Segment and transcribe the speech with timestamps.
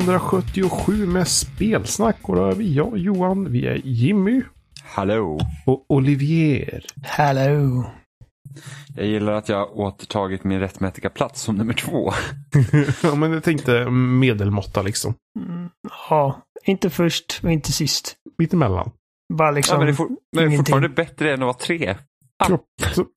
[0.00, 2.16] 277 med spelsnack.
[2.22, 4.42] Och då är vi jag, Johan, vi är Jimmy
[4.84, 5.40] Hallå!
[5.66, 6.84] och Olivier.
[7.02, 7.84] Hello.
[8.96, 12.12] Jag gillar att jag återtagit min rättmätiga plats som nummer två.
[13.02, 15.14] ja, men jag tänkte medelmåtta liksom.
[15.40, 15.68] Mm,
[16.10, 18.14] ja, inte först och inte sist.
[18.38, 18.90] Mittemellan.
[19.34, 19.74] Bara liksom...
[19.74, 21.96] Ja, men det är, for, men det är fortfarande bättre än att vara tre.
[22.46, 22.64] Kropp,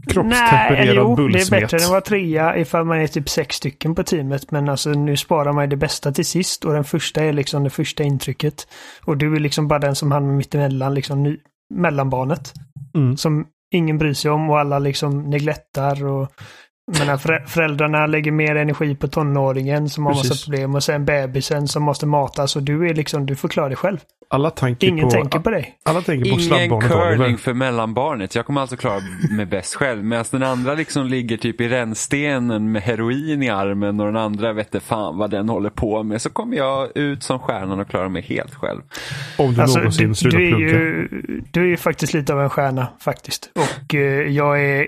[0.08, 1.62] kroppstempererad jo, det är bullsmet.
[1.62, 4.52] bättre än att vara trea ifall man är typ sex stycken på teamet.
[4.52, 7.64] Men alltså nu sparar man ju det bästa till sist och den första är liksom
[7.64, 8.68] det första intrycket.
[9.06, 11.38] Och du är liksom bara den som hamnar mittemellan, liksom ny,
[11.74, 12.54] mellanbarnet.
[12.96, 13.18] Mm.
[13.18, 16.32] Som ingen bryr sig om och alla liksom neglettar och
[16.92, 20.46] förä- föräldrarna lägger mer energi på tonåringen som har massa Precis.
[20.46, 23.78] problem och sen bebisen som måste matas och du är liksom, du får klara dig
[23.78, 23.98] själv.
[24.30, 25.76] Alla tänker Ingen på, tänker på dig.
[25.86, 28.36] Alla tänker på Ingen curling för mellanbarnet.
[28.36, 29.00] Jag kommer alltså klara
[29.32, 30.04] mig bäst själv.
[30.04, 34.54] Medan den andra liksom ligger typ i rännstenen med heroin i armen och den andra
[34.54, 36.22] vet inte fan vad den håller på med.
[36.22, 38.82] Så kommer jag ut som stjärnan och klarar mig helt själv.
[39.38, 40.68] Om du Alltså, någonsin slutar du, är plugga.
[40.70, 41.08] ju,
[41.52, 43.50] du är ju faktiskt lite av en stjärna faktiskt.
[43.56, 44.88] Och eh, jag är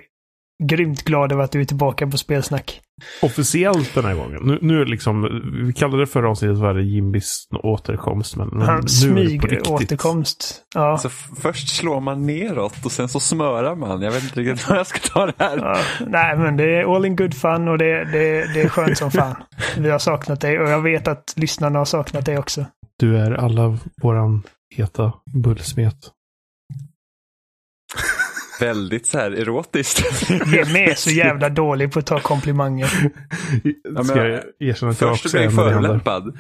[0.64, 2.82] grymt glad över att du är tillbaka på spelsnack.
[3.22, 4.42] Officiellt den här gången.
[4.44, 8.36] Nu, nu är det liksom, vi kallade det förra avsnittet för Jimbis återkomst.
[8.36, 9.68] Men nu Han är det på smyg riktigt.
[9.68, 10.62] återkomst.
[10.76, 10.98] Ja.
[10.98, 14.02] Så f- först slår man neråt och sen så smörar man.
[14.02, 15.58] Jag vet inte riktigt hur jag ska ta det här.
[15.58, 18.98] Ja, nej, men det är all in good fun och det, det, det är skönt
[18.98, 19.36] som fan.
[19.78, 22.66] Vi har saknat dig och jag vet att lyssnarna har saknat dig också.
[23.00, 24.44] Du är alla våran
[24.76, 25.98] heta bullsmet.
[28.60, 30.04] Väldigt så här erotiskt.
[30.30, 32.90] Jimmy är så jävla dålig på att ta komplimanger.
[33.92, 35.82] men- Ska jag erkänna att jag Först också blir är jag det händer.
[35.82, 36.38] förolämpad.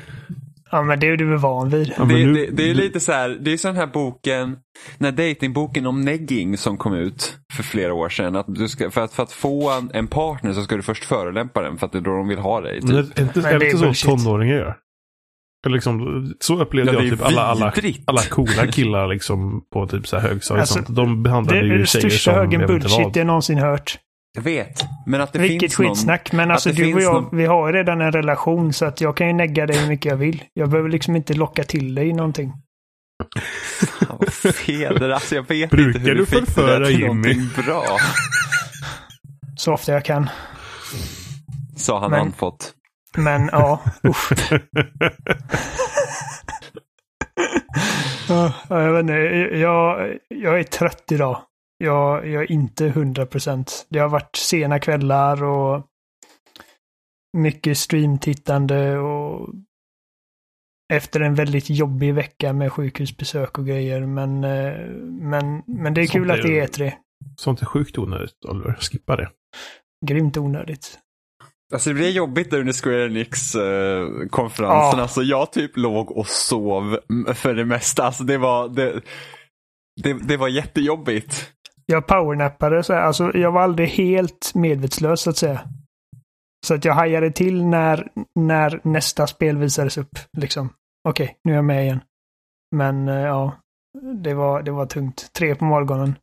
[0.71, 1.93] Ja, men det är du är van vid.
[1.97, 4.57] Ja, det, nu- det, det är lite så här, det är sån här boken,
[4.97, 8.35] den här datingboken om negging som kom ut för flera år sedan.
[8.35, 11.05] Att du ska, för, att, för att få en, en partner så ska du först
[11.05, 12.81] förolämpa den för att det är då de vill ha dig.
[12.81, 12.89] Typ.
[12.89, 14.09] Men är inte, Men är det är inte så bullshit.
[14.09, 14.75] tonåringar gör?
[15.65, 17.73] Eller liksom, så upplevde Ja, det jag är typ alla, alla,
[18.05, 20.61] alla coola killar liksom på typ så här högstadiet.
[20.61, 20.95] Alltså, och sånt.
[20.97, 23.17] De Det behandlade är ju den tjejer största som högen jag vet inte bullshit vad.
[23.17, 23.99] jag någonsin hört.
[24.37, 25.89] Jag vet, men att det Vilket finns någon...
[25.95, 26.31] skitsnack.
[26.31, 29.17] Men alltså det du och jag, någon- vi har redan en relation så att jag
[29.17, 30.43] kan ju negga dig hur mycket jag vill.
[30.53, 32.53] Jag behöver liksom inte locka till dig någonting.
[33.99, 35.09] Fan, vad fel det är.
[35.09, 37.07] Alltså, jag vet Brukar inte hur du fick det där till Jimmy?
[37.07, 37.83] någonting bra.
[39.57, 40.29] Så ofta jag kan.
[41.77, 42.71] Sa han Men- andfått.
[43.17, 44.31] Men ja, usch.
[48.29, 49.13] Ja, jag vet inte,
[49.57, 51.41] jag, jag är trött idag.
[51.77, 53.87] Jag, jag är inte 100 procent.
[53.89, 55.85] Det har varit sena kvällar och
[57.37, 59.49] mycket streamtittande och
[60.93, 64.01] efter en väldigt jobbig vecka med sjukhusbesök och grejer.
[64.05, 66.91] Men, eh, men, men det är Sånt kul att är det ju- är E3.
[67.37, 68.77] Sånt är sjukt onödigt, Oliver.
[68.79, 69.29] Skippa det.
[70.05, 70.99] Grymt onödigt.
[71.73, 74.97] Alltså det blev jobbigt där under Square Enix-konferensen.
[74.97, 75.01] Ja.
[75.01, 76.99] Alltså jag typ låg och sov
[77.33, 78.03] för det mesta.
[78.03, 79.01] Alltså det var, det,
[80.03, 81.51] det, det var jättejobbigt.
[81.85, 85.61] Jag powernappade så här, alltså jag var aldrig helt medvetslös så att säga.
[86.67, 88.07] Så att jag hajade till när,
[88.39, 90.19] när nästa spel visades upp.
[90.37, 90.69] Liksom.
[91.09, 91.99] Okej, nu är jag med igen.
[92.75, 93.51] Men eh, ja,
[94.23, 95.29] det var, det var tungt.
[95.33, 96.15] Tre på morgonen.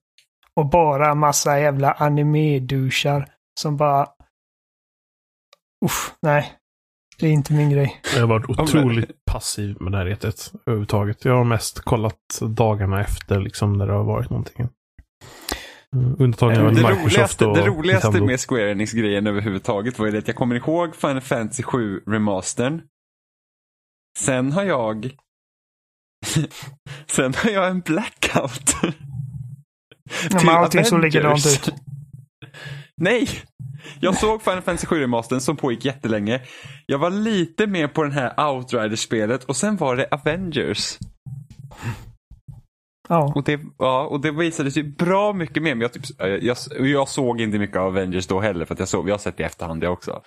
[0.57, 3.27] Och bara massa jävla anime-duschar
[3.61, 4.07] som bara...
[5.85, 6.53] Uff, nej.
[7.19, 8.01] Det är inte min grej.
[8.15, 11.25] Jag har varit otroligt passiv med det här retet överhuvudtaget.
[11.25, 14.69] Jag har mest kollat dagarna efter liksom när det har varit någonting.
[15.97, 18.27] Mm, Undantaget Det av Microsoft roligaste, och det roligaste Nintendo.
[18.27, 22.83] med Square Enix-grejen överhuvudtaget var ju det att jag kommer ihåg Final Fantasy 7 remastern.
[24.19, 25.11] Sen har jag
[27.07, 28.75] Sen har jag en blackout.
[30.31, 31.75] Ja, men allting såg likadant ut.
[33.01, 33.29] Nej!
[34.01, 36.41] Jag såg Final Fantasy 7 remastern som pågick jättelänge.
[36.87, 40.99] Jag var lite med på den här Outriders-spelet och sen var det Avengers.
[43.09, 43.33] Ja.
[43.35, 45.75] Och det, ja, och det visade sig bra mycket mer.
[45.75, 48.89] Men jag, typ, jag, jag, såg inte mycket av Avengers då heller för att jag,
[48.89, 50.23] såg, jag har sett det i efterhand jag också.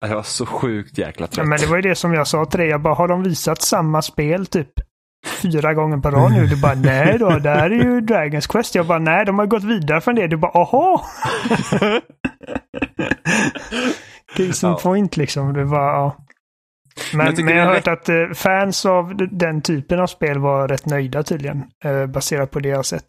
[0.00, 1.46] Jag var så sjukt jäkla Ja, trött.
[1.46, 2.68] men det var ju det som jag sa till dig.
[2.68, 4.70] Jag bara, har de visat samma spel typ
[5.26, 6.46] fyra gånger på rad nu?
[6.46, 8.74] Du bara, nej då, det här är ju Dragons Quest.
[8.74, 10.26] Jag bara, nej, de har gått vidare från det.
[10.26, 11.04] Du bara, aha!
[14.36, 14.78] Case in Ja.
[14.82, 15.52] point liksom.
[15.52, 16.16] Det var, ja.
[17.12, 20.06] Men Men, jag tycker men jag har hört att eh, fans av den typen av
[20.06, 21.64] spel var rätt nöjda tydligen.
[21.84, 23.04] eh, baserat på det jag har sett.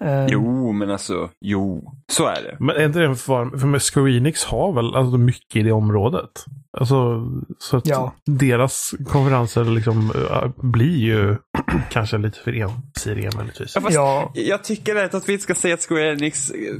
[0.00, 2.56] Eh, Jo, men alltså, jo, så är det.
[2.60, 5.62] Men är inte det en form, för med Square Enix har väl alltså mycket i
[5.62, 6.44] det området?
[6.78, 7.26] Alltså,
[7.58, 8.14] så att Ja.
[8.26, 11.36] deras konferenser liksom äh, blir ju
[11.90, 13.72] kanske lite för ensidiga möjligtvis.
[13.74, 16.74] Ja, fast Ja, Jag tycker rätt att vi inte ska säga att Square Enix eh,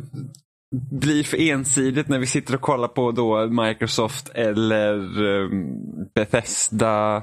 [0.90, 5.66] blir för ensidigt när vi sitter och kollar på då Microsoft eller um,
[6.14, 7.22] Bethesda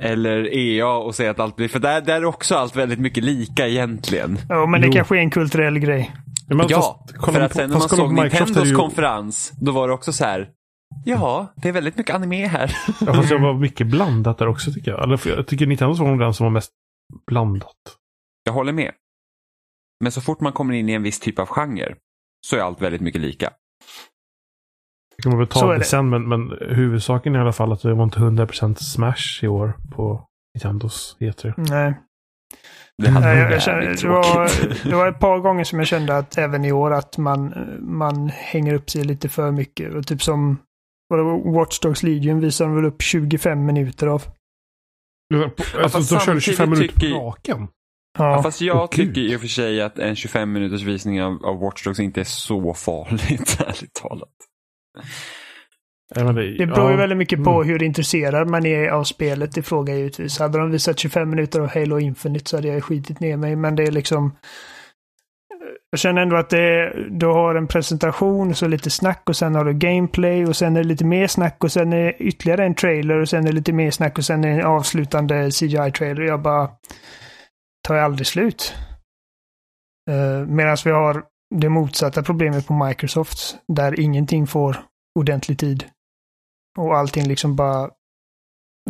[0.00, 3.24] eller EA och säger att allt blir, för där, där är också allt väldigt mycket
[3.24, 4.38] lika egentligen.
[4.48, 4.92] Ja, men det Jo.
[4.92, 6.12] kanske är en kulturell grej.
[6.48, 9.88] Men ja, fast, för på- att sen när man såg Nintendos ju- konferens, då var
[9.88, 10.48] det också så här,
[11.04, 12.76] ja, det är väldigt mycket anime här.
[13.00, 15.02] Ja, fast det var mycket blandat där också tycker jag.
[15.02, 16.70] Eller, jag tycker Nintendos var nog den som var mest
[17.26, 17.76] blandat.
[18.44, 18.92] Jag håller med.
[20.00, 21.94] Men så fort man kommer in i en viss typ av genre
[22.46, 23.50] så är allt väldigt mycket lika.
[25.16, 25.84] Det kan man väl ta det det.
[25.84, 29.48] sen, men, men huvudsaken är i alla fall att det var inte 100% Smash i
[29.48, 31.54] år på Nintendos E E3.
[31.56, 31.94] Nej.
[33.02, 34.50] Det Nej, jag, kände, det, var,
[34.88, 38.28] det var ett par gånger som jag kände att även i år att man, man
[38.28, 39.94] hänger upp sig lite för mycket.
[39.94, 40.58] Och typ som
[41.08, 44.22] var det Watch Dogs Legion visade de väl upp 25 minuter av.
[45.34, 47.68] Alltså, fast de körde 25 samtidigt minuter på raken.
[48.18, 49.08] Ja, Ja, fast jag gud.
[49.08, 52.20] tycker i och för sig att en 25 minuters visning av, av Watch Dogs inte
[52.20, 54.28] är så farligt, ärligt talat.
[56.14, 57.68] Ja, det, det beror ju ja, väldigt mycket på mm.
[57.68, 60.38] hur intresserad man är av spelet i fråga givetvis.
[60.38, 63.56] Hade de visat 25 minuter av Halo Infinite så hade jag skitit ner mig.
[63.56, 64.36] Men det är liksom...
[65.90, 69.54] Jag känner ändå att det är, du har en presentation, så lite snack och sen
[69.54, 72.64] har du gameplay och sen är det lite mer snack och sen är det ytterligare
[72.64, 75.50] en trailer och sen är det lite mer snack och sen är det en avslutande
[75.50, 76.22] CGI-trailer.
[76.22, 76.70] Jag bara...
[77.88, 78.74] tar jag aldrig slut.
[80.10, 81.24] Uh, Medan vi har
[81.60, 84.76] det motsatta problemet på Microsoft, där ingenting får
[85.18, 85.84] ordentlig tid.
[86.78, 87.90] Och allting liksom bara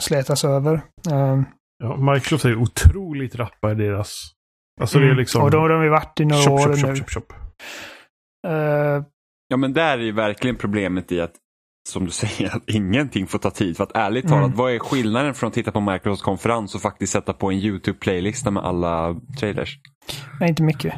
[0.01, 0.83] slätas över.
[1.11, 1.45] Um,
[1.85, 4.31] Ja, Microsoft är otroligt rappa i deras...
[4.81, 5.43] Alltså det är liksom...
[5.43, 6.77] Och då har de ju varit i några år nu.
[6.77, 7.33] chop, chop, chop.
[8.47, 9.03] Eh,
[9.49, 11.33] Ja, men där är ju verkligen problemet i att,
[11.89, 13.77] som du säger, att ingenting får ta tid.
[13.77, 14.39] För att ärligt Mm.
[14.41, 17.59] talat, vad är skillnaden från att titta på Microsofts konferens och faktiskt sätta på en
[17.59, 19.79] YouTube-playlista med alla trailers?
[20.41, 20.95] nej, inte mycket.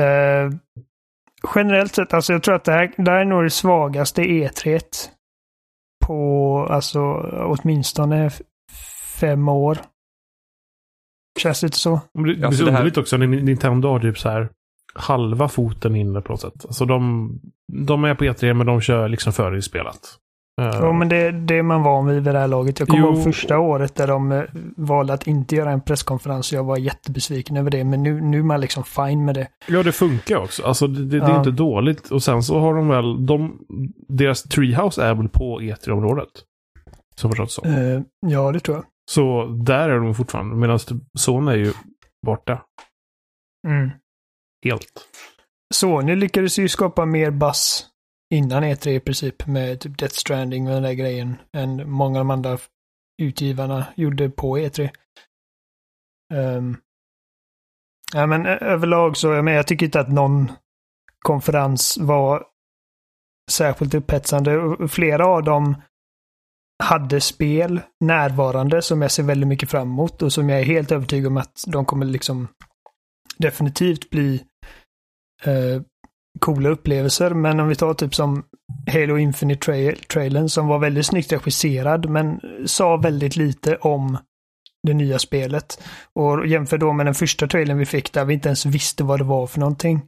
[0.00, 0.50] Eh,
[1.54, 4.80] generellt sett, alltså jag tror att det här, det här är nog det svagaste E3
[6.06, 7.00] på, alltså
[7.32, 8.30] åtminstone
[9.20, 9.78] fem år.
[11.38, 12.00] Känns det inte så?
[12.14, 13.16] Men Det, det är Alltså, så det här- underligt också.
[13.16, 14.48] när Nintendo har typ så här
[14.94, 16.64] halva foten inne på något sätt.
[16.64, 17.30] Alltså de,
[17.72, 19.56] de är på E3 men de kör liksom före
[20.60, 22.78] Eh, Jo, men det, det är man van vid vid det här laget.
[22.78, 24.42] Jag kommer ihåg första året där de eh,
[24.76, 26.52] valde att inte göra en presskonferens.
[26.52, 29.48] Jag var jättebesviken över det, men nu, nu är man liksom fine med det.
[29.68, 30.62] Ja, det funkar också.
[30.64, 31.38] Alltså det, det, det är Ja.
[31.38, 32.10] inte dåligt.
[32.10, 33.58] Och sen så har de väl, de,
[34.08, 36.28] deras treehouse är väl på E3-området.
[37.16, 37.64] Som förstått så.
[37.64, 38.84] Eh, ja, det tror jag.
[39.10, 40.56] Så där är de fortfarande.
[40.56, 41.72] Medan typ Sony är ju
[42.26, 42.60] borta.
[43.68, 43.90] Mm.
[44.64, 45.08] Helt.
[45.74, 47.86] Sony lyckades ju skapa mer buzz
[48.34, 52.24] innan E3 i princip med typ Death Stranding och den där grejen än många av
[52.24, 52.58] de andra
[53.22, 54.90] utgivarna gjorde på E3.
[56.34, 56.76] Um, ehm,
[58.14, 60.52] ja, men överlag så, jag, menar, jag tycker inte att någon
[61.18, 62.46] konferens var
[63.50, 64.76] särskilt upphetsande.
[64.88, 65.82] Flera av dem
[66.82, 70.92] hade spel närvarande som jag ser väldigt mycket fram emot och som jag är helt
[70.92, 72.48] övertygad om att de kommer liksom
[73.38, 74.44] definitivt bli
[75.44, 75.82] eh,
[76.38, 77.30] coola upplevelser.
[77.30, 78.44] Men om vi tar typ som
[78.92, 84.18] Halo Infinite-trailern som var väldigt snyggt regisserad men sa väldigt lite om
[84.86, 85.82] det nya spelet.
[86.12, 89.20] Och jämför då med den första trailern vi fick där vi inte ens visste vad
[89.20, 90.02] det var för någonting.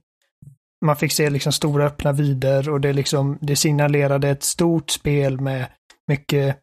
[0.84, 5.40] Man fick se liksom stora öppna vider och det liksom, det signalerade ett stort spel
[5.40, 5.66] med
[6.08, 6.58] mycket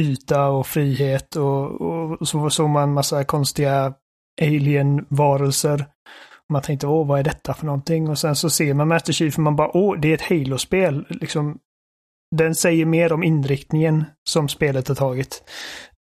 [0.00, 3.94] yta och frihet och, och så såg man massa konstiga
[4.42, 5.86] alien-varelser.
[6.50, 8.08] Man tänkte, åh, vad är detta för någonting?
[8.08, 11.06] Och sen så ser man Master Chief och man bara, åh, det är ett Halo-spel.
[11.10, 11.58] Liksom,
[12.36, 15.42] den säger mer om inriktningen som spelet har tagit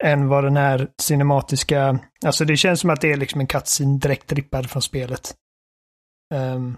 [0.05, 3.99] än vad den här cinematiska, alltså det känns som att det är liksom en cutscene
[3.99, 5.35] direkt rippad från spelet.
[6.35, 6.77] Um,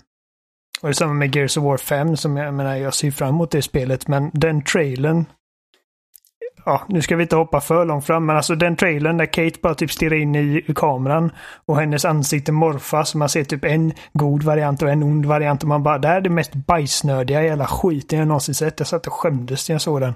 [0.82, 3.28] och det är samma med Gears of War 5 som jag menar, jag ser fram
[3.28, 5.24] emot det spelet, men den trailern
[6.64, 9.58] Ja, nu ska vi inte hoppa för långt fram, men alltså den trailern där Kate
[9.62, 11.30] bara typ stirrar in i kameran
[11.66, 13.14] och hennes ansikte morfas.
[13.14, 16.16] Man ser typ en god variant och en ond variant och man bara, det här
[16.16, 18.80] är det mest bajsnödiga jävla skiten jag någonsin sett.
[18.80, 20.14] Jag satt och skämdes när jag såg den.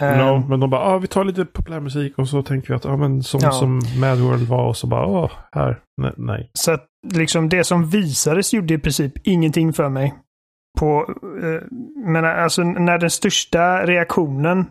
[0.00, 2.96] Ja, men de bara, ah, vi tar lite populärmusik och så tänker vi att, ja
[2.96, 3.50] men som, Ja.
[3.50, 6.12] som Mad World var och så bara, åh, här, nej.
[6.16, 6.50] nej.
[6.52, 10.14] Så att liksom det som visades gjorde i princip ingenting för mig.
[10.78, 11.62] På, eh,
[12.06, 14.66] men alltså när den största reaktionen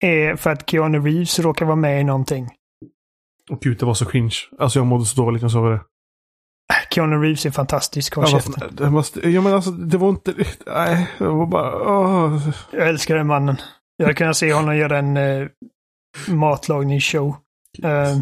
[0.00, 2.48] är för att Keanu Reeves råkar vara med i någonting.
[3.50, 4.36] Och gud, det var så cringe.
[4.58, 5.80] Alltså jag mådde så dåligt när jag såg det.
[6.90, 8.52] Keanu Reeves är fantastisk, håll käften.
[8.52, 10.34] fast, det måste, ja men alltså det var inte,
[10.66, 12.48] nej, det var bara, åh.
[12.72, 13.56] Jag älskar den mannen.
[13.96, 15.48] Jag hade kunnat se honom göra en eh,
[16.28, 17.36] matlagningsshow.
[17.82, 18.18] Eh,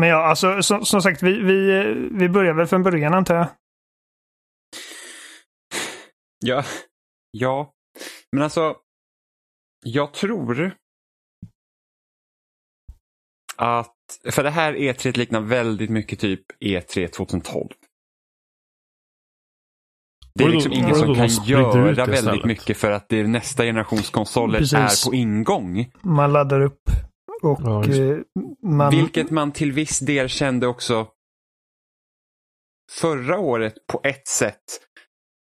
[0.00, 3.46] Men ja, alltså som, som sagt, vi, vi, vi börjar väl från början antar jag.
[6.44, 6.64] Ja,
[7.30, 7.72] ja.
[8.32, 8.76] Men alltså
[9.84, 10.76] jag tror
[13.56, 13.96] att,
[14.30, 17.68] för det här E3 liknar väldigt mycket typ E3 2012.
[20.34, 24.10] Det är liksom ingen som kan göra väldigt mycket för att det är nästa generations
[24.10, 25.06] konsoler Precis.
[25.06, 25.90] är på ingång.
[26.02, 26.82] Man laddar upp
[27.42, 28.18] och Ja, eh,
[28.62, 28.90] man...
[28.90, 31.08] Vilket man till viss del kände också
[33.00, 34.62] förra året på ett sätt.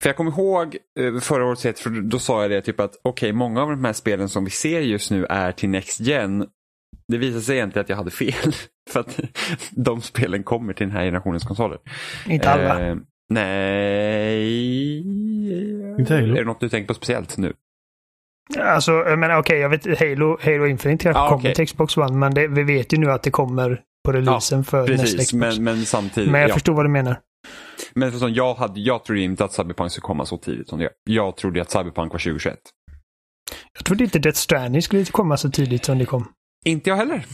[0.01, 3.33] För jag kommer ihåg eh, förra året, för då sa jag det typ att okej,
[3.33, 6.45] många av de här spelen som vi ser just nu är till Next Gen.
[7.07, 8.53] Det visade sig egentligen att jag hade fel.
[8.89, 9.19] För att
[9.71, 11.77] de spelen kommer till den här generationens konsoler.
[12.27, 12.87] Inte alla.
[12.87, 12.95] Eh,
[13.29, 14.97] nej.
[15.99, 16.33] Inte Halo.
[16.33, 17.53] Är det något du tänker på speciellt nu?
[18.59, 21.55] Alltså, jag menar okej, jag vet Halo, Halo Infinite kanske Ja, kommer okej.
[21.55, 24.87] till Xbox One, men det, vi vet ju nu att det kommer på releasen för
[24.87, 25.33] nästa Precis, Xbox.
[25.33, 26.31] men, men samtidigt.
[26.31, 26.53] Men jag ja.
[26.53, 27.19] förstår vad du menar.
[27.93, 30.77] Men för som jag, hade, jag trodde inte att Cyberpunk skulle komma så tidigt som
[30.79, 30.93] det gör.
[31.03, 32.59] Jag trodde att Cyberpunk var 2021.
[33.73, 36.27] Jag trodde inte Death Stranding skulle komma så tidigt som det kom.
[36.65, 37.25] Inte jag heller.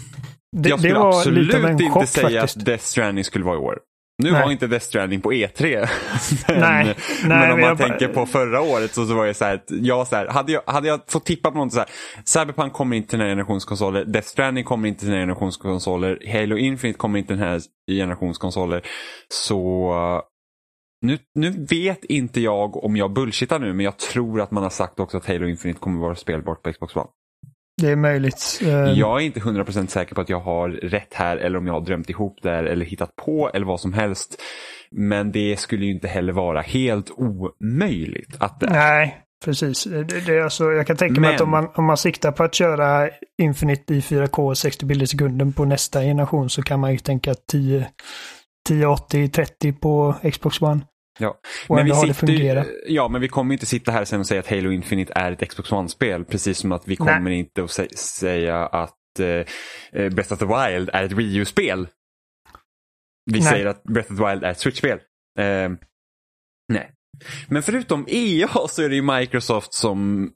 [0.58, 2.58] Det, jag det skulle var absolut lite av en inte säga faktiskt.
[2.58, 3.80] att Death Stranding skulle vara i år.
[4.24, 4.42] Nu Nej.
[4.44, 5.88] var inte Death Stranding på E3.
[6.48, 9.26] men, Nej, men nej, om man jag bara- tänker på förra året så, så var
[9.28, 11.74] det så här att jag, så här, hade jag, hade jag fått tippa på något
[11.74, 11.88] så här,
[12.26, 15.22] Cyberpunk kommer inte till den här generationens konsoler, Death Stranding kommer inte till den här
[15.24, 17.62] generationens konsoler, Halo Infinite kommer inte till den här
[17.92, 18.82] generationens konsoler.
[19.30, 19.94] Så
[21.02, 24.70] nu, nu vet inte jag om jag bullshittar nu, men jag tror att man har
[24.70, 27.08] sagt också att Halo Infinite kommer vara spelbart på Xbox One.
[27.82, 28.60] Det är möjligt.
[28.62, 31.74] Eh, Jag är inte 100% säker på att jag har rätt här eller om jag
[31.74, 34.42] har drömt ihop det här eller hittat på eller vad som helst.
[34.92, 38.72] Men det skulle ju inte heller vara helt omöjligt att det är.
[38.74, 39.84] Nej, precis.
[39.84, 42.44] Det, det alltså, jag kan tänka mig Men- att om man, om man siktar på
[42.44, 43.10] att köra
[43.42, 47.34] Infinite i 4K 60 bilder i sekunden på nästa generation så kan man ju tänka
[47.52, 47.88] 10
[48.70, 50.82] 1080 30 på Xbox One.
[51.20, 51.40] Ja.
[51.68, 52.68] Och Men vi det sitter fungerat.
[52.88, 55.50] ja, men vi kommer inte sitta här sen och säga att Halo Infinite är ett
[55.50, 56.26] Xbox One-spel.
[56.26, 57.40] Precis som att vi kommer Nej.
[57.40, 59.28] inte att sä- säga att eh,
[60.02, 61.88] eh, Breath of the Wild är ett Wii U-spel.
[63.32, 63.50] Vi Nej.
[63.50, 65.00] säger att Breath of the Wild är ett Switch-spel.
[65.40, 65.70] Eh,
[66.74, 66.92] nej.
[67.48, 70.30] Men förutom EA så är det ju Microsoft som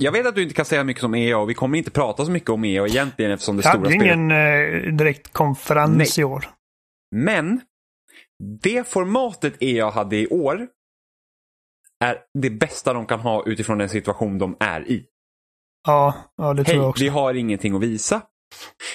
[0.00, 2.24] jag vet att du inte kan säga mycket om EA och vi kommer inte prata
[2.24, 5.32] så mycket om EA egentligen eftersom det Jag stora hade ju spelet ingen eh, direkt
[5.32, 6.08] konferens Nej.
[6.18, 6.44] i år.
[7.16, 7.60] Men
[8.62, 10.66] det formatet EA hade i år
[12.04, 15.06] är det bästa de kan ha utifrån den situation de är i.
[15.86, 17.04] Ja, ja det tror jag Hej, också.
[17.04, 18.22] vi har ingenting att visa.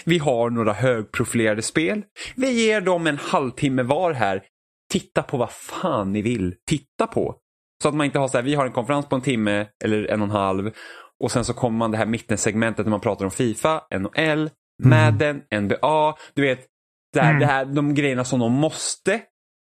[0.05, 2.03] Vi har några högprofilerade spel.
[2.35, 4.43] Vi ger dem en halvtimme var här.
[4.91, 7.35] Titta på vad fan ni vill titta på.
[7.83, 10.05] Så att man inte har så här, vi har en konferens på en timme eller
[10.05, 10.71] en och en halv
[11.19, 14.49] och sen så kommer man det här mittensegmentet när man pratar om Fifa, NHL,
[14.83, 16.15] Madden, NBA.
[16.33, 16.65] Du vet,
[17.13, 17.39] det här, Mm.
[17.39, 19.21] det här, de grejerna som de måste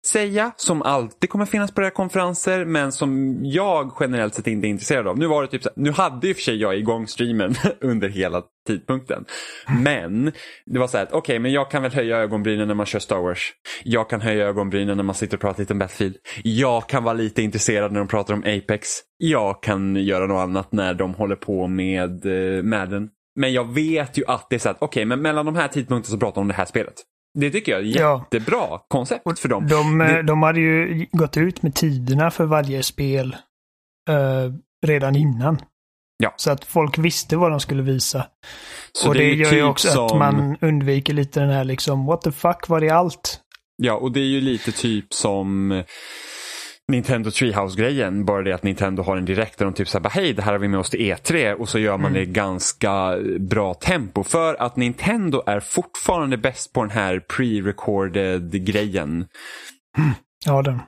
[0.07, 4.69] säga, som alltid kommer finnas på deras konferenser, men som jag generellt sett inte är
[4.69, 5.17] intresserad av.
[5.17, 8.09] Nu var det typ så här, nu hade ju för sig jag igång streamen under
[8.09, 9.25] hela tidpunkten.
[9.83, 10.31] Men
[10.65, 12.99] det var så här att okej, men jag kan väl höja ögonbrynen när man kör
[12.99, 13.53] Star Wars.
[13.83, 16.15] Jag kan höja ögonbrynen när man sitter och pratar lite om Battlefield.
[16.43, 18.87] Jag kan vara lite intresserad när de pratar om Apex.
[19.17, 23.09] Jag kan göra något annat när de håller på med eh, Madden.
[23.35, 26.11] Men jag vet ju att det är så att okej, men mellan de här tidpunkterna
[26.11, 26.95] så pratar de om det här spelet.
[27.39, 28.25] Det tycker jag är Ja.
[28.31, 29.67] jättebra koncept för dem.
[29.67, 33.35] De, eh, Det- de hade ju gått ut med tiderna för varje spel
[34.09, 34.51] eh,
[34.85, 35.57] redan innan.
[36.23, 36.33] Ja.
[36.37, 38.27] Så att folk visste vad de skulle visa.
[38.91, 41.63] Så och det, ju gör ju typ också att som- man undviker lite den här
[41.63, 43.39] liksom, what the fuck, var det allt?
[43.77, 45.71] Ja, och det är ju lite typ som
[46.91, 48.25] Nintendo Treehouse-grejen.
[48.25, 50.59] Bara det att Nintendo har en direkt där de typ säger hej det här har
[50.59, 54.23] vi med oss till E3 och så gör man det i ganska bra tempo.
[54.23, 59.27] För att Nintendo är fortfarande bäst på den här pre-recorded grejen.
[60.45, 60.79] Ja, den.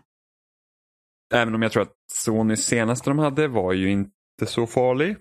[1.33, 5.17] Även om jag tror att Sonys senaste de hade var ju inte så farlig.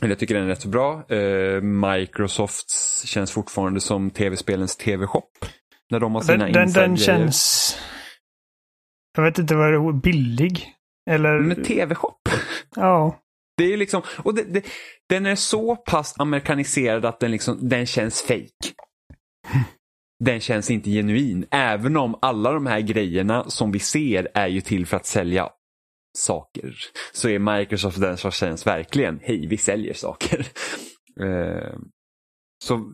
[0.00, 1.04] Eller jag tycker den är rätt så bra.
[1.08, 5.30] Eh, Microsofts känns fortfarande som tv-spelens tv-shop.
[5.90, 7.78] När de har sina Den, den, den känns...
[9.16, 10.74] Jag vet inte vad det är, billig?
[11.10, 11.40] Eller...
[11.40, 12.28] Men tv-shop.
[12.76, 13.18] ja.
[13.56, 14.64] Det är liksom, och det, det,
[15.08, 18.74] den är så pass amerikaniserad att den, liksom, den känns fake.
[20.24, 21.46] Den känns inte genuin.
[21.50, 25.50] Även om alla de här grejerna som vi ser är ju till för att sälja
[26.18, 26.74] saker.
[27.12, 30.46] Så är Microsoft den som känns verkligen, hej vi säljer saker.
[31.20, 31.78] Eh,
[32.64, 32.92] så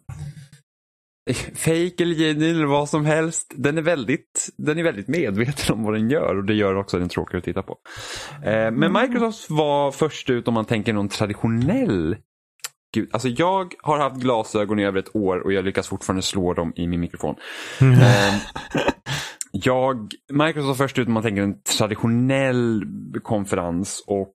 [1.34, 3.54] fake eller genuin eller vad som helst.
[3.56, 6.98] Den är, väldigt, den är väldigt medveten om vad den gör och det gör också
[6.98, 7.78] den tråkigare att titta på.
[8.44, 12.16] Eh, men Microsoft var först ut om man tänker någon traditionell
[12.94, 13.08] gud.
[13.12, 16.72] Alltså jag har haft glasögon i över ett år och jag lyckas fortfarande slå dem
[16.76, 17.34] i min mikrofon.
[17.80, 17.92] Mm.
[17.92, 18.38] Ehm,
[19.52, 22.84] jag, Microsoft först ut om man tänker en traditionell
[23.22, 24.34] konferens och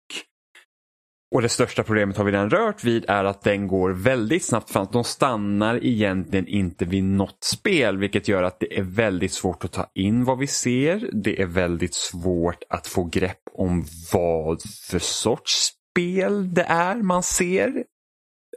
[1.34, 4.70] och det största problemet har vi redan rört vid är att den går väldigt snabbt
[4.70, 4.88] fram.
[4.92, 9.72] De stannar egentligen inte vid något spel vilket gör att det är väldigt svårt att
[9.72, 11.10] ta in vad vi ser.
[11.14, 17.24] Det är väldigt svårt att få grepp om vad för sorts spel det är man
[17.24, 17.84] ser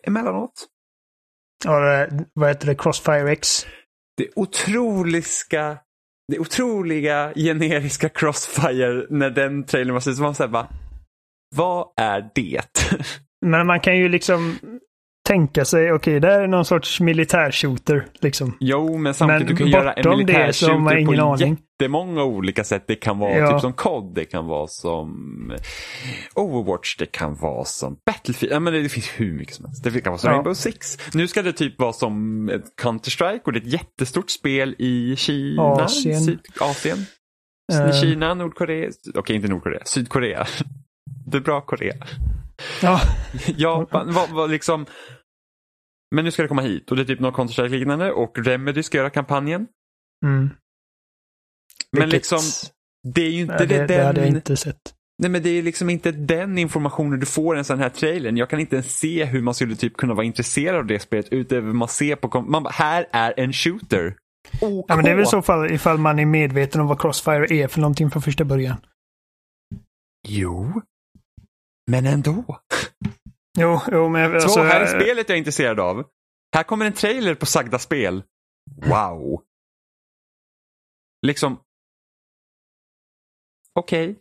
[0.06, 0.66] emellanåt.
[1.64, 2.74] Ja, vad heter det?
[2.74, 3.66] Crossfire X?
[4.16, 5.78] Det otroliga,
[6.28, 10.16] det otroliga generiska Crossfire när den trailern var slut.
[10.16, 10.68] så man såhär bara,
[11.54, 12.60] vad är det?
[13.46, 14.58] Men man kan ju liksom
[15.28, 18.06] tänka sig, okej, det här är någon sorts militärshooter.
[18.20, 18.56] Liksom.
[18.60, 21.58] Jo, men samtidigt Men du kan göra en militärshooter på aning.
[21.80, 22.84] jättemånga olika sätt.
[22.86, 23.52] Det kan vara Ja.
[23.52, 25.52] typ som COD, det kan vara som
[26.34, 28.54] Overwatch, det kan vara som Battlefield.
[28.54, 29.84] Ja, men det, det finns hur mycket som helst.
[29.84, 30.34] Det kan vara som Ja.
[30.34, 30.98] Rainbow Six.
[31.14, 35.16] Nu ska det typ vara som ett Counter-Strike och det är ett jättestort spel i
[35.16, 36.20] Kina, Asien.
[36.20, 36.98] Sydasien.
[37.72, 37.92] Eh.
[38.00, 40.46] Kina, Nordkorea, okej inte Nordkorea, Sydkorea.
[41.30, 41.94] Det är bra Korea.
[42.82, 43.00] Ja,
[43.56, 44.86] Japan, vad, vad liksom.
[46.14, 48.82] Men nu ska det komma hit och det är typ något Counter-Strike liknande och Remedy
[48.82, 49.66] ska göra kampanjen.
[50.26, 50.50] mm.
[51.92, 52.38] Men Vilket- liksom,
[53.14, 54.94] det är ju inte Nej, det, det, det hade jag den, inte sett.
[55.22, 58.36] nej men det är liksom inte den informationen du får i en sån här trailern.
[58.36, 61.28] Jag kan inte ens se hur man skulle typ kunna vara intresserad av det spelet
[61.32, 64.16] utöver man ser på, man bara, här är en shooter.
[64.60, 64.84] OK.
[64.88, 67.54] Ja, men det är väl i så fall ifall man är medveten om vad Crossfire
[67.54, 68.76] är för någonting från första början.
[70.28, 70.82] Jo,
[71.90, 72.44] men ändå.
[73.58, 74.48] Jo, jo men alltså...
[74.48, 76.04] Så här är eh, spelet jag är intresserad av.
[76.54, 78.22] Här kommer en trailer på sagda spel.
[78.86, 79.42] Wow.
[81.26, 81.58] Liksom.
[83.74, 84.18] Okej.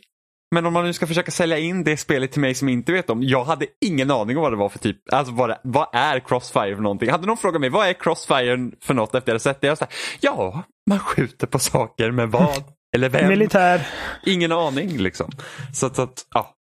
[0.56, 3.10] Men om man nu ska försöka sälja in det spelet till mig som inte vet
[3.10, 3.24] om.
[3.24, 5.14] Jag hade ingen aning om vad det var för typ.
[5.14, 7.10] Alltså vad, det, vad är Crossfire för någonting?
[7.10, 9.68] Hade någon frågat mig vad är Crossfire för något efter jag hade sett det?
[9.68, 9.88] Jag sa
[10.20, 12.64] ja, man skjuter på saker med vad?
[12.96, 13.30] Eller vem?
[13.30, 13.88] Militär.
[14.26, 15.32] Ingen aning liksom.
[15.74, 16.56] Så att, så att ja.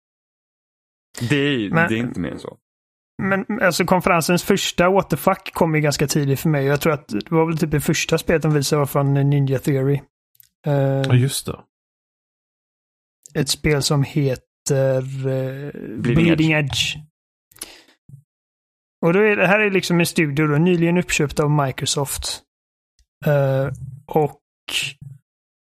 [1.20, 2.58] Det är, Men- det är inte mer än så.
[3.24, 6.66] Men alltså konferensens första what the fuck kom ju ganska tidigt för mig.
[6.66, 9.60] Jag tror att det var väl typ det första spelet de visade var från Ninja
[9.60, 10.02] Theory.
[10.68, 11.60] Eh, Ja, just det.
[13.34, 16.96] ett spel som heter eh, Bleeding Bleeding, Edge.
[19.06, 22.42] Och då är det här är liksom en studio då, nyligen uppköpt av Microsoft.
[23.26, 23.68] Eh,
[24.06, 24.40] och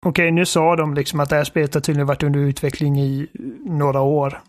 [0.06, 3.28] okej, nu sa de liksom att det här spelet har tydligen varit under utveckling i
[3.66, 4.40] några år.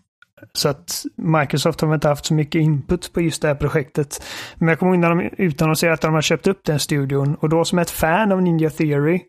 [0.52, 4.24] Så att Microsoft har väl inte haft så mycket input på just det här projektet.
[4.56, 7.48] Men jag kommer ihåg när de utannonserade att de har köpt upp den studion och
[7.48, 9.20] då som ett fan av Ninja Theory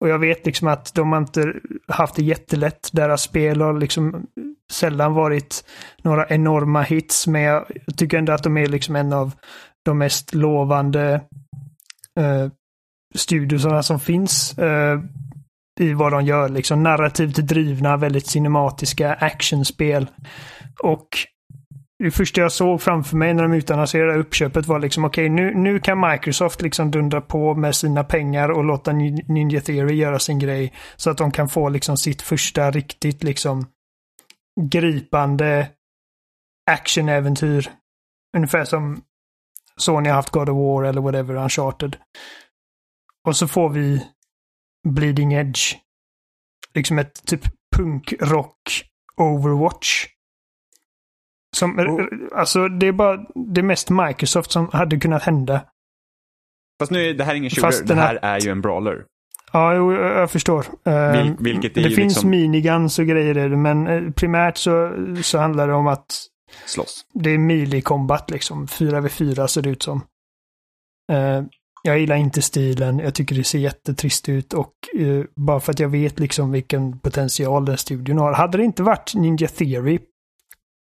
[0.00, 1.52] och jag vet liksom att de har inte
[1.88, 2.90] haft det jättelätt.
[2.92, 4.26] Deras spel har liksom
[4.72, 5.64] sällan varit
[6.02, 9.32] några enorma hits, men jag tycker ändå att de är liksom en av
[9.84, 11.20] de mest lovande
[12.18, 12.48] eh,
[13.14, 15.00] studiosarna som finns eh,
[15.80, 16.48] i vad de gör.
[16.48, 20.06] Liksom narrativt drivna, väldigt cinematiska actionspel.
[20.82, 21.08] Och
[21.98, 25.80] det första jag såg framför mig när de utannonserade uppköpet var liksom okej, nu, nu
[25.80, 30.72] kan Microsoft liksom dundra på med sina pengar och låta Ninja Theory göra sin grej.
[30.96, 33.66] Så att de kan få liksom sitt första riktigt liksom
[34.60, 35.68] gripande
[36.70, 37.70] actionäventyr.
[38.36, 39.02] Ungefär som
[39.76, 41.96] Sony har haft God of War eller whatever, Uncharted.
[43.26, 44.02] Och så får vi
[44.94, 45.60] Bleeding Edge.
[46.74, 47.40] Liksom ett typ
[47.76, 48.82] punkrock
[49.16, 50.06] Overwatch.
[51.56, 55.64] Som, Och- alltså det är bara det mest Microsoft som hade kunnat hända.
[56.80, 59.04] Fast nu är det här ingen shooter, Fast det här är ju en brawler.
[59.52, 60.66] Ja, jag förstår.
[60.84, 64.10] Eh, Vil- vilket är det ju finns liksom- miniguns och grejer i det, men eh,
[64.12, 66.06] primärt så, så handlar det om att
[66.66, 67.06] Slåss.
[67.14, 68.66] det är melee combat liksom.
[68.66, 70.00] 4v4 ser det ut som.
[71.86, 75.80] Jag gillar inte stilen, jag tycker det ser jättetrist ut och eh, bara för att
[75.80, 78.32] jag vet liksom vilken potential den studion har.
[78.32, 79.98] Hade det inte varit Ninja Theory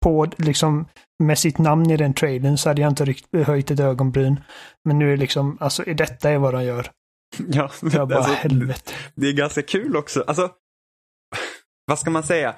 [0.03, 0.85] på liksom
[1.23, 4.39] med sitt namn i den trailern så hade jag inte ryckt, höjt ett ögonbryn.
[4.85, 6.91] Men nu är liksom, alltså detta är vad de gör.
[7.37, 8.93] Ja, Jag bara alltså, helvete.
[9.15, 10.23] det är ganska kul också.
[10.27, 10.51] Alltså,
[11.85, 12.55] vad ska man säga?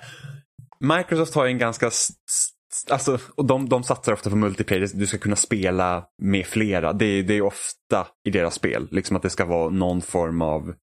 [0.80, 1.92] Microsoft har ju en ganska...
[2.90, 4.88] Alltså, och de, de satsar ofta på multiplayer.
[4.94, 6.94] Du ska kunna spela med flera.
[6.94, 8.88] Det, är- det är ofta i deras spel.
[8.92, 10.74] Liksom att det ska vara någon form av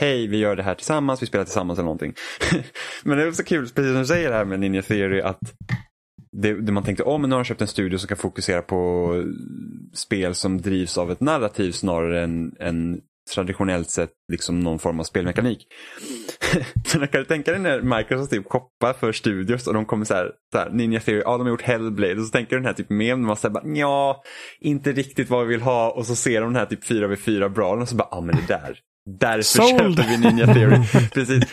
[0.00, 2.14] Hej, vi gör det här tillsammans, vi spelar tillsammans eller någonting.
[3.04, 5.38] men det är så kul, precis som du säger här med Ninja Theory, att
[6.32, 8.62] det, det man tänkte, om oh, nu har de köpt en studio som kan fokusera
[8.62, 9.12] på
[9.94, 13.00] spel som drivs av ett narrativ snarare än, än
[13.34, 15.66] traditionellt sett liksom någon form av spelmekanik.
[16.86, 20.14] så kan du tänka dig när Microsoft typ shoppar för studios och de kommer så
[20.14, 22.66] här, så här Ninja Theory, ja de har gjort Hellblade och så tänker du den
[22.66, 24.22] här typ mem när man säger bara ja,
[24.60, 27.82] inte riktigt vad vi vill ha och så ser de den här typ 4v4 brawlen
[27.82, 28.78] och så bara, ja ah, men det där,
[29.10, 29.96] därför Sold.
[29.96, 31.08] köper vi Ninja Theory.
[31.14, 31.44] Precis.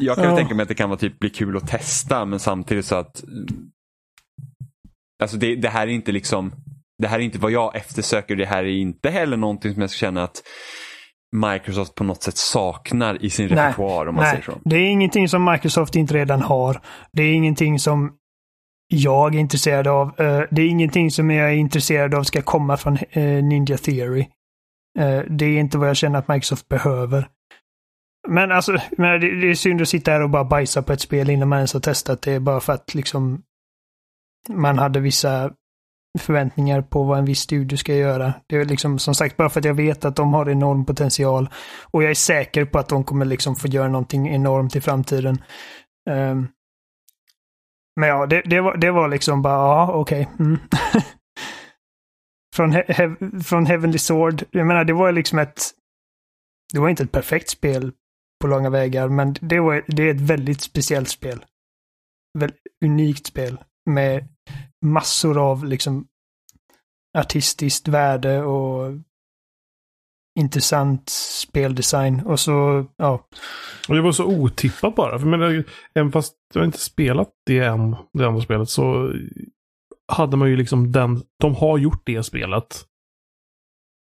[0.00, 0.36] Jag kan ja.
[0.36, 3.24] tänka mig att det kan vara typ bli kul att testa men samtidigt så att
[5.20, 6.52] Alltså det, det här är inte liksom
[7.00, 8.36] det här är inte vad jag eftersöker.
[8.36, 10.42] Det här är inte heller någonting som jag känner att
[11.36, 14.30] Microsoft på något sätt saknar i sin nej, repertoar om man nej.
[14.30, 14.60] säger så.
[14.64, 16.80] Det är ingenting som Microsoft inte redan har.
[17.12, 18.12] Det är ingenting som
[18.88, 20.20] jag är intresserad av.
[20.20, 24.26] Eh, det är ingenting som jag är intresserad av ska komma från eh, Ninja Theory.
[24.98, 27.28] Eh, det är inte vad jag känner att Microsoft behöver.
[28.28, 31.48] Men alltså, det är synd att sitta här och bara bajsa på ett spel innan
[31.48, 33.42] man ens har testat det bara för att liksom
[34.48, 35.52] man hade vissa
[36.18, 38.34] förväntningar på vad en viss studio ska göra.
[38.46, 41.48] Det är liksom som sagt bara för att jag vet att de har enorm potential
[41.82, 45.42] och jag är säker på att de kommer liksom få göra någonting enormt i framtiden.
[46.10, 46.48] Um,
[48.00, 50.28] men ja, det, det, var, det var liksom bara, ja, okej.
[50.34, 50.46] Okay.
[50.46, 50.58] Mm.
[52.56, 55.62] från, he, från Heavenly Sword, jag menar det var liksom ett,
[56.72, 57.92] det var inte ett perfekt spel
[58.40, 61.44] på långa vägar, men det, var, det är ett väldigt speciellt spel.
[62.38, 63.58] Väldigt unikt spel
[63.90, 64.28] med
[64.84, 66.06] massor av liksom
[67.18, 68.92] artistiskt värde och
[70.38, 73.26] intressant speldesign och så, ja.
[73.88, 75.18] Och det var så otippat bara.
[75.18, 75.64] För men,
[75.94, 79.12] även fast jag inte spelat det än, det andra spelet, så
[80.12, 82.86] hade man ju liksom den, de har gjort det spelet.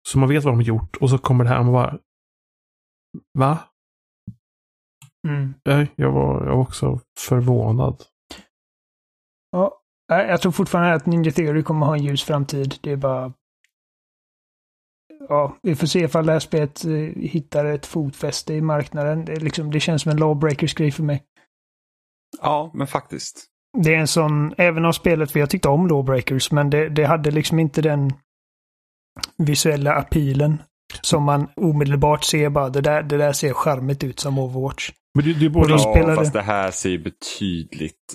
[0.10, 2.00] Så man vet vad de har gjort och så kommer det här och man bara,
[3.34, 3.60] va?
[5.28, 5.54] Mm.
[5.64, 8.04] Jag, var, jag var också förvånad.
[10.10, 12.76] Ja, jag tror fortfarande att Ninja Theory kommer ha en ljus framtid.
[12.82, 13.34] Det är bara...
[15.30, 19.26] Ja, vi får se ifall det här spelet eh, hittar ett fotfäste i marknaden.
[19.26, 21.24] Det, liksom, det känns som en lawbreakers grej för mig.
[22.42, 23.46] Ja, men faktiskt.
[23.78, 27.04] Det är en sån, även om spelet, för jag tyckte om lawbreakers, men det, det
[27.04, 28.14] hade liksom inte den
[29.38, 30.62] visuella appealen
[31.02, 34.92] som man omedelbart ser bara, det där, det där ser charmigt ut som Overwatch.
[35.20, 35.72] Men det, det både...
[35.72, 36.16] Ja, spelade...
[36.16, 38.14] fast det här ser betydligt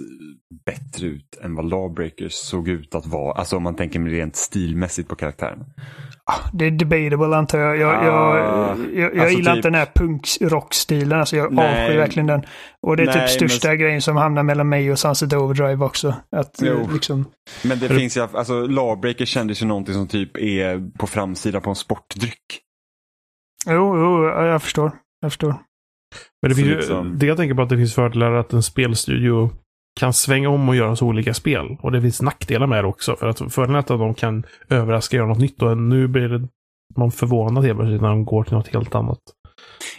[0.67, 3.33] bättre ut än vad Lawbreakers såg ut att vara.
[3.33, 5.65] Alltså om man tänker rent stilmässigt på karaktären.
[6.25, 7.77] Ah, det är debatable antar jag.
[7.77, 9.57] Jag, ah, jag, jag, jag alltså gillar typ...
[9.57, 11.21] inte den här punkrockstilen.
[11.21, 12.43] Alltså jag nej, avskyr verkligen den.
[12.83, 13.79] Och det är typ nej, typ största men...
[13.79, 16.15] grejen som hamnar mellan mig och Sunset Overdrive också.
[16.37, 16.89] Att, jo.
[16.93, 17.25] Liksom...
[17.65, 21.71] Men det finns ju, alltså Lawbreakers kändes ju någonting som typ är på framsidan på
[21.71, 22.61] en sportdryck.
[23.67, 24.93] Jo, jo, jag förstår.
[25.21, 25.55] Jag förstår.
[26.43, 27.19] Men det, finns liksom...
[27.19, 29.51] det jag tänker på att det finns fördelar att en spelstudio
[30.01, 31.77] kan svänga om och göra så olika spel.
[31.83, 33.17] Och det finns nackdelar med det också.
[33.17, 35.63] För att fördelen är att de kan överraska och göra något nytt.
[35.63, 36.49] Och nu blir det,
[36.97, 39.21] man förvånad helt plötsligt när de går till något helt annat.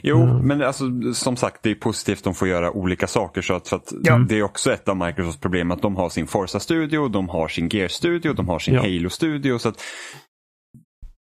[0.02, 0.48] Jo, mm.
[0.48, 3.42] men alltså, som sagt det är positivt att de får göra olika saker.
[3.42, 4.18] Så att, för att ja.
[4.18, 7.70] Det är också ett av Microsofts problem att de har sin Forza-studio, de har sin
[7.70, 8.82] Gear-studio, de har sin ja.
[8.82, 9.60] Halo-studio.
[9.60, 9.82] Så att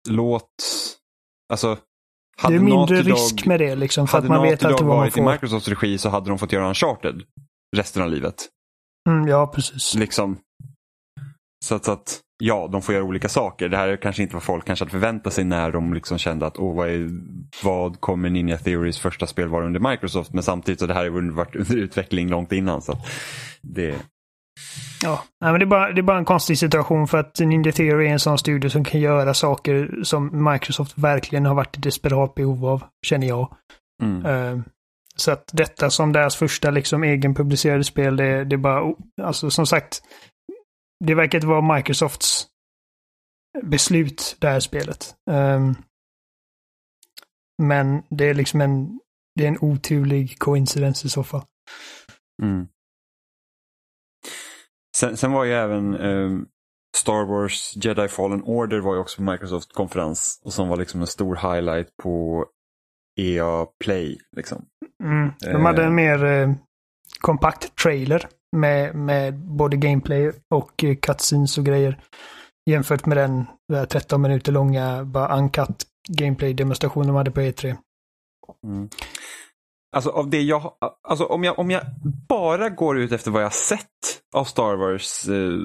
[0.08, 0.50] låt,
[1.52, 1.76] alltså
[2.38, 4.08] hade det är mindre Naughty risk med det liksom.
[4.08, 5.22] För att man vet alltid vad man får.
[5.22, 7.22] varit i Microsofts regi så hade de fått göra Uncharted
[7.76, 8.34] resten av livet.
[9.08, 9.94] Mm, ja, precis.
[9.94, 10.38] Liksom.
[11.64, 13.68] Så att, så att, ja, de får göra olika saker.
[13.68, 16.46] Det här är kanske inte vad folk kanske hade förväntat sig när de liksom kände
[16.46, 17.10] att oh, vad, är,
[17.64, 20.32] vad kommer Ninja Theories första spel vara under Microsoft?
[20.32, 22.82] Men samtidigt så det här har varit under utveckling långt innan.
[22.82, 22.98] Så
[23.62, 23.94] det,
[25.02, 28.06] Ja, men det är, bara, det är bara en konstig situation för att Ninja Theory
[28.06, 32.34] är en sån studio som kan göra saker som Microsoft verkligen har varit i desperat
[32.34, 33.56] behov av, känner jag.
[34.02, 34.26] Mm.
[34.26, 34.62] Uh,
[35.16, 39.66] så att detta som deras första liksom egenpublicerade spel, det, det är bara, alltså som
[39.66, 40.02] sagt,
[41.04, 42.46] det verkar inte vara Microsofts
[43.62, 45.14] beslut, det här spelet.
[45.30, 45.76] Um,
[47.62, 49.00] men det är liksom en,
[49.34, 51.42] det är en oturlig coincidence i så fall.
[52.42, 52.68] Mm.
[54.98, 56.30] Sen, sen var ju även eh,
[56.96, 61.00] Star Wars Jedi Fallen Order var ju också på Microsoft konferens och som var liksom
[61.00, 62.46] en stor highlight på
[63.20, 64.18] EA Play.
[64.36, 64.64] Liksom.
[65.04, 65.94] Mm, de hade en eh.
[65.94, 66.52] mer eh,
[67.20, 71.98] kompakt trailer med, med både gameplay och eh, cutscenes och grejer.
[72.70, 73.46] Jämfört med den
[73.88, 77.76] 13 minuter långa bara uncut gameplay-demonstration de hade på E3.
[78.66, 78.88] Mm.
[79.96, 80.72] Alltså av det jag,
[81.08, 81.82] alltså om jag, om jag
[82.28, 85.60] bara går ut efter vad jag sett av Star Wars uh,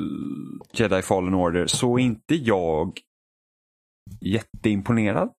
[0.73, 2.99] Jedi Fallen Order så är inte jag
[4.21, 5.30] jätteimponerad.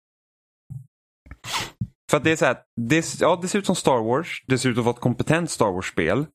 [2.10, 4.58] För att det är så här, det, ja, det ser ut som Star Wars, det
[4.58, 6.26] ser ut att vara ett kompetent Star Wars-spel.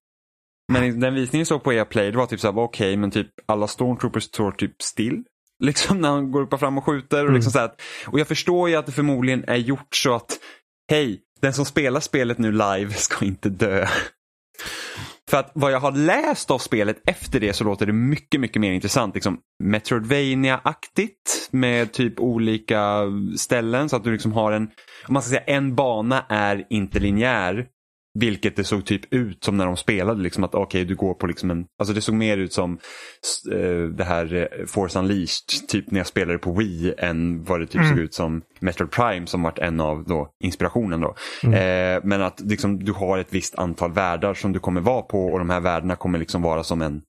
[0.72, 3.12] Men den visningen såg på EA Play, det var typ så här, okej, okay, men
[3.12, 5.24] typ alla Stormtroopers står typ still.
[5.64, 7.26] Liksom när han går upp och fram och skjuter.
[7.28, 7.52] Och, liksom mm.
[7.52, 7.72] så här,
[8.08, 10.40] och jag förstår ju att det förmodligen är gjort så att
[10.90, 13.88] hej, den som spelar spelet nu live ska inte dö.
[15.30, 18.62] För att vad jag har läst av spelet efter det så låter det mycket, mycket
[18.62, 19.16] mer intressant.
[19.16, 23.04] Liksom Metroidvania-aktigt med typ olika
[23.38, 24.64] ställen så att du liksom har en,
[25.08, 27.66] om man ska säga en bana är inte linjär
[28.20, 30.22] vilket det såg typ ut som när de spelade.
[30.22, 31.66] Liksom att okej, okay, du går på liksom en...
[31.80, 32.78] Alltså det såg mer ut som
[33.54, 37.66] uh, det här uh, Force Unleashed, typ när jag spelade på Wii, än vad det
[37.66, 37.90] typ mm.
[37.90, 41.02] såg ut som Metroid Prime som varit en av då, inspirationen.
[41.02, 41.16] Då.
[41.44, 41.54] Mm.
[41.54, 45.26] Uh, men att liksom, du har ett visst antal världar som du kommer vara på
[45.26, 47.02] och de här värdena kommer liksom vara som en,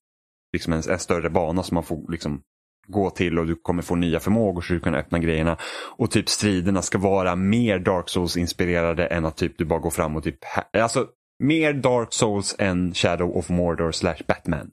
[0.53, 2.42] liksom en, en större bana som man får liksom
[2.90, 5.57] gå till och du kommer få nya förmågor så du kan öppna grejerna.
[5.96, 10.16] Och typ striderna ska vara mer Dark Souls-inspirerade än att typ du bara går fram
[10.16, 10.38] och typ...
[10.72, 11.07] Alltså
[11.42, 14.70] mer Dark Souls än Shadow of Mordor slash Batman.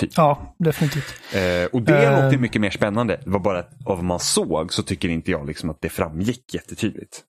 [0.00, 0.10] Typ.
[0.16, 1.14] Ja, definitivt.
[1.34, 2.24] Eh, och det uh...
[2.24, 3.20] låter mycket mer spännande.
[3.24, 5.88] Det var bara att av vad man såg så tycker inte jag liksom att det
[5.88, 7.24] framgick jättetydligt.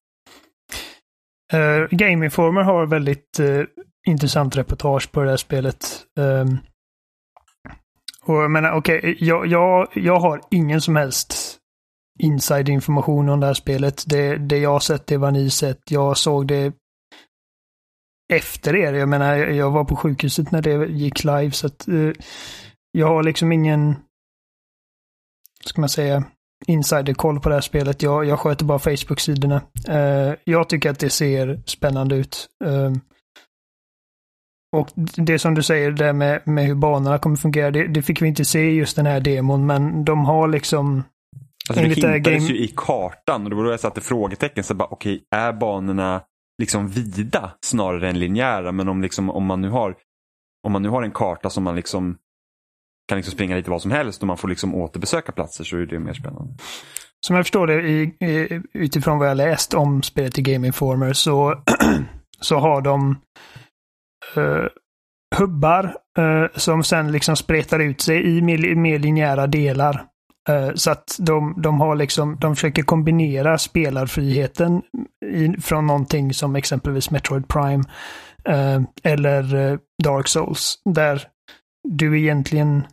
[1.54, 3.64] Uh, Game Informer har väldigt uh,
[4.08, 6.02] intressant reportage på det här spelet.
[6.20, 6.58] Um,
[8.26, 11.58] och jag menar, okej, okay, jag, jag, jag har ingen som helst
[12.20, 14.04] inside-information om det här spelet.
[14.08, 15.92] Det, det jag har sett, det var ni sett.
[15.92, 16.74] Jag såg det
[18.34, 18.94] efter er.
[18.94, 22.12] Jag menar, jag var på sjukhuset när det gick live, så att eh,
[22.92, 23.96] jag har liksom ingen,
[25.66, 26.24] ska man säga,
[26.68, 28.02] insiderkoll på det här spelet.
[28.02, 29.62] Jag, jag sköter bara Facebook-sidorna.
[29.88, 32.50] Eh, jag tycker att det ser spännande ut.
[32.66, 32.92] Eh,
[34.72, 38.22] och det som du säger där med, med hur banorna kommer fungera, det, det fick
[38.22, 41.04] vi inte se i just den här demon, men de har liksom...
[41.70, 42.38] Alltså det hintades game...
[42.38, 44.64] ju i kartan och det var då jag satte frågetecken.
[44.64, 46.22] Så bara, okej, okay, är banorna
[46.62, 48.72] liksom vida snarare än linjära?
[48.72, 49.96] Men om, liksom, om, man nu har,
[50.64, 52.18] om man nu har en karta som man liksom
[53.08, 55.86] kan liksom springa lite vad som helst och man får liksom återbesöka platser så är
[55.86, 56.54] det mer spännande.
[57.26, 61.14] Som jag förstår det i, i, utifrån vad jag läst om spelet i Game Informer
[61.14, 61.64] så,
[62.42, 63.22] så har de
[64.38, 64.68] uh,
[65.38, 70.06] hubbar uh, som sen liksom spretar ut sig i mer, mer linjära delar.
[70.50, 74.82] Uh, så att de, de har liksom, de försöker kombinera spelarfriheten
[75.26, 77.84] i, från någonting som exempelvis Metroid Prime
[79.04, 80.82] eller Dark Souls.
[80.86, 81.28] Där
[81.90, 82.84] du egentligen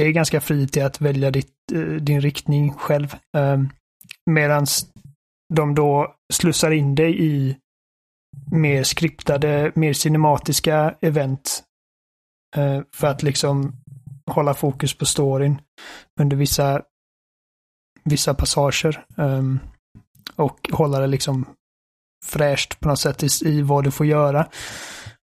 [0.00, 1.52] är ganska fri till att välja ditt,
[2.00, 3.14] din riktning själv.
[4.30, 4.66] Medan
[5.54, 7.56] de då slussar in dig i
[8.50, 11.62] mer skriptade, mer cinematiska event.
[12.56, 13.72] Eh, för att liksom
[14.26, 15.60] hålla fokus på storyn
[16.20, 16.82] under vissa,
[18.04, 19.04] vissa passager.
[19.16, 19.60] Um,
[20.36, 21.46] och hålla det liksom
[22.24, 24.48] fräscht på något sätt i, i vad du får göra.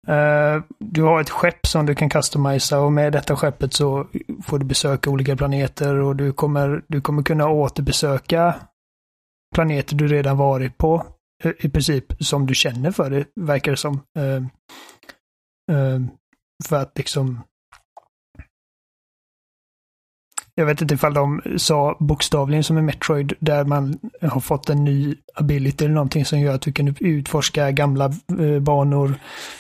[0.09, 4.07] Uh, du har ett skepp som du kan customisa och med detta skeppet så
[4.43, 8.55] får du besöka olika planeter och du kommer, du kommer kunna återbesöka
[9.55, 11.05] planeter du redan varit på
[11.59, 13.93] i princip som du känner för det, verkar det som.
[13.93, 14.41] Uh,
[15.71, 16.07] uh,
[16.67, 17.41] för att liksom...
[20.55, 24.83] Jag vet inte ifall de sa bokstavligen som i Metroid där man har fått en
[24.83, 29.19] ny ability eller någonting som gör att du kan utforska gamla uh, banor.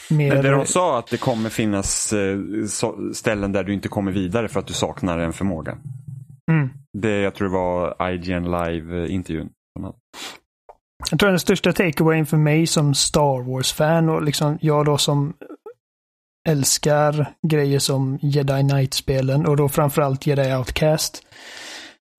[0.09, 0.33] Mer...
[0.33, 2.13] Men det de sa att det kommer finnas
[3.13, 5.77] ställen där du inte kommer vidare för att du saknar en förmåga.
[6.51, 6.69] Mm.
[6.97, 9.49] Det jag tror det var IGN Live-intervjun.
[11.09, 15.33] Jag tror den största takeawayen för mig som Star Wars-fan och liksom jag då som
[16.47, 21.23] älskar grejer som Jedi Knight-spelen och då framförallt Jedi Outcast.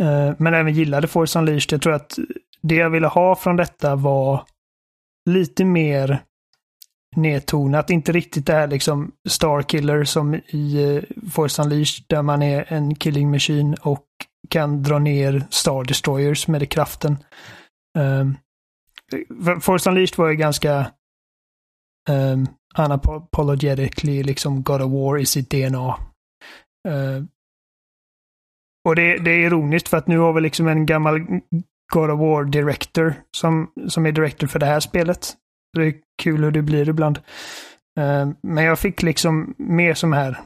[0.03, 1.73] Eh, men även gillade Force Unleashed.
[1.73, 2.19] Jag tror att
[2.63, 4.45] det jag ville ha från detta var
[5.31, 6.23] lite mer
[7.17, 7.91] nedtonat.
[7.91, 12.95] Inte riktigt det här liksom Starkiller som i eh, Force Unleashed där man är en
[12.95, 14.07] killing machine och
[14.51, 17.17] kan dra ner Star Destroyers med kraften.
[17.99, 18.37] Um,
[19.13, 20.91] Eh, Force Unleashed var ju ganska
[22.11, 22.47] um,
[22.79, 25.89] unapologetically liksom God of War i sitt DNA.
[25.89, 27.29] Uh, ehm,
[28.89, 31.21] och det, det, är ironiskt för att nu har vi liksom en gammal
[31.93, 35.35] God of War director som, som är director för det här spelet.
[35.77, 37.19] Det är kul hur det blir ibland.
[37.99, 40.39] Uh, men jag fick liksom mer som här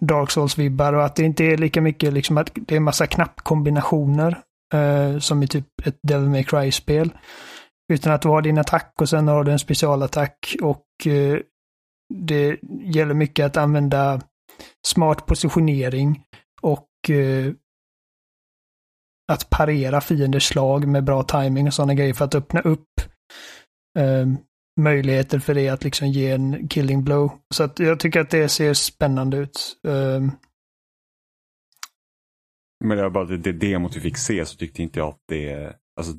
[0.00, 4.38] Dark Souls-vibbar och att det inte är lika mycket liksom att det är massa knappkombinationer
[4.74, 7.10] uh, som i typ ett Devil May Cry-spel.
[7.92, 11.38] Utan att du har din attack och sen har du en specialattack och eh,
[12.14, 14.20] det gäller mycket att använda
[14.86, 16.22] smart positionering
[16.60, 17.52] och eh,
[19.32, 22.88] att parera fienders slag med bra timing och sådana grejer för att öppna upp
[23.98, 24.26] eh,
[24.80, 27.32] möjligheter för det att liksom ge en killing blow.
[27.54, 29.76] Så att jag tycker att det ser spännande ut.
[29.88, 30.20] Eh,
[32.84, 35.22] Men det var bara det, det demot vi fick se så tyckte inte jag att
[35.28, 36.12] det, alltså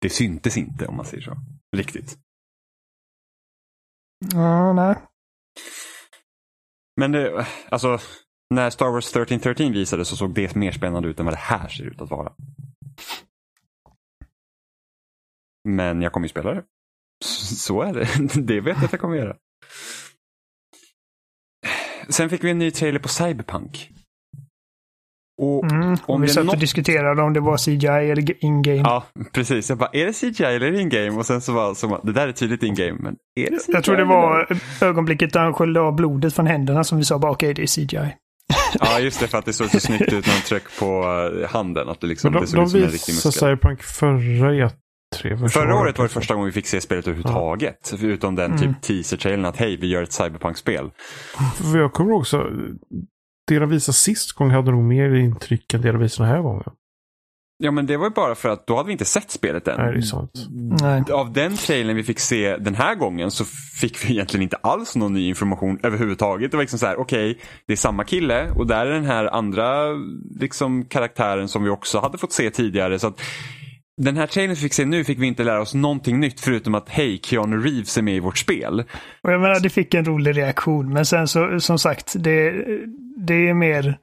[0.00, 1.36] det syntes inte om man säger så.
[1.76, 2.18] Riktigt.
[4.32, 4.96] Ja, nej.
[6.96, 7.98] Men det, alltså,
[8.54, 11.68] när Star Wars 1313 visades så såg det mer spännande ut än vad det här
[11.68, 12.32] ser ut att vara.
[15.68, 16.64] Men jag kommer ju spela det.
[17.24, 18.08] Så är det.
[18.42, 19.36] Det vet jag att jag kommer göra.
[22.08, 23.90] Sen fick vi en ny trailer på Cyberpunk.
[25.42, 25.82] Och Mm.
[25.88, 28.80] om Och vi det satt och något- diskuterade om det var CGI eller in-game.
[28.84, 29.68] Ja, precis.
[29.68, 31.10] Jag bara, är det CGI eller in-game?
[31.18, 32.98] Och sen så var bara, det där är tydligt in-game.
[33.00, 34.46] Men är det CGI Jag tror det var
[34.80, 37.66] ögonblicket där han sköljde av blodet från händerna som vi sa bara okej, det är
[37.66, 38.14] CGI.
[38.80, 39.28] Ja, just det.
[39.28, 41.02] För att det såg så snyggt ut när de tryck på
[41.42, 41.88] eh, handen.
[41.88, 43.48] Att det, liksom, Men det de, såg de ut som en riktig visade muskel.
[43.48, 45.38] Cyberpunk förra E3.
[45.40, 47.94] första Förra året var det första gången vi fick se spelet överhuvudtaget.
[48.00, 48.58] Förutom den Mm.
[48.58, 50.90] typ teaser-trailern att hej, vi gör ett cyberpunk-spel.
[51.72, 52.46] För jag kommer ihåg så.
[53.50, 56.42] Det de visade sist gång hade nog mer intryck än det de visade den här
[56.42, 56.70] gången.
[57.62, 59.80] Ja, men det var ju bara för att då hade vi inte sett spelet än.
[59.80, 60.46] Nej, det är sant.
[60.80, 61.02] Nej.
[61.12, 63.44] Av den trailern vi fick se den här gången så
[63.80, 66.50] fick vi egentligen inte alls någon ny information överhuvudtaget.
[66.50, 69.24] Det var liksom så här, okej, det är samma kille och där är den här
[69.24, 69.86] andra
[70.40, 72.98] liksom, karaktären som vi också hade fått se tidigare.
[72.98, 73.20] Så att
[74.04, 76.74] den här trailern vi fick se nu fick vi inte lära oss någonting nytt förutom
[76.74, 78.84] att hej, Keanu Reeves är med i vårt spel.
[79.22, 80.92] Och jag menar, det fick en rolig reaktion.
[80.92, 82.50] Men sen så, som sagt, det,
[83.16, 83.98] det är mer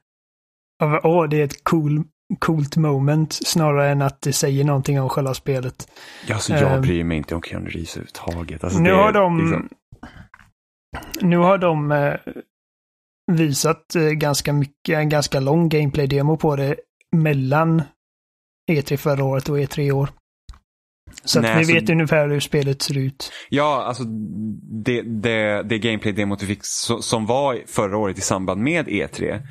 [0.83, 2.03] av åh, det är ett cool,
[2.39, 5.87] coolt moment snarare än att det säger någonting om själva spelet.
[6.31, 6.81] Alltså, jag Ehm.
[6.81, 8.63] bryr mig inte om Keanu Reeves överhuvudtaget.
[8.63, 9.69] Alltså, nu, har de, liksom-
[11.21, 12.13] nu har de eh,
[13.31, 16.75] visat eh, ganska mycket, en ganska lång gameplay-demo på det
[17.15, 17.81] mellan
[18.71, 20.09] E3 förra året och E3 i år.
[21.23, 23.31] Så Nej, att vi alltså- vet ungefär hur spelet ser ut.
[23.49, 24.03] Ja, alltså
[24.83, 29.41] det, det, det gameplay-demot vi fick so- som var förra året i samband med E3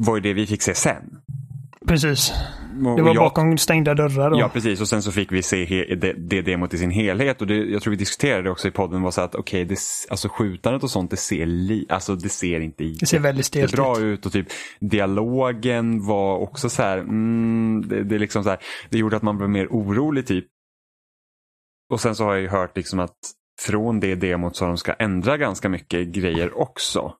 [0.00, 1.02] var ju det vi fick se sen.
[1.86, 2.32] Precis.
[2.96, 4.38] Det var jag- bakom stängda dörrar då.
[4.38, 4.80] Ja, precis.
[4.80, 7.40] Och sen så fick vi se he, det, det demot i sin helhet.
[7.40, 9.02] Och det, jag tror vi diskuterade också i podden.
[9.02, 12.28] var så att okej, det s- alltså skjutandet och sånt, det ser, li, alltså, det
[12.28, 14.26] ser inte Det ser väldigt stelt bra ut.
[14.26, 14.46] Och typ
[14.80, 18.58] dialogen var också så här, mm, det, det, är liksom så här,
[18.90, 20.44] det gjorde att man blev mer orolig typ.
[21.92, 23.16] Och sen så har jag ju hört liksom att
[23.60, 27.12] från det demot så de ska ändra ganska mycket grejer också.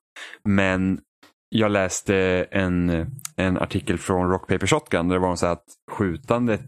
[0.44, 1.00] Men
[1.48, 2.16] jag läste
[2.50, 3.06] en,
[3.36, 6.60] en artikel från Rock Paper Shotgun där det var så att skjutandet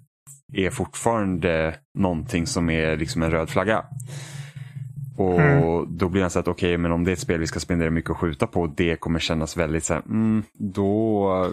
[0.52, 3.84] är fortfarande någonting som är liksom en röd flagga.
[5.18, 5.96] Och Mm.
[5.98, 7.90] då blir han så att okej, men om det är ett spel vi ska spendera
[7.90, 11.52] mycket att skjuta på, det kommer kännas väldigt så här, mm, då,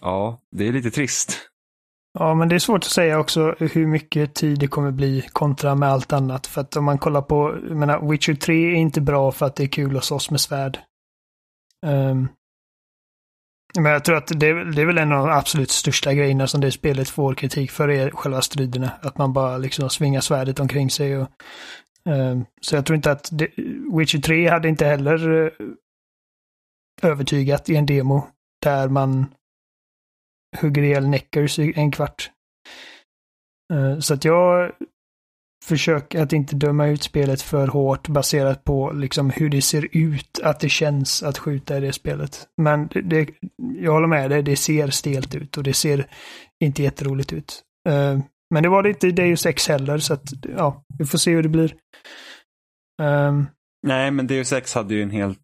[0.00, 1.38] ja, det är lite trist.
[2.18, 5.74] Ja, men det är svårt att säga också hur mycket tid det kommer bli kontra
[5.74, 6.46] med allt annat.
[6.46, 9.56] För att om man kollar på, jag menar, Witcher 3 är inte bra för att
[9.56, 10.78] det är kul att slåss med svärd.
[11.86, 12.28] Um,
[13.78, 16.46] men jag tror att det, är- det är väl en av de absolut största grejerna
[16.46, 18.90] som det spelet får kritik för är själva striderna.
[19.02, 21.16] Att man bara liksom svingar svärdet omkring sig.
[21.18, 21.28] Och,
[22.04, 23.48] um, så jag tror inte att det,
[23.98, 25.50] Witcher 3 hade inte heller uh,
[27.02, 28.26] övertygat i en demo
[28.62, 29.26] där man
[30.60, 32.30] hugger ihjäl Neckers i en kvart.
[33.72, 34.72] Uh, Så att jag
[35.66, 40.40] försök att inte döma ut spelet för hårt baserat på liksom hur det ser ut,
[40.42, 42.48] att det känns att skjuta i det spelet.
[42.62, 43.28] Men det,
[43.80, 46.06] jag håller med dig, det ser stelt ut och det ser
[46.64, 47.62] inte jätteroligt ut.
[47.88, 51.18] Uh, Men det var det inte i Deus Ex heller, så att ja, vi får
[51.18, 51.74] se hur det blir.
[53.02, 53.46] Um,
[53.86, 55.38] Nej, men Deus Ex hade ju en helt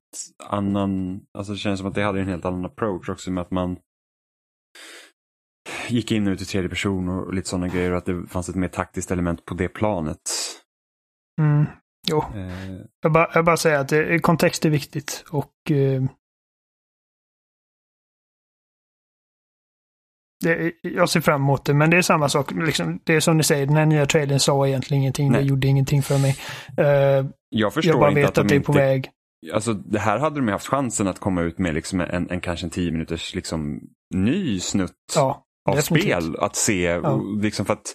[0.48, 3.50] annan, alltså det känns som att det hade en helt annan approach också med att
[3.50, 3.76] man
[5.88, 8.48] gick in och ut i tredje person och lite sådana grejer och att det fanns
[8.48, 10.18] ett mer taktiskt element på det planet.
[11.40, 11.66] mm,
[12.10, 16.02] jo, Eh, jag bara, jag bara säger att det, kontext är viktigt och eh,
[20.44, 22.52] det, jag ser fram emot det, men det är samma sak.
[22.52, 25.32] Liksom, det är som ni säger, den här nya trailern sa egentligen ingenting.
[25.32, 25.40] Nej.
[25.40, 26.36] Det gjorde ingenting för mig.
[26.78, 29.10] Eh, jag förstår jag bara inte vet att, att, de det är inte på väg.
[29.54, 32.40] Alltså det här hade de ju haft chansen att komma ut med liksom en, en
[32.40, 33.80] kanske en tio minuters liksom
[34.14, 36.22] ny snutt Ja, av definitivt.
[36.22, 36.96] spel att se.
[36.96, 37.94] Och liksom för, att,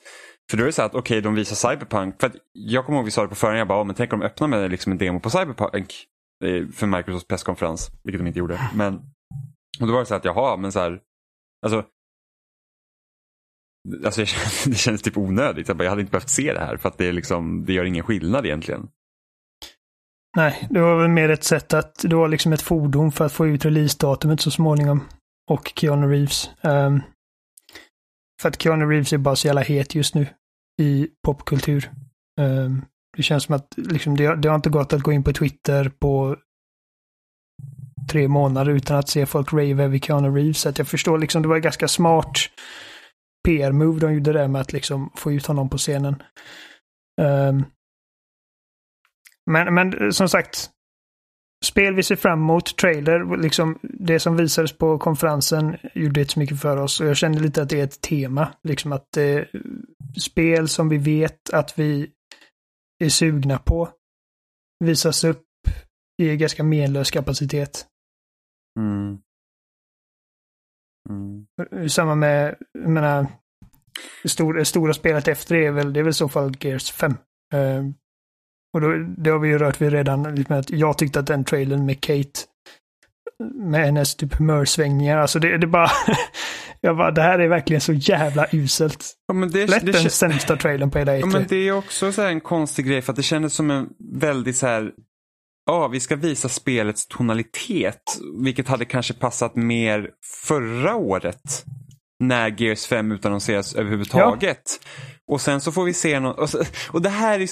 [0.50, 2.16] för då är det så att okej, de visar Cyberpunk.
[2.20, 4.14] För att jag kommer ihåg vi sa det på förhand, jag bara, "Ja, men tänk
[4.14, 5.94] om de öppnar med liksom en demo på Cyberpunk
[6.46, 8.70] eh, för Microsofts presskonferens, vilket de inte gjorde.
[8.76, 8.96] Men,
[9.82, 11.00] och då var det så att jaha, men så här,
[11.66, 11.86] alltså
[14.06, 14.22] Alltså
[14.70, 15.68] det kändes typ onödigt.
[15.68, 17.74] Jag, bara, jag hade inte behövt se det här för att det, är liksom, det
[17.74, 18.88] gör ingen skillnad egentligen.
[20.38, 23.34] Nej, det var väl mer ett sätt att det var liksom ett fordon för att
[23.34, 25.04] få ut releasedatumet så småningom.
[25.52, 26.50] Och Keanu Reeves.
[26.62, 27.02] Ehm,
[28.42, 30.28] för att Keanu Reeves är bara så jävla het just nu
[30.82, 31.92] i popkultur.
[32.42, 32.86] Um,
[33.18, 35.90] det känns som att liksom, det, det har inte gått att gå in på Twitter
[35.90, 36.38] på
[38.12, 40.62] tre månader utan att se folk rave över Keanu Reeves.
[40.62, 42.38] Så att jag förstår liksom, det var ett ganska smart
[43.48, 46.24] PR-move de gjorde där med att liksom få ut honom på scenen.
[47.22, 47.66] Um,
[49.52, 50.70] Men, men som sagt,
[51.66, 56.40] spel vi ser fram emot, trailer, liksom det som visades på konferensen gjorde inte så
[56.40, 57.00] mycket för oss.
[57.00, 58.54] Och jag kände lite att det är ett tema.
[58.64, 59.42] Liksom att eh,
[60.20, 62.12] spel som vi vet att vi
[63.04, 63.90] är sugna på
[64.80, 65.44] visas upp
[66.22, 67.88] i ganska menlös kapacitet.
[68.80, 69.18] Mm.
[71.10, 71.90] Mm.
[71.90, 73.28] Samma med, jag menar,
[74.24, 76.92] det stora, stora spelet efter det är väl, det är väl i så fall Gears
[76.92, 77.12] 5.
[77.54, 77.92] Uh,
[78.74, 78.88] och då,
[79.18, 82.02] det har vi ju rört vid redan, liksom att jag tyckte att den trailern med
[82.02, 82.40] Kate,
[83.54, 85.92] med hennes typ humörsvängningar, alltså det, det bara,
[86.82, 89.14] jag bara, det här är verkligen så jävla uselt.
[89.28, 91.20] Ja, men det, Lätt det, den sämsta trailern på hela E3.
[91.20, 93.72] ja, men det är också så här en konstig grej för att det kändes som
[93.72, 94.92] en väldigt så här
[95.70, 98.02] Ja, vi ska visa spelets tonalitet,
[98.44, 100.10] vilket hade kanske passat mer
[100.48, 101.64] förra året
[102.20, 104.80] när Gears 5 utannonseras överhuvudtaget.
[105.28, 107.50] Och sen så får vi se något, och, så, och det här är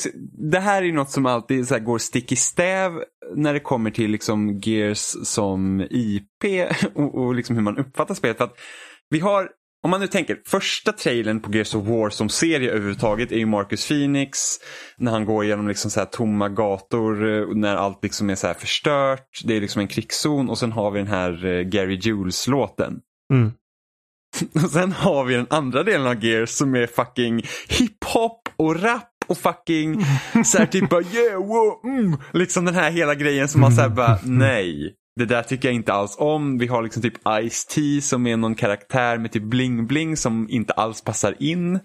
[0.51, 2.91] det här är något som alltid så går stick i stäv
[3.35, 8.37] när det kommer till liksom Gears som IP och, och liksom hur man uppfattar spelet.
[8.37, 8.55] För att
[9.09, 9.49] vi har
[9.85, 13.45] om man nu tänker, första trailern på Gears of War som serie överhuvudtaget är ju
[13.45, 14.39] Marcus Phoenix.
[14.97, 18.47] När han går genom liksom så här tomma gator, eh, när allt liksom är så
[18.47, 19.41] här förstört.
[19.43, 22.99] Det är liksom en krigszon och sen har vi den här eh, Gary Jules-låten.
[23.33, 23.51] Mm.
[24.63, 29.09] Och sen har vi den andra delen av Gears som är fucking hiphop och rap
[29.27, 30.05] och fucking
[30.45, 32.17] såhär typ bara yeah, wow, mm.
[32.33, 34.95] Liksom den här hela grejen som man såhär bara nej.
[35.19, 36.57] Det där tycker jag inte alls om.
[36.57, 41.01] Vi har liksom typ Ice-T som är någon karaktär med typ bling-bling som inte alls
[41.03, 41.79] passar in.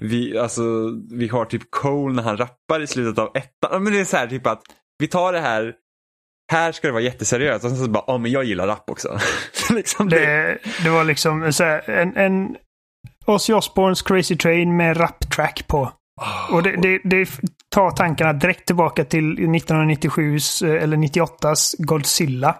[0.00, 0.62] Vi, alltså,
[1.10, 3.82] vi har typ Cole när han rappar i slutet av ettan.
[3.82, 4.62] Men det är så här typ att
[4.98, 5.74] vi tar det här
[6.52, 9.18] här ska det vara jätteseriöst och sen så bara, ja men jag gillar rap också.
[9.70, 10.18] liksom det...
[10.18, 12.56] det, det var liksom så här, en, en
[13.26, 15.92] Ozzy Osbournes Crazy Train med rap-track på.
[16.50, 17.28] Och det, det, det
[17.74, 22.56] tar tankarna direkt tillbaka till 1997s eller 98s Godzilla.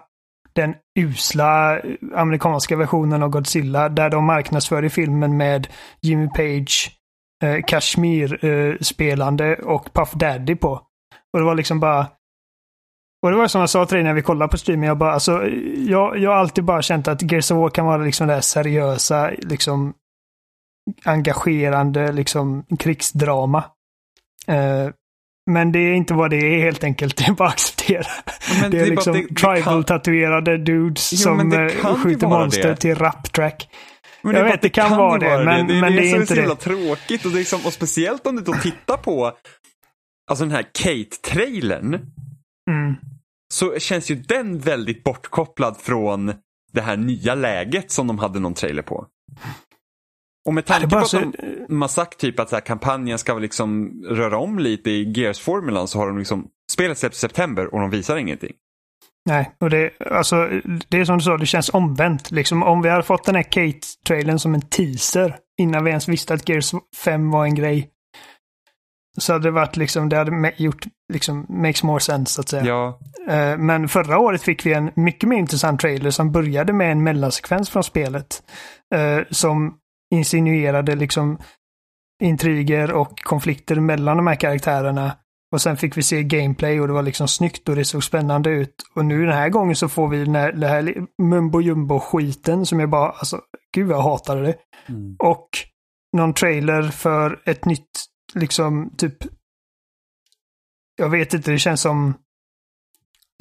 [0.53, 1.81] Den usla
[2.15, 5.67] amerikanska versionen av Godzilla där de marknadsförde filmen med
[6.01, 6.91] Jimmy Page,
[7.43, 10.71] eh, Kashmir-spelande eh, och Puff Daddy på.
[11.33, 12.07] Och det var liksom bara...
[13.27, 15.11] Och det var som jag sa till dig när vi kollade på streamen, jag bara
[15.13, 15.47] alltså,
[15.87, 18.41] jag, jag har alltid bara känt att Gears of War kan vara liksom det här
[18.41, 19.93] seriösa, liksom
[21.05, 23.57] engagerande liksom krigsdrama.
[24.49, 24.89] Uh,
[25.51, 27.17] men det är inte vad det är helt enkelt.
[27.17, 28.07] Det är bara att acceptera.
[28.61, 32.27] Men det är det är liksom det- det tribal-tatuerade dudes Jo, som det eh, skjuter
[32.27, 32.75] vara monster det.
[32.75, 33.69] till rap-track.
[34.21, 36.09] Men Jag är bara vet, det kan vara ju det, men- det, men det är
[36.11, 36.39] så, inte så det.
[36.39, 39.31] jävla tråkigt och, det är liksom, och speciellt om du då tittar på
[40.31, 41.99] alltså den här Kate-trailern
[42.69, 42.95] Mm.
[43.53, 46.33] Så känns ju den väldigt bortkopplad från
[46.71, 49.07] det här nya läget som de hade någon trailer på.
[50.47, 51.11] Och med tanke på att
[51.67, 55.87] de, har sagt typ att så här, kampanjen ska liksom röra om lite i Gears-formulan
[55.87, 58.53] så har de liksom spelet släpps i september och de visar ingenting.
[59.25, 60.49] Nej, och det, alltså,
[60.87, 62.31] det är som du sa, det känns omvänt.
[62.31, 66.33] Liksom, om vi hade fått den här Kate-trailern som en teaser innan vi ens visste
[66.33, 66.71] att Gears
[67.03, 67.89] 5 var en grej.
[69.19, 72.65] Så hade det varit liksom, det hade gjort, liksom, makes more sense så att säga.
[72.65, 72.99] Ja,
[73.29, 77.03] Eh, Men förra året fick vi en mycket mer intressant trailer som började med en
[77.03, 78.43] mellansekvens från spelet.
[78.95, 79.75] eh, Som
[80.13, 81.37] insinuerade liksom
[82.23, 85.11] intriger och konflikter mellan de här karaktärerna.
[85.53, 88.49] Och sen fick vi se gameplay och det var liksom snyggt och det såg spännande
[88.49, 88.75] ut.
[88.95, 92.65] Och nu den här gången så får vi den här, det här mumbo jumbo skiten
[92.65, 93.41] som jag bara, alltså,
[93.75, 94.55] gud jag hatade det.
[95.19, 95.49] Och
[96.17, 97.89] någon trailer för ett nytt,
[98.33, 99.17] liksom typ,
[100.95, 102.13] jag vet inte, det känns som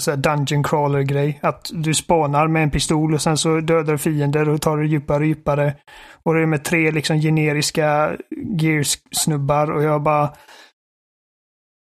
[0.02, 1.38] så här dungeon crawler grej.
[1.42, 4.86] Att du spanar med en pistol och sen så dödar du fiender och tar det
[4.86, 5.76] djupare och djupare.
[6.22, 8.16] Och det är med tre liksom generiska
[8.60, 10.34] gears-snubbar och jag bara...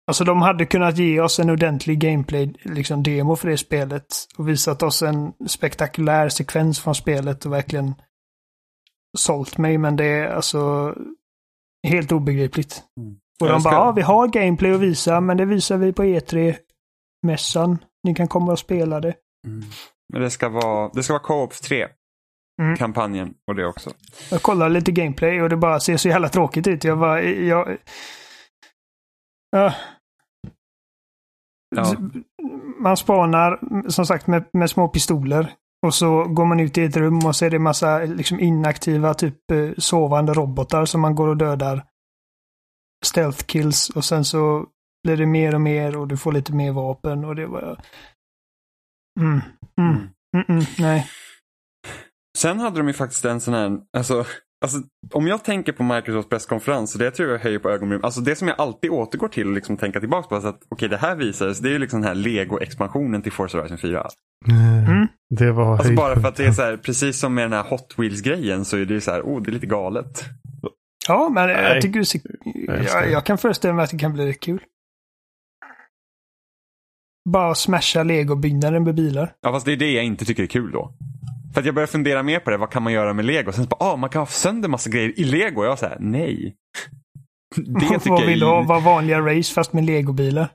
[0.08, 4.06] Alltså de hade kunnat ge oss en ordentlig gameplay, liksom demo för det spelet.
[4.38, 7.96] Och visat oss en spektakulär sekvens från spelet och verkligen
[9.18, 9.78] sålt mig.
[9.78, 10.94] Men det är alltså
[11.88, 12.84] helt obegripligt.
[13.00, 13.16] Mm.
[13.42, 16.04] Och de ska- bara, ja, vi har gameplay att visa, men det visar vi på
[16.04, 17.78] E3-mässan.
[18.04, 19.14] Ni kan komma och spela det.
[20.14, 21.88] men det ska vara, det ska vara Co-op 3.
[22.62, 22.78] Mm.
[22.78, 23.92] Kampanjen och det också.
[24.32, 26.84] Jag kollar lite gameplay och det bara ser så jävla tråkigt ut.
[26.84, 27.78] Jag bara, jag...
[29.52, 29.74] Ja.
[31.76, 31.96] Ja.
[32.80, 33.60] Man spanar,
[33.90, 35.54] som sagt, med, med små pistoler.
[35.86, 39.14] Och så går man ut i ett rum och så är det massa liksom, inaktiva,
[39.14, 41.86] typ eh, sovande robotar som man går och dödar.
[43.06, 44.66] Stealth kills och sen så
[45.04, 47.82] blir det mer och mer och du får lite mer vapen och det var...
[49.20, 49.42] Mm.
[49.78, 49.92] Mm.
[49.92, 50.10] Mm.
[50.34, 50.82] Mm -mm.
[50.82, 51.08] Nej.
[52.38, 54.26] Sen hade de ju faktiskt en sån här, alltså
[54.62, 54.82] Alltså,
[55.14, 58.06] om jag tänker på Microsofts presskonferens, så det tror jag höjer på ögonbrynen.
[58.06, 60.68] Alltså det som jag alltid återgår till och liksom tänka tillbaka på, är att okej
[60.70, 64.08] okay, det här visades, det är ju liksom den här Lego-expansionen till Forza Horizon 4.
[64.88, 65.08] Mm.
[65.30, 67.70] Det var Alltså bara för att det är så här, precis som med den här
[67.70, 70.24] Hot Wheels-grejen så är det så här, oh det är lite galet.
[71.08, 71.64] Ja, men Nej.
[71.64, 72.06] jag tycker
[72.68, 74.64] jag, jag kan föreställa mig att det kan bli kul.
[77.30, 79.34] Bara smasha legobyggnaden med bilar.
[79.42, 80.94] Ja, fast det är det jag inte tycker är kul då.
[81.54, 83.52] För att jag börjar fundera mer på det, vad kan man göra med lego?
[83.52, 85.66] Sen så bara, ah, man kan ha sönder massa grejer i lego.
[85.66, 86.56] Jag säger nej.
[87.56, 88.62] Det tycker vad vill du ha?
[88.62, 90.50] Var vanliga race fast med legobilar?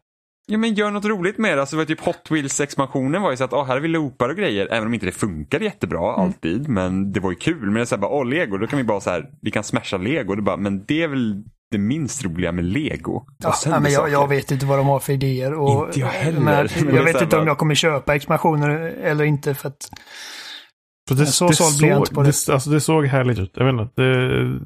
[0.48, 1.60] Ja men gör något roligt med det.
[1.60, 4.66] Alltså, typ Hot Wheels-expansionen var ju så att ah, här har vi loopar och grejer.
[4.66, 6.20] Även om inte det funkar jättebra mm.
[6.20, 6.68] alltid.
[6.68, 7.64] Men det var ju kul.
[7.64, 9.50] Men det är så här, bara, åh lego, då kan vi bara så här, vi
[9.50, 10.34] kan smasha lego.
[10.34, 13.26] Det bara, men det är väl det minst roliga med lego.
[13.38, 15.54] Ja, men jag, jag, vet inte vad de har för idéer.
[15.54, 16.40] Och, inte jag heller.
[16.40, 18.70] Men, jag vet inte om jag kommer köpa expansioner
[19.02, 19.54] eller inte.
[19.54, 19.90] för att
[21.08, 22.46] för det, så det, såg, på det.
[22.46, 22.52] det.
[22.52, 23.52] Alltså det såg härligt ut.
[23.54, 24.02] Jag vet inte.
[24.02, 24.60] Det,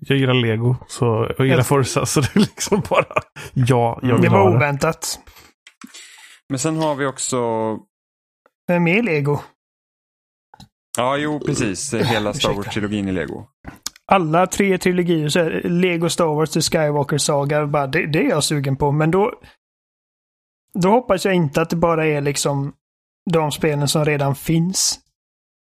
[0.00, 0.76] jag gillar lego.
[0.88, 2.06] Så jag gillar Forza.
[2.06, 3.06] Så det är liksom bara
[3.52, 5.18] ja, jag vill Det var oväntat.
[6.48, 7.38] Men sen har vi också...
[8.68, 9.38] Med mer lego.
[10.98, 11.94] Ja, jo precis.
[11.94, 13.46] Hela Star Wars-trilogin i lego.
[14.06, 18.28] Alla tre trilogier, så här, Lego Star Wars, The Skywalker Saga, bara, det, det är
[18.28, 18.92] jag sugen på.
[18.92, 19.32] Men då...
[20.74, 22.72] Då hoppas jag inte att det bara är liksom
[23.30, 24.98] de spelen som redan finns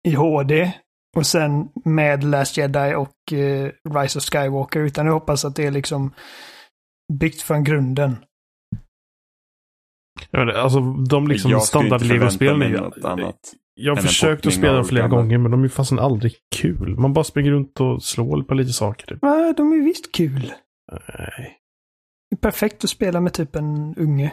[0.08, 0.72] i HD.
[1.16, 4.80] Och sen med Last Jedi och uh, Rise of Skywalker.
[4.80, 6.14] Utan jag hoppas att det är liksom
[7.12, 8.16] byggt från grunden.
[10.30, 13.32] Jag vet, alltså de liksom standard-Lego-spelen är ju...
[13.74, 15.22] Jag har försökt att spela dem flera gammal.
[15.22, 16.96] gånger men de är fastän aldrig kul.
[16.98, 19.06] Man bara springer runt och slår på lite saker.
[19.06, 19.18] Typ.
[19.22, 20.52] Nej, de är visst kul.
[20.92, 21.56] Nej.
[22.30, 24.32] Det är perfekt att spela med typ en unge.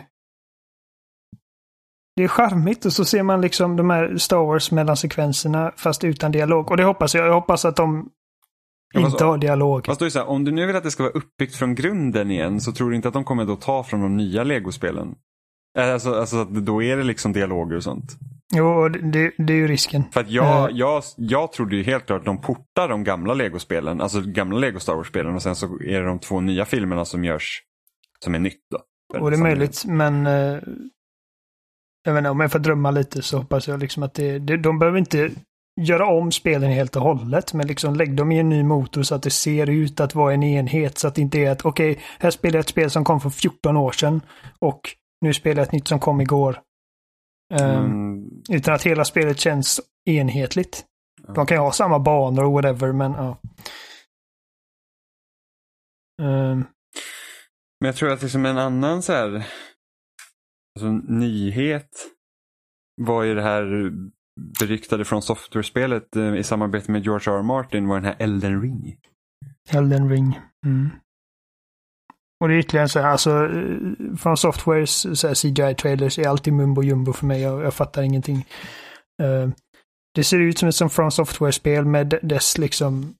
[2.17, 6.31] Det är charmigt och så ser man liksom de här Star Wars mellansekvenserna fast utan
[6.31, 6.71] dialog.
[6.71, 7.27] Och det hoppas jag.
[7.27, 8.09] Jag hoppas att de
[8.93, 9.85] ja, inte har dialog.
[9.85, 12.31] Fast då så här, om du nu vill att det ska vara uppbyggt från grunden
[12.31, 15.15] igen så tror du inte att de kommer då ta från de nya legospelen?
[15.77, 18.11] Eh, alltså, alltså då är det liksom dialoger och sånt?
[18.53, 20.03] Jo, det, det är ju risken.
[20.11, 20.77] För att jag, uh.
[20.77, 24.79] jag, jag trodde ju helt klart att de portar de gamla legospelen, alltså gamla lego
[24.79, 27.63] Star Wars-spelen och sen så är det de två nya filmerna som görs
[28.23, 28.61] som är nytt.
[28.71, 30.59] Då, och det är möjligt, men uh,
[32.07, 34.57] jag vet inte, om jag får drömma lite så hoppas jag liksom att det, det,
[34.57, 35.31] de behöver inte
[35.81, 39.15] göra om spelen helt och hållet, men liksom lägg dem i en ny motor så
[39.15, 41.91] att det ser ut att vara en enhet så att det inte är att okej,
[41.91, 44.21] okay, här spelar jag ett spel som kom för 14 år sedan
[44.59, 44.81] och
[45.21, 46.59] nu spelar jag ett nytt som kom igår.
[47.53, 48.29] Um, mm.
[48.49, 50.85] Utan att hela spelet känns enhetligt.
[51.23, 51.33] Mm.
[51.33, 53.37] De kan ju ha samma banor och whatever, men ja.
[56.21, 56.65] Um.
[57.79, 59.47] Men jag tror att liksom en annan så här
[60.85, 61.89] alltså, nyhet
[63.01, 63.91] var ju det här
[64.59, 67.37] beryktade från software-spelet eh, i samarbete med George R.
[67.37, 67.43] R.
[67.43, 68.97] Martin var den här Elden Ring.
[69.69, 70.39] Elden Ring.
[70.65, 70.89] Mm.
[72.39, 77.13] Och det är ytterligare så här, alltså eh, från Softwares CGI-trailers är alltid mumbo jumbo
[77.13, 77.41] för mig.
[77.41, 78.45] Jag, jag fattar ingenting.
[79.23, 79.49] Uh,
[80.15, 83.15] det ser ut som ett som från Software-spel med dess liksom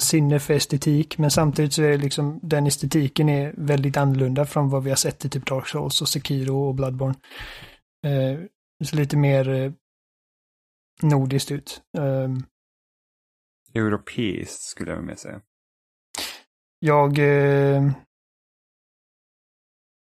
[0.00, 1.18] sinne för estetik.
[1.18, 4.96] Men samtidigt så är det liksom den estetiken är väldigt annorlunda från vad vi har
[4.96, 7.14] sett i typ Dark Souls och Sekiro och Bloodborne.
[8.78, 9.72] Det ser lite mer uh,
[11.02, 11.82] nordiskt ut.
[11.98, 12.38] Uh,
[13.74, 15.40] Europeiskt skulle jag med säga.
[16.78, 17.18] Jag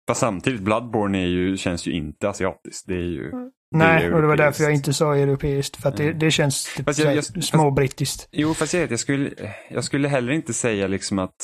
[0.08, 2.86] Fast samtidigt, Bloodborne är ju, känns ju inte asiatiskt.
[2.86, 3.30] Det är ju...
[3.72, 5.76] Nej, och det var därför jag inte sa europeiskt.
[5.76, 6.18] För att det, mm.
[6.18, 8.28] det känns typ jag, jag, småbrittiskt.
[8.32, 11.34] Jo, fast jag, jag, skulle, jag skulle heller inte säga liksom att...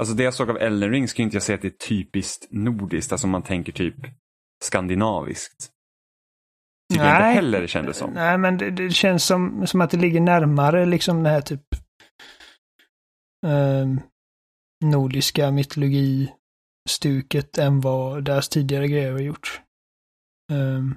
[0.00, 2.46] Alltså det jag såg av Elden Ring skulle inte jag säga att det är typiskt
[2.50, 3.12] nordiskt.
[3.12, 3.96] Alltså om man tänker typ
[4.64, 5.70] skandinaviskt.
[6.92, 8.10] Tycker nej, jag inte heller det kändes som.
[8.10, 11.62] Nej, men det, det, känns som, som att det ligger närmare liksom det här typ...
[13.46, 13.86] Eh,
[14.84, 16.32] nordiska mytologi
[16.88, 19.60] stuket än vad deras tidigare grejer har gjort.
[20.52, 20.96] Um.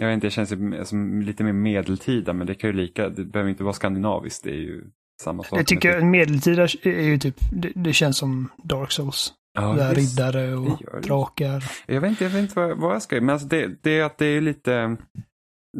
[0.00, 3.24] Jag vet inte, det känns som lite mer medeltida, men det kan ju lika, det
[3.24, 4.84] behöver inte vara skandinaviskt, det är ju
[5.22, 5.58] samma sak.
[5.58, 6.04] Jag tycker typ...
[6.04, 9.32] medeltida är ju typ, det, det känns som Dark Souls.
[9.54, 11.64] Ja, Där riddare och drakar.
[11.86, 14.04] Jag vet inte, jag vet inte vad, vad jag ska men alltså det, det är
[14.04, 14.96] att det är lite,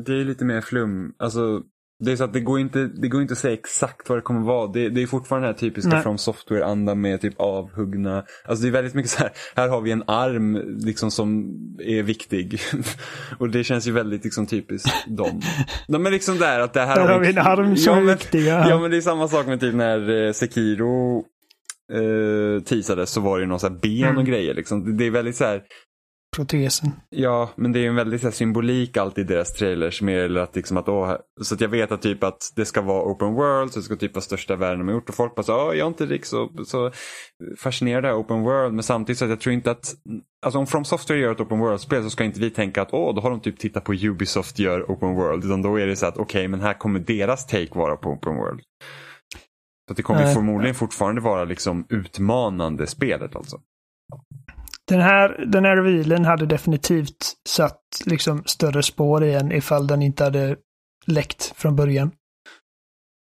[0.06, 1.62] det är lite mer flum, alltså
[2.04, 4.22] det är så att det går inte, det går inte att säga exakt vad det
[4.22, 4.72] kommer vara.
[4.72, 6.02] Det, det är fortfarande den här typiska Nej.
[6.02, 8.24] From Software-andan med typ avhuggna.
[8.44, 12.02] Alltså det är väldigt mycket så här, här har vi en arm liksom som är
[12.02, 12.60] viktig.
[13.38, 15.40] och det känns ju väldigt liksom typiskt dem.
[15.88, 18.16] De är liksom där att det här där har vi en arm som ja, är
[18.16, 18.46] viktig.
[18.46, 18.68] Ja.
[18.68, 21.24] ja men det är samma sak med typ när eh, Sekiro
[21.92, 24.18] eh, teasades så var det ju någon så här ben mm.
[24.18, 24.96] och grejer liksom.
[24.96, 25.62] Det är väldigt så här
[26.36, 26.92] protesen.
[27.10, 30.02] Ja, men det är en väldigt här, symbolik alltid i deras trailers.
[30.02, 32.80] Mer eller att, liksom att, åh, så att jag vet att, typ att det ska
[32.80, 35.08] vara open world, så det ska typ vara största världen de har gjort.
[35.08, 36.90] Och folk bara så, åh, jag är inte riktigt så, så
[37.58, 38.74] fascinerad av open world.
[38.74, 39.94] Men samtidigt så att jag tror inte att,
[40.46, 43.14] alltså om From Software gör ett open world-spel så ska inte vi tänka att, åh,
[43.14, 45.44] då har de typ tittat på Ubisoft gör open world.
[45.44, 48.10] Utan då är det så att, okej, okay, men här kommer deras take vara på
[48.10, 48.60] open world.
[49.88, 53.60] Så det kommer äh, förmodligen fortfarande vara liksom utmanande spelet alltså.
[54.88, 60.02] Den här, den här revealen hade definitivt satt liksom större spår i en ifall den
[60.02, 60.56] inte hade
[61.06, 62.10] läckt från början.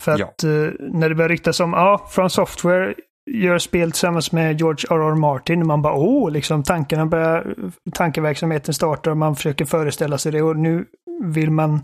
[0.03, 0.49] För att ja.
[0.49, 2.95] eh, när det börjar ryktas om, ja, från Software
[3.31, 5.15] gör spel tillsammans med George R.R.
[5.15, 5.67] Martin.
[5.67, 7.55] Man bara, åh, liksom tankarna börjar,
[7.93, 10.87] tankeverksamheten startar och man försöker föreställa sig det och nu
[11.23, 11.81] vill man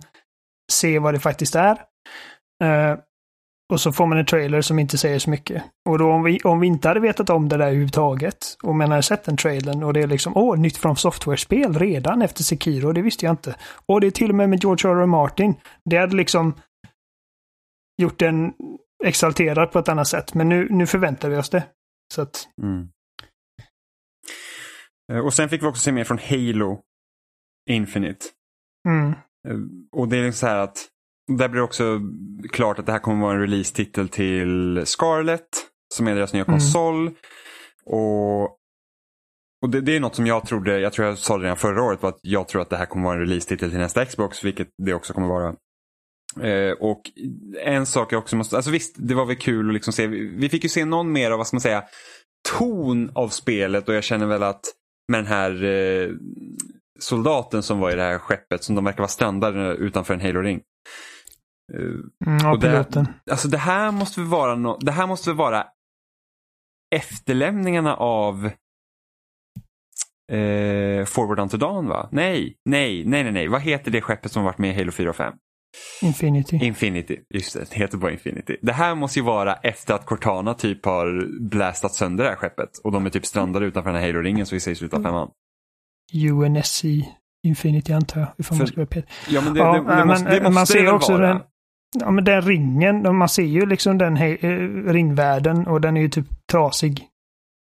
[0.73, 1.73] se vad det faktiskt är.
[2.65, 2.99] Uh,
[3.71, 5.63] och så får man en trailer som inte säger så mycket.
[5.89, 8.91] Och då om vi, om vi inte hade vetat om det där överhuvudtaget och man
[8.91, 12.93] hade sett den trailern och det är liksom åh, nytt från software-spel redan efter Sekiro,
[12.93, 13.57] det visste jag inte.
[13.87, 15.03] Och det är till och med med George R.
[15.03, 15.07] R.
[15.07, 15.55] Martin.
[15.85, 16.55] Det hade liksom
[18.03, 18.53] gjort den
[19.05, 20.35] exalterad på ett annat sätt.
[20.35, 21.65] Men nu, nu förväntar vi oss det.
[22.15, 22.49] Så att...
[22.63, 22.89] Mm.
[25.13, 26.81] Eh, och sen fick vi också se mer från Halo
[27.71, 28.27] Infinite.
[28.89, 29.11] Mm.
[29.49, 29.59] Eh,
[29.93, 30.89] och det är så här att
[31.37, 32.01] där blir det också
[32.51, 35.49] klart att det här kommer vara en release-titel till Scarlet
[35.95, 36.53] som är deras nya mm.
[36.53, 37.11] konsol.
[37.87, 38.43] Och,
[39.63, 41.83] och det, det, är något som jag trodde, jag tror jag sa det redan förra
[41.83, 44.69] året, att jag tror att det här kommer vara en release-titel till nästa Xbox, vilket
[44.87, 45.55] det också kommer vara.
[46.41, 47.03] Eh, och
[47.65, 50.49] en sak jag också måste, alltså visst det var väl kul att liksom se, vi
[50.49, 51.85] fick ju se någon mer av, vad ska man säga,
[52.59, 54.61] ton av spelet och jag känner väl att
[55.09, 56.09] med den här eh,
[57.01, 60.61] soldaten som var i det här skeppet som de verkar vara strandade utanför en Halo-ring.
[61.75, 65.67] Mm, ja, och det, alltså det här måste vara no, det här måste vara
[66.95, 68.51] efterlämningarna av
[70.33, 72.09] eh, Forward Unto Dawn va?
[72.13, 73.49] Nej, nej, nej, nej, nej.
[73.49, 75.35] Vad heter det skeppet som varit med i Halo 4 och 5?
[76.03, 76.57] Infinity.
[76.57, 77.71] Infinity, just det.
[77.71, 78.57] Det heter bara Infinity.
[78.63, 82.79] Det här måste ju vara efter att Cortana typ har blästat sönder det här skeppet
[82.85, 85.03] och de är typ strandade utanför den här Halo-ringen så vi säger i slutet av
[85.03, 85.31] femman.
[86.15, 86.85] UNSC
[87.43, 89.03] Infinity antar jag, ifall man ska vara.
[89.29, 91.29] Ja, men det, det, det, det måste, det måste man ser också vara.
[91.29, 91.43] Den,
[91.99, 96.01] ja, men den ringen, man ser ju liksom den he, eh, ringvärlden och den är
[96.01, 97.07] ju typ trasig.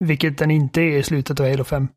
[0.05, 1.89] Vilket den inte är i slutet av Halo 5.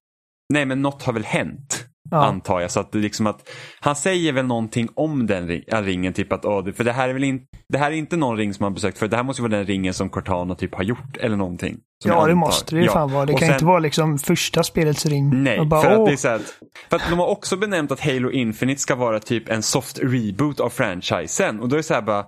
[0.54, 1.86] Nej, men något har väl hänt.
[2.14, 2.26] Ja.
[2.26, 2.72] Antar jag.
[2.72, 3.50] Så att, liksom att,
[3.80, 6.14] han säger väl någonting om den ringen.
[6.14, 8.54] Typ att, oh, för det här, är väl in, det här är inte någon ring
[8.54, 11.18] som han besökt för det här måste vara den ringen som Cortana typ har gjort
[11.20, 11.78] eller någonting.
[12.06, 12.94] Ja det måste det ju ja.
[12.94, 13.26] fan vara.
[13.26, 15.44] Det och kan sen, inte vara liksom första spelets ring.
[15.44, 16.42] Nej, bara, för, att det är så här,
[16.90, 20.60] för att de har också benämnt att Halo Infinite ska vara typ en soft reboot
[20.60, 21.60] av franchisen.
[21.60, 22.26] Och då är det så här bara,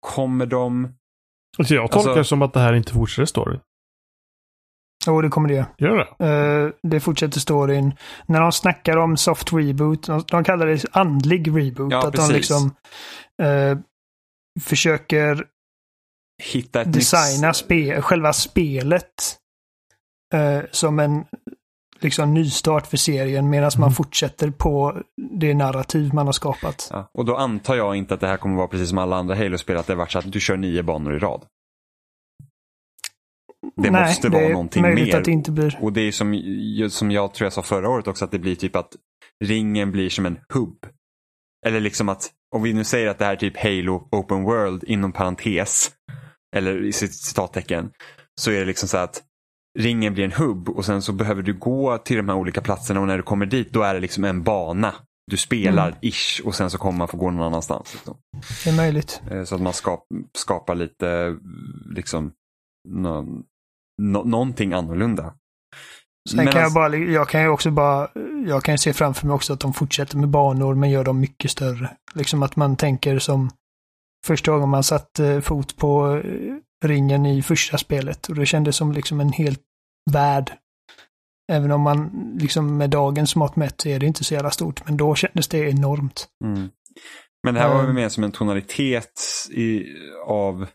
[0.00, 0.88] kommer de...
[1.58, 3.58] Alltså jag tolkar alltså, som att det här inte fortsätter story.
[5.06, 6.26] Jo, det kommer det Gör det?
[6.26, 7.94] Uh, det fortsätter storyn.
[8.26, 11.92] När de snackar om soft reboot, de, de kallar det andlig reboot.
[11.92, 12.28] Ja, att precis.
[12.28, 12.74] de liksom
[13.42, 13.78] uh,
[14.60, 15.44] försöker
[16.42, 17.56] Hitta ett designa nytt...
[17.56, 19.36] spe, själva spelet
[20.34, 21.24] uh, som en
[22.00, 23.80] liksom nystart för serien medan mm.
[23.80, 26.88] man fortsätter på det narrativ man har skapat.
[26.90, 29.34] Ja, och då antar jag inte att det här kommer vara precis som alla andra
[29.34, 31.44] Halo-spel, att det har varit så att du kör nio banor i rad.
[33.76, 35.16] Det Nej, måste vara någonting mer.
[35.16, 35.78] Att det inte blir.
[35.80, 36.42] Och det är som,
[36.90, 38.96] som jag tror jag sa förra året också, att det blir typ att
[39.44, 40.86] ringen blir som en hubb.
[41.66, 44.84] Eller liksom att, om vi nu säger att det här är typ Halo Open World
[44.84, 45.90] inom parentes,
[46.56, 47.90] eller i citattecken,
[48.40, 49.22] så är det liksom så att
[49.78, 53.00] ringen blir en hubb och sen så behöver du gå till de här olika platserna
[53.00, 54.94] och när du kommer dit då är det liksom en bana.
[55.30, 55.98] Du spelar mm.
[56.02, 57.94] ish och sen så kommer man få gå någon annanstans.
[57.94, 58.16] Liksom.
[58.64, 59.22] Det är möjligt.
[59.30, 60.04] Eh, så att man skap,
[60.34, 61.36] skapar lite
[61.94, 62.32] liksom
[62.88, 63.42] någon,
[64.00, 65.34] no, någonting annorlunda.
[66.30, 68.08] Sen kan jag, bara, jag kan ju också bara,
[68.46, 71.50] jag kan se framför mig också att de fortsätter med banor men gör dem mycket
[71.50, 71.90] större.
[72.14, 73.50] Liksom att man tänker som
[74.26, 78.76] första gången man satte eh, fot på eh, ringen i första spelet och det kändes
[78.76, 79.62] som liksom en helt
[80.10, 80.52] värld.
[81.52, 84.96] Även om man liksom med dagens mått mätt är det inte så jävla stort, men
[84.96, 86.28] då kändes det enormt.
[86.44, 86.68] Mm.
[87.44, 89.84] Men det här var väl mer som en tonalitet i,
[90.26, 90.66] av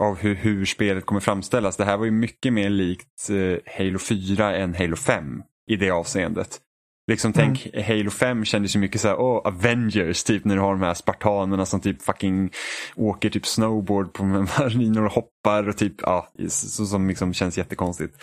[0.00, 1.76] av hur, hur spelet kommer framställas.
[1.76, 5.90] Det här var ju mycket mer likt eh, Halo 4 än Halo 5 i det
[5.90, 6.60] avseendet.
[7.10, 7.54] Liksom mm.
[7.54, 10.94] tänk Halo 5 kändes ju mycket såhär, åh Avengers typ när du har de här
[10.94, 12.50] spartanerna som typ fucking
[12.96, 14.24] åker typ snowboard på
[14.58, 18.14] marinor och hoppar och typ, ja, så, som liksom känns jättekonstigt.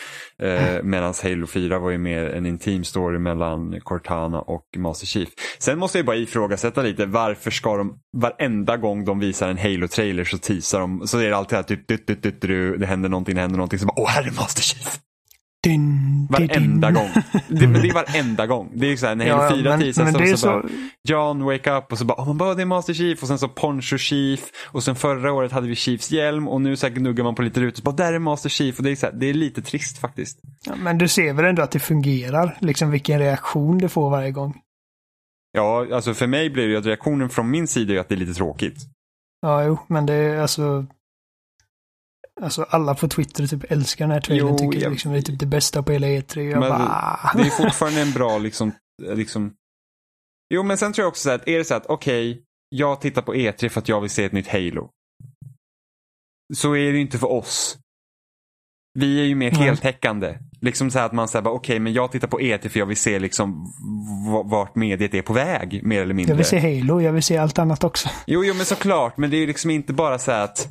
[0.43, 0.89] Eh, mm.
[0.89, 5.29] Medan Halo 4 var ju mer en intim story mellan Cortana och Master Chief.
[5.59, 10.23] Sen måste jag bara ifrågasätta lite, varför ska de, varenda gång de visar en Halo-trailer
[10.23, 13.09] så teasar de, så är det alltid här typ, du, du, du, du, det händer
[13.09, 14.99] någonting, det händer någonting, så bara, åh här är Master Chief.
[15.67, 16.95] Din, Varenda din.
[16.95, 17.09] gång.
[17.47, 18.71] Det, men det är varenda gång.
[18.73, 20.47] Det är ju så här, när 4 men, teasas men så, så, så...
[20.47, 20.63] bara
[21.07, 23.39] John wake up och så bara, oh, man bara det är Master Chief och sen
[23.39, 26.93] så Poncho Chief och sen förra året hade vi Chiefs hjälm och nu så här
[26.93, 28.95] gnuggar man på lite rutor och så bara där är Master Chief och det är,
[28.95, 30.39] så här, det är lite trist faktiskt.
[30.65, 32.57] Ja, men du ser väl ändå att det fungerar?
[32.61, 34.61] Liksom vilken reaktion det får varje gång.
[35.51, 38.15] Ja, alltså för mig blir det ju att reaktionen från min sida är att det
[38.15, 38.77] är lite tråkigt.
[39.41, 40.85] Ja, jo, men det är alltså...
[42.41, 44.47] Alltså alla på Twitter typ älskar den här trailern.
[44.49, 46.39] Jo, tycker jag- liksom det är typ det bästa på hela E3.
[46.49, 47.31] Jag Men bara...
[47.35, 48.71] Det är fortfarande en bra liksom,
[49.03, 49.53] liksom...
[50.53, 53.01] Jo men sen tror jag också så här att är det så att okej, jag
[53.01, 54.89] tittar på E3 för att jag vill se ett nytt Halo.
[56.55, 57.77] Så är det ju inte för oss.
[58.99, 60.37] Vi är ju mer heltäckande.
[60.61, 62.97] Liksom så här att man säger okej men jag tittar på E3 för jag vill
[62.97, 63.73] se liksom
[64.45, 66.31] vart mediet är på väg mer eller mindre.
[66.31, 68.09] Jag vill se Halo, jag vill se allt annat också.
[68.27, 69.17] Jo, jo men såklart.
[69.17, 70.67] Men det är ju liksom inte bara så här att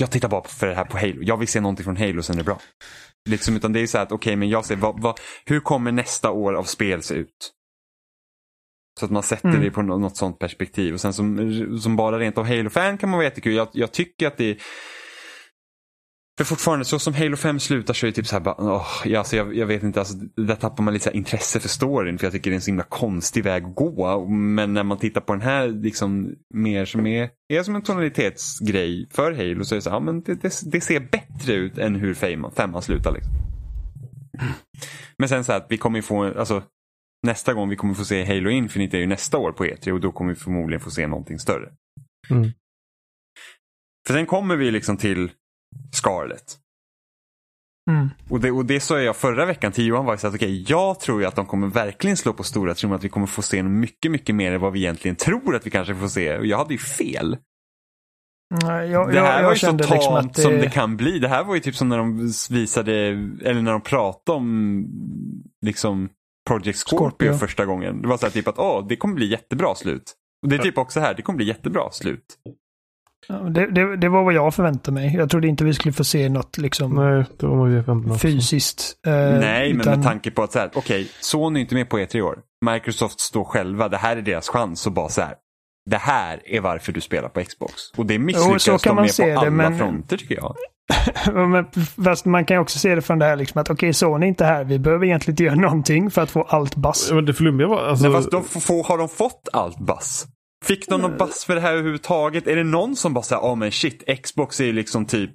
[0.00, 1.22] jag tittar bara för det här på Halo.
[1.22, 2.58] Jag vill se någonting från Halo sen är det bra.
[3.28, 5.92] Liksom, utan det är så här att okej, men jag ser vad, vad, hur kommer
[5.92, 7.52] nästa år av spel se ut?
[9.00, 9.60] Så att man sätter Mm.
[9.60, 10.94] det på nå- något sånt perspektiv.
[10.94, 13.54] Och sen som, som bara rent av Halo-fan kan man vara jättekul.
[13.54, 14.56] Jag, jag tycker att det är
[16.38, 18.86] för fortfarande, så som Halo 5 slutar så är det typ så här bara, åh,
[19.04, 22.26] ja, alltså jag, jag vet inte, alltså, där tappar man lite intresse för storyn för
[22.26, 24.26] jag tycker det är en så himla konstig väg att gå.
[24.28, 29.08] Men när man tittar på den här liksom mer som är, är som en tonalitetsgrej
[29.10, 31.78] för Halo så är det så här, ja, men det, det, det ser bättre ut
[31.78, 33.12] än hur femman, femman slutar.
[33.12, 33.32] Liksom.
[35.18, 36.62] Men sen så här att vi kommer ju få, alltså
[37.26, 40.00] nästa gång vi kommer få se Halo Infinite är ju nästa år på E3 och
[40.00, 41.72] då kommer vi förmodligen få se någonting större.
[42.30, 42.50] Mm.
[44.06, 45.30] För sen kommer vi liksom till
[45.92, 46.58] Scarlet.
[47.90, 48.10] Mm.
[48.30, 51.00] Och det, och det sa jag förra veckan till Johan var så att okej, jag
[51.00, 53.62] tror ju att de kommer verkligen slå på stora trumman att vi kommer få se
[53.62, 56.38] mycket, mycket mer än vad vi egentligen tror att vi kanske får se.
[56.38, 57.36] Och jag hade ju fel.
[58.62, 60.58] Nej, Jag, Det här jag, var jag ju så kände tamt liksom att som det...
[60.58, 61.18] det kan bli.
[61.18, 62.92] Det här var ju typ som när de visade,
[63.44, 64.86] eller när de pratade om
[65.66, 66.08] liksom
[66.48, 67.38] Project Scorpio, Scorpio.
[67.38, 68.02] första gången.
[68.02, 70.14] Det var så här typ att åh, det kommer bli jättebra slut.
[70.42, 72.24] Och det är typ också här, det kommer bli jättebra slut.
[73.28, 75.14] Det, det, det var vad jag förväntade mig.
[75.16, 78.96] Jag trodde inte vi skulle få se något liksom Nej, det var jag förväntade fysiskt.
[79.06, 81.88] eh, Nej, men utan- med tanke på att så här, okej, Sony är inte med
[81.88, 82.38] på E3 i år.
[82.72, 85.34] Microsoft står själva, det här är deras chans att bara så här.
[85.90, 87.72] Det här är varför du spelar på Xbox.
[87.96, 90.54] Och det misslyckas de man med se på det, alla men- fronter tycker jag.
[91.48, 91.66] Men,
[92.04, 94.28] fast man kan ju också se det från det här liksom att okej, Sony är
[94.28, 94.64] inte här.
[94.64, 97.10] Vi behöver egentligen inte göra någonting för att få allt bass.
[97.12, 100.26] Men det flummiga var, alltså, Men fast de får, har de fått allt bass?
[100.64, 102.46] Fick de någon bass för det här överhuvudtaget?
[102.46, 105.34] Är det någon som bara säger, ja men shit, Xbox är liksom typ...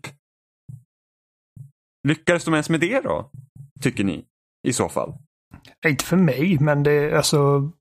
[2.07, 3.31] Lyckades de ens med det då?
[3.81, 4.25] Tycker ni?
[4.67, 5.13] I så fall.
[5.87, 7.71] Inte för mig, men det är alltså...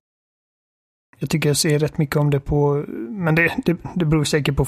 [1.19, 2.85] Jag tycker jag ser rätt mycket om det på...
[3.09, 4.65] Men det, det, det beror säkert på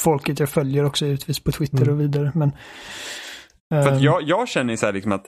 [0.00, 1.94] folket jag följer också givetvis på Twitter Mm.
[1.94, 2.32] och vidare.
[2.34, 2.52] Men,
[3.70, 5.26] För ehm, jag, jag känner så här liksom att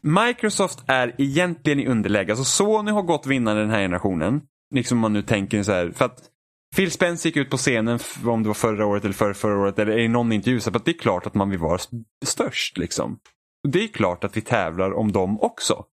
[0.00, 2.32] Microsoft är egentligen i underläge.
[2.32, 4.40] Alltså Sony har gått vinnande den här generationen.
[4.74, 5.90] Liksom om man nu tänker så här.
[5.90, 6.30] För att
[6.76, 9.78] Phil Spence gick ut på scenen, om det var förra året eller förra, förra året,
[9.78, 11.78] eller i någon intervju, så att det är klart att man vill vara
[12.24, 12.78] störst.
[12.78, 13.18] Liksom.
[13.68, 15.84] Det är klart att vi tävlar om dem också.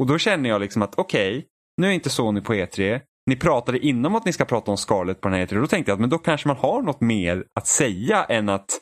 [0.00, 1.46] Och då känner jag liksom att okej,
[1.76, 3.00] nu är inte Sony på E3.
[3.26, 5.60] Ni pratade innan om att ni ska prata om Scarlett på den här E3.
[5.60, 8.80] Då tänkte jag att men då kanske man har något mer att säga än att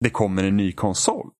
[0.00, 1.30] det kommer en ny konsol.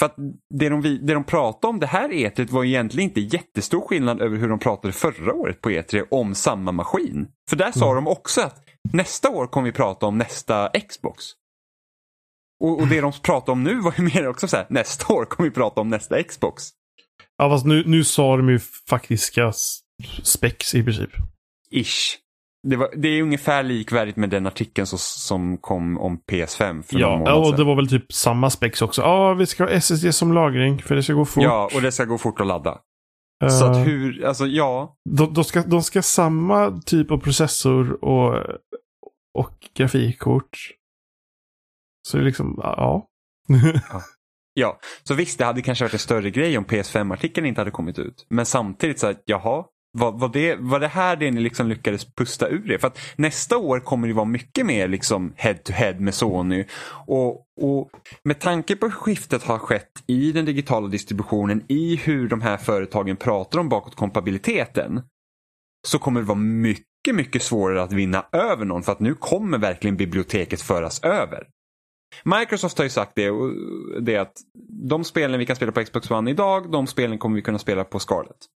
[0.00, 0.14] För att
[0.54, 4.36] det de, det de pratade om det här E3 var egentligen inte jättestor skillnad över
[4.36, 7.28] hur de pratade förra året på E3 om samma maskin.
[7.50, 11.24] För där sa de också att nästa år kommer vi prata om nästa Xbox.
[12.64, 15.24] Och, och det de pratade om nu var ju mer också så här, nästa år
[15.24, 16.62] kommer vi prata om nästa Xbox.
[17.38, 19.78] ja, fast nu, nu sa de ju faktiska s-
[20.22, 21.10] specs i princip.
[21.70, 22.18] Ish.
[22.68, 26.98] Det, var, det är ungefär likvärdigt med den artikeln så, som kom om PS5 för
[26.98, 29.02] Ja, månad och det var väl typ samma specs också.
[29.02, 31.42] Ja, vi ska ha SSD som lagring för det ska gå fort.
[31.42, 32.78] Ja, och det ska gå fort att ladda.
[33.44, 38.04] Eh, Så att hur, alltså ja, de, de, ska, de ska samma typ av processor
[38.04, 38.34] och,
[39.38, 40.58] och grafikkort.
[42.08, 43.06] Så det är liksom, ja.
[44.54, 47.98] Ja, så visst det hade kanske varit en större grej om PS5-artikeln inte hade kommit
[47.98, 48.26] ut.
[48.28, 52.14] Men samtidigt så att jaha, var, var, det, var det här det ni liksom lyckades
[52.14, 52.78] pusta ur er?
[52.78, 56.64] För att nästa år kommer det vara mycket mer liksom head to head med Sony.
[57.06, 57.30] Och,
[57.60, 57.90] och
[58.24, 62.56] med tanke på hur skiftet har skett i den digitala distributionen, i hur de här
[62.56, 65.02] företagen pratar om bakåtkompatibiliteten.
[65.88, 69.58] Så kommer det vara mycket, mycket svårare att vinna över någon för att nu kommer
[69.58, 71.46] verkligen biblioteket föras över.
[72.24, 73.30] Microsoft har ju sagt det,
[74.00, 74.32] det att
[74.88, 77.84] de spelen vi kan spela på Xbox One idag, de spelen kommer vi kunna spela
[77.84, 78.46] på Scarlett.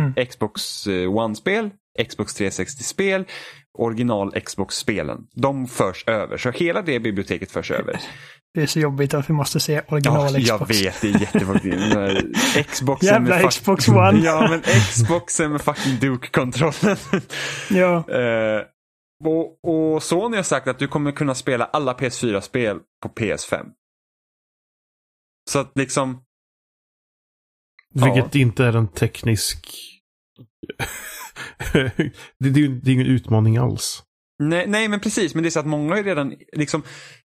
[0.00, 0.26] Mm.
[0.26, 1.70] Xbox eh, One-spel,
[2.08, 3.24] Xbox 360-spel,
[3.78, 5.18] original Xbox-spelen.
[5.34, 8.00] De förs över, så hela det biblioteket förs över.
[8.54, 10.80] Det är så jobbigt att vi måste se original Ja, Xbox.
[10.80, 12.66] jag vet, det är jättejobbigt.
[12.70, 14.18] Xboxen Jävla med Xbox One.
[14.24, 16.96] Ja, men Xboxen med fucking Duke-kontrollen.
[17.70, 18.62] Ja, Eh,
[19.24, 23.66] och, och Sony har sagt att du kommer kunna spela alla PS4-spel på PS5.
[25.50, 26.22] Så att liksom,
[27.94, 29.68] Vilket inte är en teknisk...
[31.72, 34.02] det, det, är det är ingen utmaning alls.
[34.42, 36.82] nej, nej men precis, men det är så att många ju redan, liksom,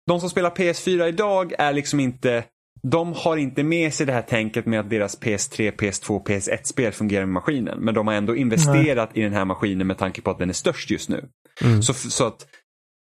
[0.07, 2.43] de som spelar PS4 idag är liksom inte,
[2.91, 7.26] de har inte med sig det här tänket med att deras PS3, PS2, PS1-spel fungerar
[7.26, 7.80] med maskinen.
[7.80, 10.53] Men de har ändå investerat i den här maskinen med tanke på att den är
[10.53, 11.26] störst just nu.
[11.62, 11.82] Mm.
[11.82, 12.45] Så, så, att,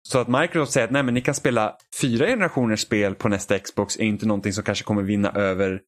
[0.09, 3.59] så att Microsoft säger att nej, men ni kan spela fyra generationers spel på nästa
[3.59, 5.81] Xbox är inte någonting som kanske kommer vinna över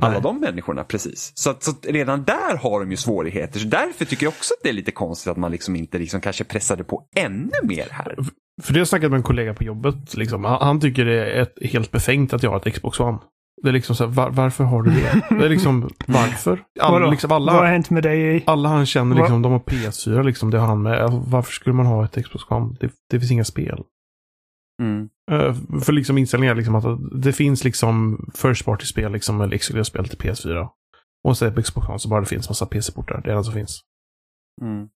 [0.00, 0.22] alla Nej.
[0.22, 0.84] de människorna.
[0.84, 1.32] precis.
[1.34, 3.60] Så, så redan där har de ju svårigheter.
[3.60, 6.20] Så därför tycker jag också att det är lite konstigt att man liksom inte liksom
[6.20, 8.16] kanske pressade på ännu mer här.
[8.62, 10.14] För det har jag snackat med en kollega på jobbet.
[10.14, 10.44] Liksom.
[10.44, 13.18] Han, han tycker det är ett, helt befängt att jag har ett Xbox One.
[13.62, 15.20] Det är liksom så här, var, varför har du det?
[15.38, 16.62] Det är liksom, varför?
[16.80, 17.10] Alla, vadå?
[17.10, 18.42] liksom, Vad har alla, hänt med dig?
[18.46, 21.00] alla han känner, Vad- liksom, de har PS4, liksom, det har han med.
[21.00, 22.76] Alltså, varför skulle man ha ett Xbox One?
[22.80, 23.78] Det, det finns inga spel.
[24.82, 25.08] Mm.
[25.30, 30.08] Eh, för liksom inställningar, liksom, att det finns liksom first party-spel, liksom, eller exklusiva spel
[30.08, 30.68] till PS4.
[31.24, 33.22] Och så är det på Xbox One så bara det finns massa PC-portar.
[33.24, 33.80] Det är det som finns.
[34.62, 34.88] Mm.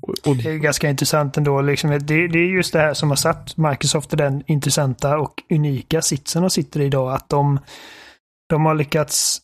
[0.00, 1.60] Och, och, Det är ganska intressant ändå.
[1.60, 1.90] Liksom.
[1.90, 6.02] Det, det är just det här som har satt Microsoft i den intressanta och unika
[6.02, 7.12] sitsen de sitter i idag.
[7.12, 7.60] Att de,
[8.48, 9.40] de har lyckats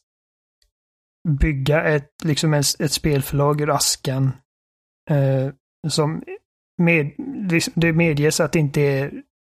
[1.41, 4.33] bygga ett, liksom ett, ett spelförlag ur askan.
[5.11, 5.53] Eh,
[5.89, 6.23] som
[6.79, 7.13] med,
[7.49, 9.13] det, det medges att det inte är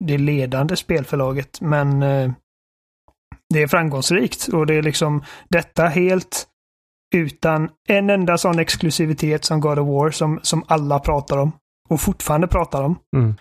[0.06, 2.32] det ledande spelförlaget, men eh,
[3.50, 4.48] det är framgångsrikt.
[4.48, 6.48] Och det är liksom detta helt
[7.16, 11.52] utan en enda sån exklusivitet som God of War som, som alla pratar om.
[11.90, 13.00] Och fortfarande pratar om.
[13.16, 13.36] Mm.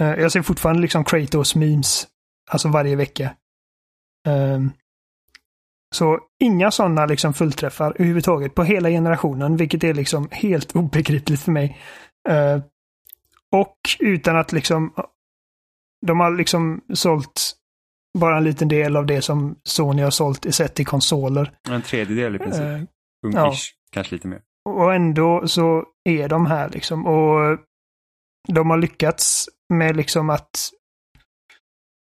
[0.00, 2.06] Eh, jag ser fortfarande liksom Kratos memes.
[2.50, 3.34] Alltså varje vecka.
[4.28, 4.70] Ehm,
[5.94, 11.52] så inga sådana liksom fullträffar överhuvudtaget på hela generationen, vilket är liksom helt obegripligt för
[11.52, 11.78] mig.
[13.54, 14.92] Eh, och utan att liksom
[16.06, 17.52] de har liksom sålt
[18.18, 21.52] bara en liten del av det som Sony har sålt i sett i konsoler.
[21.68, 22.60] En tredjedel i princip.
[22.62, 22.80] Eh,
[23.26, 23.52] Ung ja.
[23.92, 24.40] kanske lite mer.
[24.68, 27.06] och ändå så är de här liksom.
[27.06, 27.58] Och
[28.48, 30.70] de har lyckats med liksom att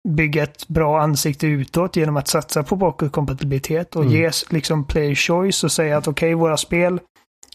[0.10, 4.14] bygga ett bra ansikte utåt genom att satsa på bakåtkompatibilitet och Mm.
[4.16, 7.00] ge liksom player choice och säga att okej, våra spel,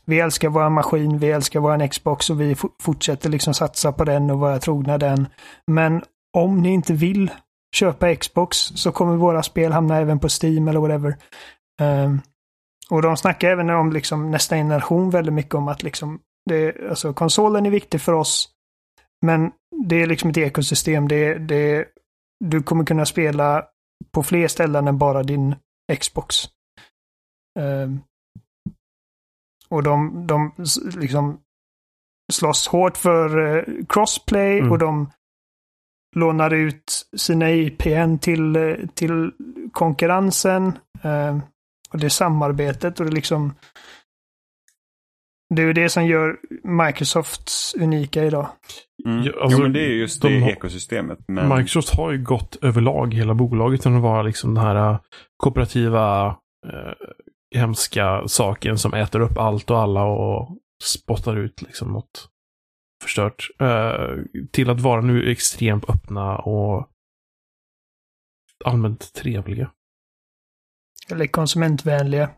[0.05, 4.31] vi älskar vår maskin, vi älskar vår Xbox och vi fortsätter liksom satsa på den
[4.31, 5.27] och vara trogna den.
[5.67, 6.03] Men
[6.37, 7.31] om ni inte vill
[7.77, 11.17] köpa Xbox så kommer våra spel hamna även på Steam eller whatever.
[11.81, 12.21] Um,
[12.91, 17.13] och de snackar även om liksom nästa generation väldigt mycket om att liksom det, alltså
[17.15, 18.49] konsolen är viktig för oss.
[19.27, 19.53] Men
[19.85, 21.09] det är liksom ett ekosystem.
[21.09, 21.87] Det, det,
[22.45, 23.65] du kommer kunna spela
[24.13, 25.55] på fler ställen än bara din
[25.99, 26.37] Xbox.
[27.59, 28.01] Um,
[29.73, 30.53] och de, de
[30.97, 31.39] liksom
[32.33, 34.73] slåss hårt för eh, crossplay Mm.
[34.73, 35.11] och de
[36.17, 39.33] lånar ut sina IPN till, eh, till
[39.73, 40.79] konkurrensen.
[41.03, 41.41] Ehm,
[41.91, 43.53] och det samarbetet och det liksom
[45.55, 47.51] det är ju det som gör Microsoft
[47.81, 48.49] unika idag.
[49.07, 49.23] Mm.
[49.23, 51.19] Ja, alltså, jo, men det är ju just de det ekosystemet.
[51.29, 51.49] Men...
[51.49, 54.99] Microsoft har ju gått överlag hela bolaget till att vara liksom den här
[55.37, 56.27] kooperativa
[56.67, 56.93] eh,
[57.55, 62.29] hemska saken som äter upp allt och alla och spottar ut liksom något
[63.03, 63.49] förstört.
[63.61, 64.17] Eh,
[64.51, 66.89] till att vara nu extremt öppna och
[68.65, 69.71] allmänt trevliga.
[71.11, 72.31] Eller konsumentvänliga.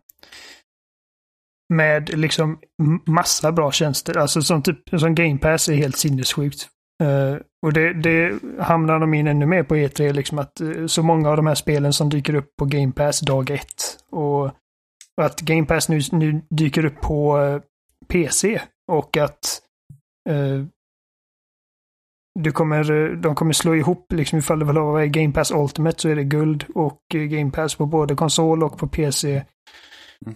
[1.74, 2.60] Med liksom
[3.06, 4.18] massa bra tjänster.
[4.18, 6.68] Alltså som typ som Game Pass är helt sinnessjukt.
[7.02, 11.02] Uh, och det, det hamnar de in ännu mer på E3, liksom att uh, så
[11.02, 13.82] många av de här spelen som dyker upp på Game Pass dag ett.
[14.10, 14.50] Och, och
[15.22, 17.60] att Game Pass nu, nu dyker upp på eh,
[18.08, 18.60] PC.
[18.92, 19.60] Och att
[20.30, 20.64] eh,
[22.40, 26.00] du kommer, eh, de kommer slå ihop, liksom ifall du vill ha Game Pass Ultimate
[26.00, 29.44] så är det guld och eh, Game Pass på både konsol och på PC.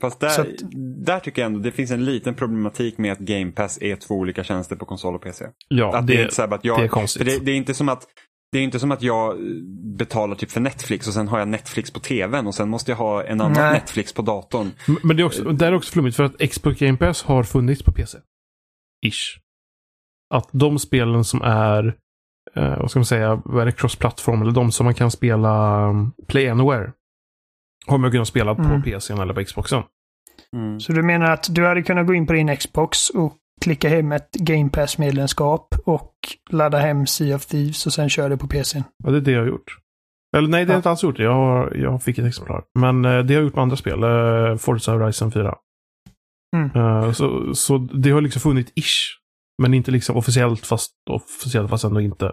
[0.01, 0.49] Fast där, Så att-
[1.07, 4.14] där tycker jag ändå det finns en liten problematik med att Game Pass är två
[4.14, 5.47] olika tjänster på konsol och PC.
[5.68, 7.45] Ja, att det, det, är inte så här att jag, det är konstigt.
[7.45, 8.07] Det är inte som att
[8.53, 9.36] det är inte som att jag
[9.99, 12.96] betalar typ för Netflix och sen har jag Netflix på tvn och sen måste jag
[12.96, 13.72] ha en annan Nej.
[13.72, 14.70] Netflix på datorn.
[15.03, 17.82] Men det är, också, det är också flummigt för att Xbox Game Pass har funnits
[17.82, 18.18] på PC.
[19.07, 19.38] Ish.
[20.34, 21.96] Att de spelen som är,
[22.57, 25.84] eh, vad ska man säga, vad är det, cross-plattform, eller de som man kan spela
[25.88, 26.92] um, Play Anywhere.
[27.86, 28.82] Har man kunnat spela på Mm.
[28.82, 29.82] PC eller på Xboxen.
[30.57, 30.80] Mm.
[30.80, 34.12] Så du menar att du hade kunnat gå in på din Xbox och klicka hem
[34.12, 36.12] ett Game Pass-medlemskap och
[36.50, 38.82] ladda hem Sea of Thieves och sen köra det på PCn.
[39.04, 39.78] Ja, det är det jag har gjort.
[40.36, 41.18] Eller nej, det har jag inte alls gjort.
[41.18, 42.64] Jag, har, jag fick ett exemplar.
[42.78, 44.02] Men eh, det har jag gjort med andra spel.
[44.02, 45.54] Eh, Forza Horizon 4.
[46.56, 46.70] Mm.
[46.74, 49.18] Eh, så, så det har liksom funnits ish.
[49.62, 52.32] Men inte liksom officiellt fast officiellt fast ändå inte.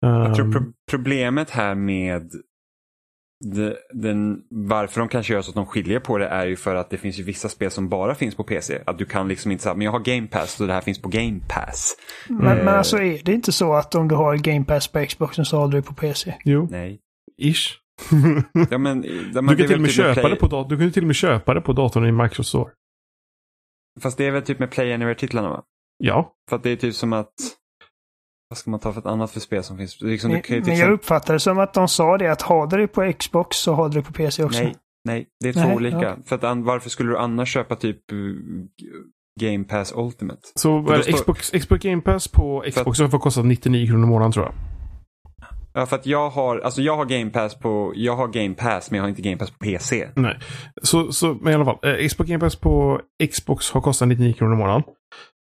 [0.00, 2.30] Jag tror Um, pro problemet här med
[3.44, 6.74] de, den, varför de kanske gör så att de skiljer på det är ju för
[6.74, 8.82] att det finns ju vissa spel som bara finns på PC.
[8.86, 11.02] Att du kan liksom inte säga, men jag har Game Pass så det här finns
[11.02, 11.96] på Game Pass.
[12.28, 12.64] Men, Eh.
[12.64, 15.58] men alltså är det inte så att om du har Game Pass på Xboxen så
[15.58, 16.34] har du det på PC?
[16.44, 17.00] jo, Nej.
[17.42, 17.68] ish.
[18.70, 20.36] Ja, men, ja, men du det kan till och med typ med köpa Play, det
[20.36, 20.68] på datorn.
[20.68, 22.70] Du kan till och med köpa det på datorn i Microsoft Store.
[24.02, 25.62] Fast det är väl typ med Play Anywhere-titlarna va?
[25.98, 26.32] Ja.
[26.48, 27.32] För att det är typ som att,
[28.48, 30.00] vad ska man ta för ett annat för spel som finns?
[30.00, 32.32] Liksom, du kan ju till Men jag exempel- uppfattar det som att de sa det
[32.32, 34.62] att har du det på Xbox så har du det på PC också.
[34.62, 34.74] Nej,
[35.04, 36.02] nej, det är två Nej, olika.
[36.02, 36.16] ja.
[36.26, 38.36] För att an, varför skulle du annars köpa typ uh,
[39.40, 40.40] Game Pass Ultimate?
[40.54, 44.44] Så står- Xbox, Xbox Game Pass på Xbox får kosta 99 kronor i månaden tror
[44.44, 44.54] jag.
[45.72, 48.90] Ja, för att jag har, alltså jag har Game Pass på, jag har Game Pass
[48.90, 50.08] men jag har inte Game Pass på PC.
[50.14, 50.38] Nej.
[50.82, 51.78] Så, så men i alla fall.
[51.82, 53.00] Eh, Xbox Game Pass på
[53.32, 54.82] Xbox har kostat 99 kronor i månaden.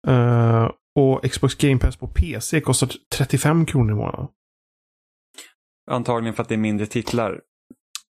[0.08, 4.26] Eh, och Xbox Game Pass på PC kostar 35 kronor i månaden.
[5.90, 7.40] Antagligen för att det är mindre titlar.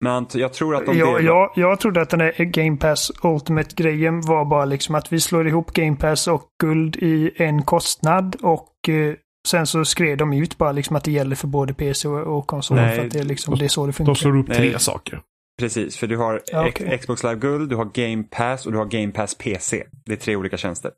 [0.01, 3.11] Men jag tror att de Jag, delar- jag, jag trodde att den här Game Pass
[3.23, 8.35] Ultimate-grejen var bara liksom att vi slår ihop Game Pass och guld i en kostnad
[8.41, 9.15] och eh,
[9.47, 12.47] sen så skrev de ut bara liksom att det gäller för både PC och, och
[12.47, 12.77] konsol.
[12.77, 14.13] Nej, för att det är, liksom, det är så det De funkar.
[14.13, 14.57] slår upp Nej.
[14.57, 15.21] tre saker.
[15.59, 16.97] Precis, för du har Ja, okej.
[16.97, 19.83] Xbox Live Guld, du har Game Pass och du har Game Pass PC.
[20.05, 20.91] Det är tre olika tjänster.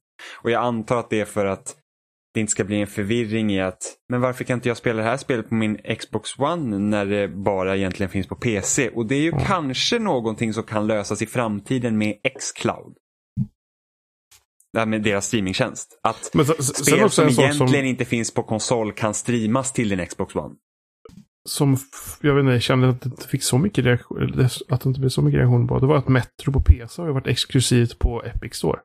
[0.44, 1.76] Och jag antar att det är för att
[2.34, 3.78] det inte ska bli en förvirring i att
[4.10, 7.28] men varför kan inte jag spela det här spelet på min Xbox One när det
[7.28, 8.90] bara egentligen finns på PC?
[8.90, 12.94] Och det är ju kanske någonting som kan lösas i framtiden med Xcloud.
[14.74, 16.00] Det här med deras streamingtjänst.
[16.04, 19.14] Att Men så- så- sen spel också som egentligen som, inte finns på konsol kan
[19.14, 20.56] streamas till din Xbox One
[21.50, 21.78] som,
[22.22, 25.00] jag vet inte, jag kände att det inte fick så mycket reaktion, att det inte
[25.00, 25.80] blev så mycket reaktion på.
[25.80, 28.80] Det var att Metro på PC har varit exklusivt på Epic Store.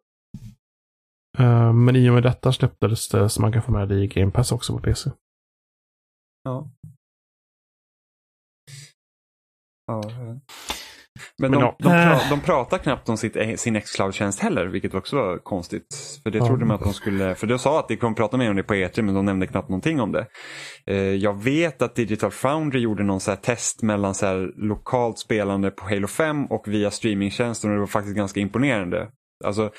[1.40, 4.06] Uh, men i och med detta släpptes det så man kan få med det i
[4.06, 5.10] Game Pass också på PC.
[6.42, 6.70] Ja.
[9.86, 10.02] Ja
[11.38, 12.30] men, Men de, de, pra, Äh.
[12.30, 16.20] de pratar knappt om sitt, eh, sin Xcloud-tjänst heller, vilket också var konstigt.
[16.22, 16.46] För det Ja.
[16.46, 18.62] trodde man att de skulle, för de sa att de kommer prata mer om det
[18.62, 20.26] på E3, men de nämnde knappt någonting om det.
[20.86, 25.18] Eh, jag vet att Digital Foundry gjorde någon så här test mellan så här lokalt
[25.18, 29.08] spelande på Halo 5 och via streamingtjänsten och det var faktiskt ganska imponerande.
[29.44, 29.70] Alltså,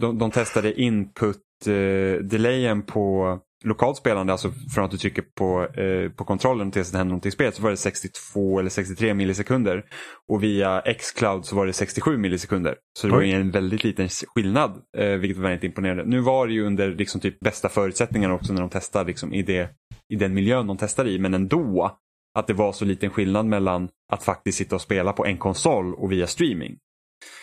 [0.00, 6.24] de, de testade input-delayen på lokalt spelande, alltså från att du trycker på, eh, på
[6.24, 9.84] kontrollen tills det händer någonting i spelet, så var det 62 eller 63 millisekunder.
[10.28, 12.76] Och via Xcloud så var det 67 millisekunder.
[12.98, 16.04] Så det var ju en väldigt liten skillnad, eh, vilket var väldigt imponerande.
[16.04, 19.42] Nu var det ju under liksom typ bästa förutsättningarna också när de testade liksom, i,
[19.42, 19.70] det,
[20.08, 21.98] i den miljön de testade i, men ändå
[22.38, 25.94] att det var så liten skillnad mellan att faktiskt sitta och spela på en konsol
[25.94, 26.76] och via streaming.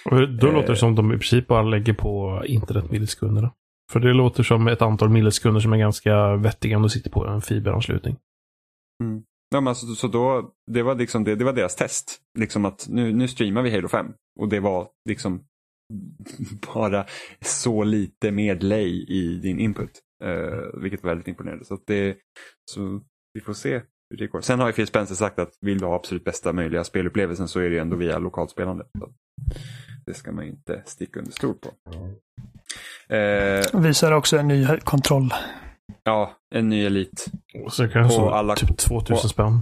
[0.05, 0.53] Och då Eh.
[0.53, 3.51] låter det som att de i princip bara lägger på internetmillisekunderna.
[3.91, 7.27] För det låter som ett antal millisekunder som är ganska vettiga om du sitter på
[7.27, 8.17] en fiberanslutning.
[9.03, 9.23] Mm.
[9.49, 12.21] Ja, men alltså, så då, det, var liksom det, det var deras test.
[12.39, 14.13] Liksom att nu, nu streamar vi Halo 5.
[14.39, 15.43] Och det var liksom
[16.73, 17.05] bara
[17.41, 20.01] så lite medlay i din input.
[20.23, 21.65] Eh, vilket var väldigt imponerande.
[21.65, 22.17] Så, att det,
[22.71, 23.01] så
[23.33, 24.41] vi får se hur det går.
[24.41, 27.59] Sen har ju Phil Spencer sagt att vill du ha absolut bästa möjliga spelupplevelsen så
[27.59, 28.85] är det ju ändå via lokalt spelande.
[28.99, 29.13] Så
[30.05, 31.71] det ska man ju inte sticka under stol på.
[33.09, 35.33] Eh, Visar också en ny kontroll.
[36.03, 37.23] ja, en ny Elite.
[37.65, 39.61] Och så kanske Och så alla- typ 2000 och- spänn.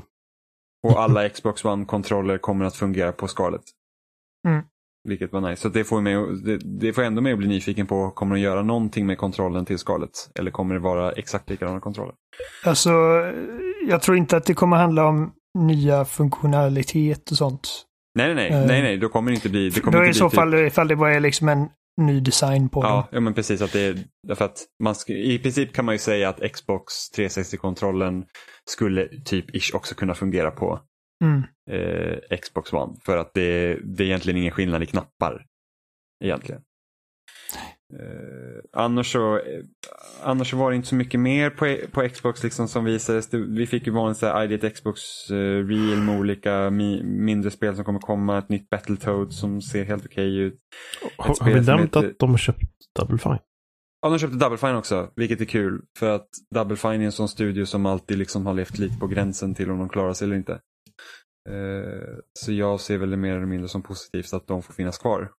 [0.87, 3.61] Och alla Xbox One-kontroller kommer att fungera på skalet.
[4.47, 4.63] Mm.
[5.09, 5.61] Vilket var nice.
[5.61, 6.15] Så det får, mig,
[6.45, 9.65] det, det får ändå mig att bli nyfiken på, kommer de göra någonting med kontrollen
[9.65, 10.09] till skalet?
[10.39, 12.13] Eller kommer det vara exakt likadana kontroller?
[12.65, 12.89] Alltså,
[13.87, 17.69] jag tror inte att det kommer handla om nya funktionalitet och sånt.
[18.15, 18.61] Nej, nej, nej.
[18.61, 18.67] Eh.
[18.67, 19.69] nej, nej då kommer det inte bli...
[19.69, 22.19] Det kommer Då i inte så bli fall ifall det bara är liksom en ny
[22.19, 23.61] design på Ja, ja, men precis.
[23.61, 28.25] Att det är, därför att man I princip kan man ju säga att Xbox 360-kontrollen
[28.69, 30.79] skulle typ ish också kunna fungera på.
[31.23, 31.43] Mm.
[31.71, 32.95] eh, Xbox One.
[33.05, 35.45] För att det, det är egentligen ingen skillnad i knappar.
[36.23, 36.61] Egentligen.
[37.99, 39.63] Eh, annars, så, eh,
[40.23, 43.33] annars så var det inte så mycket mer på, på Xbox liksom som visades.
[43.33, 45.35] Vi fick ju vanligt så här ID Xbox eh,
[45.65, 48.37] Real med olika mi, mindre spel som kommer komma.
[48.37, 50.59] Ett nytt Battletoads som ser helt okej ut.
[51.17, 52.63] Har, har vi nämnt att de har köpt
[52.99, 53.39] Double Fine?
[54.01, 55.81] Ja, de köpte Double Fine också, vilket är kul.
[55.99, 59.07] För att Double Fine är en sån studio som alltid liksom har levt lite på
[59.07, 60.59] gränsen till om de klarar sig eller inte.
[61.49, 64.97] Eh, så jag ser väl det mer eller mindre som positivt att de får finnas
[64.97, 65.31] kvar.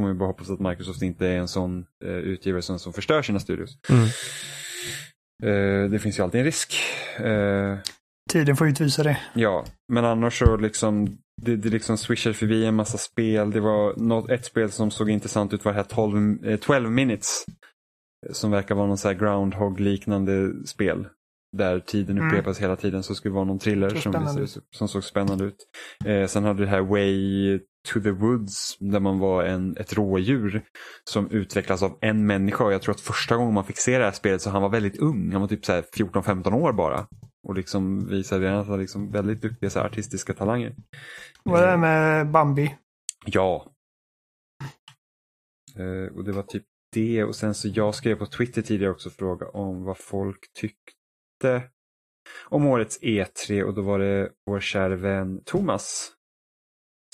[0.00, 2.92] Får man ju bara hoppas att Microsoft inte är en sån eh, utgivare som, som
[2.92, 3.78] förstör sina studios.
[3.90, 4.04] Mm.
[5.42, 6.76] Eh, det finns ju alltid en risk.
[7.18, 7.78] Eh,
[8.30, 9.18] Tiden får utvisa det.
[9.34, 13.50] ja, men annars så liksom det, det liksom swishade förbi en massa spel.
[13.50, 16.90] Det var något, ett spel som såg intressant ut var det här 12, eh, 12
[16.90, 17.44] minutes.
[18.26, 21.06] eh, Som verkar vara någon så här groundhog-liknande spel.
[21.56, 22.28] Där tiden Mm.
[22.28, 24.46] upprepas hela tiden så det skulle vara någon thriller som,
[24.76, 25.56] som såg spännande ut.
[26.04, 30.62] Eh, sen hade det här Way to the Woods där man var en, ett rådjur
[31.10, 32.64] som utvecklas av en människa.
[32.64, 34.68] Och jag tror att första gången man fick se det här spelet så han var
[34.68, 35.32] väldigt ung.
[35.32, 37.06] Han var typ så här 14-15 år bara.
[37.48, 40.74] Och liksom visade redan att han liksom väldigt duktiga så artistiska talanger.
[41.42, 42.76] Vad är det med Bambi?
[43.26, 43.72] Ja.
[45.76, 49.10] Eh, och det var typ det och sen så jag skrev på Twitter tidigare också
[49.10, 51.62] fråga om vad folk tyckte
[52.48, 56.12] om årets E3 och då var det vår kära vän Thomas.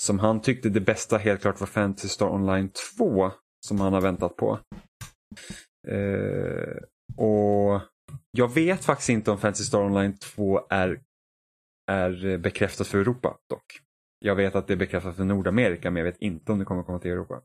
[0.01, 3.31] Som han tyckte det bästa helt klart var Fantasy Star Online 2
[3.65, 4.59] som han har väntat på.
[5.87, 6.77] Eh,
[7.17, 7.81] och
[8.31, 11.01] jag vet faktiskt inte om Fantasy Star Online 2 är,
[11.91, 13.81] är bekräftat för Europa dock.
[14.19, 16.83] Jag vet att det är bekräftat för Nordamerika men jag vet inte om det kommer
[16.83, 17.41] komma till Europa.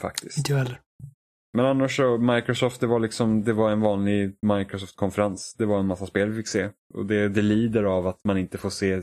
[0.00, 0.38] Faktiskt.
[0.38, 0.80] Inte jag heller.
[1.56, 5.54] Men annars så, Microsoft, det var liksom, det var en vanlig Microsoft-konferens.
[5.58, 6.70] Det var en massa spel vi fick se.
[6.94, 9.02] Och det, det lider av att man inte får se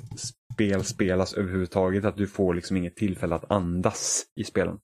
[0.53, 2.05] spel spelas överhuvudtaget.
[2.05, 4.79] Att du får liksom inget tillfälle att andas i spelen.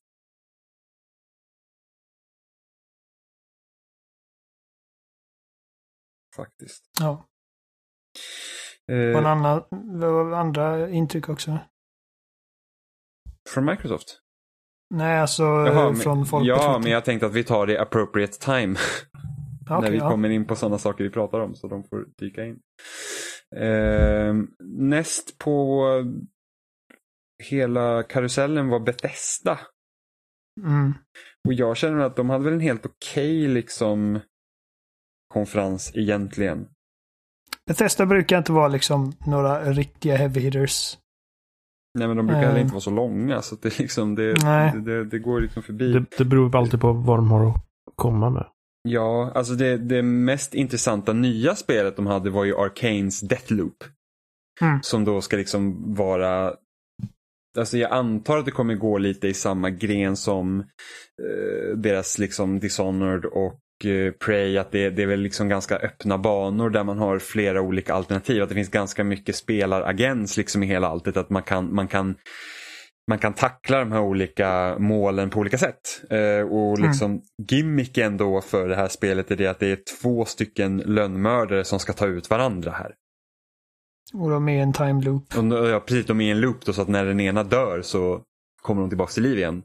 [6.35, 6.83] Faktiskt.
[6.99, 7.27] Ja.
[8.87, 9.63] Eh, Och en annan,
[10.33, 11.59] andra intryck också?
[13.49, 14.21] från Microsoft?
[14.89, 16.79] Nej, alltså Jaha, från folk på ja, Twitter.
[16.79, 18.75] men jag tänkte att vi tar det appropriate time.
[19.69, 20.09] Ja, när vi ja.
[20.09, 22.59] kommer in på sådana saker vi pratar om så de får dyka in.
[23.55, 25.83] Ehm, näst på
[27.43, 29.59] hela karusellen var Bethesda.
[30.61, 30.93] Mm.
[31.47, 34.19] Och jag känner att de hade väl en helt okej liksom
[35.33, 36.67] konferens egentligen.
[37.65, 40.97] Bethesda brukar inte vara liksom några riktiga heavy hitters.
[41.93, 42.47] Nej men de brukar Eh.
[42.47, 44.71] heller inte vara så långa så det liksom det, Nej.
[44.75, 45.93] det, det, det går liksom förbi.
[45.93, 47.55] Det, det beror alltid på vad de har att
[47.95, 48.45] komma med.
[48.89, 53.83] Ja, alltså det, det mest intressanta nya spelet de hade var ju Arcanes Deathloop.
[54.61, 54.79] Mm.
[54.81, 56.53] Som då ska liksom vara
[57.57, 62.59] Alltså jag antar att det kommer gå lite i samma gren som eh, deras liksom
[62.59, 63.57] Dishonored och eh,
[64.25, 64.57] Prey.
[64.57, 68.43] Att det, det är väl liksom ganska öppna banor där man har flera olika alternativ.
[68.43, 71.17] Att det finns ganska mycket spelaragens liksom i hela alltet.
[71.17, 72.15] Att man kan, man kan
[73.07, 76.01] man kan tackla de här olika målen på olika sätt.
[76.09, 80.25] Eh, och liksom gimmicken då för det här spelet är det att det är två
[80.25, 82.93] stycken lönnmördare som ska ta ut varandra här.
[84.13, 85.37] Och de är i en time loop.
[85.37, 87.81] Och, ja, precis, de är i en loop då så att när den ena dör
[87.81, 88.21] så
[88.61, 89.63] kommer de tillbaka till liv igen.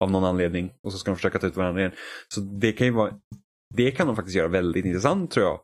[0.00, 0.70] Av någon anledning.
[0.82, 1.92] Och så ska de försöka ta ut varandra igen.
[2.28, 3.12] Så det kan ju vara
[3.76, 5.60] Det kan de faktiskt göra väldigt intressant tror jag.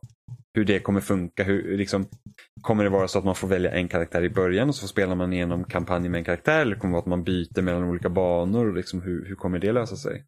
[0.53, 1.43] Hur det kommer funka.
[1.43, 2.05] Hur, liksom,
[2.61, 5.15] kommer det vara så att man får välja en karaktär i början och så spelar
[5.15, 6.61] man igenom kampanjen med en karaktär.
[6.61, 8.67] Eller kommer det vara att man byter mellan olika banor?
[8.67, 10.25] Och liksom, hur, hur kommer det lösa sig?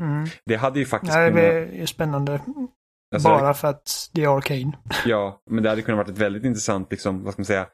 [0.00, 0.26] Mm.
[0.44, 1.70] Det hade ju faktiskt Ja, det kunnat...
[1.70, 2.40] blir spännande.
[3.14, 4.72] Alltså, Bara för att det är Arcane.
[5.06, 7.68] Ja, men det hade kunnat varit ett väldigt intressant, liksom, vad ska man säga,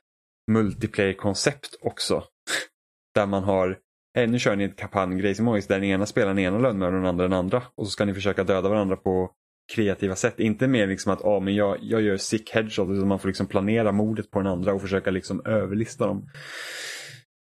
[0.51, 2.25] multiplayer-koncept också.
[3.15, 3.79] Där man har,
[4.15, 7.01] hey, nu kör ni ett kampanjgrej som där den ena spelar den ena lönnmördaren och
[7.01, 7.63] den andra den andra.
[7.75, 9.31] Och så ska ni försöka döda varandra på
[9.75, 10.41] kreativa sätt.
[10.41, 13.47] Inte mer liksom att ah, men jag, jag gör sick headshot, utan man får liksom
[13.47, 16.29] planera mordet på den andra och försöka liksom överlista dem.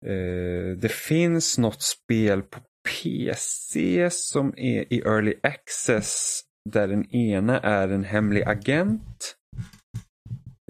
[0.06, 7.60] Eh, det finns något spel på PC som är i early access där den ena
[7.60, 9.36] är en hemlig agent.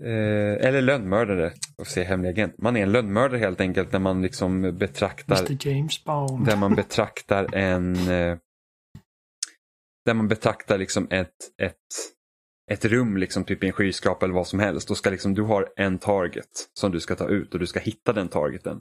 [0.04, 1.52] Eh, eller lönnmördare.
[1.78, 2.54] Och säga hemlig agent.
[2.58, 6.46] Man är en lönnmördare helt enkelt när man liksom betraktar Mr James Bond.
[6.46, 8.36] där man betraktar en eh,
[10.04, 11.76] där man betraktar liksom ett, ett,
[12.70, 14.88] ett rum, liksom typ i en skyskrapa eller vad som helst.
[14.88, 17.80] Då ska liksom, du har en target som du ska ta ut och du ska
[17.80, 18.80] hitta den targeten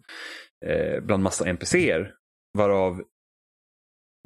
[0.65, 2.13] eh, bland massa NPCer.
[2.57, 3.03] Varav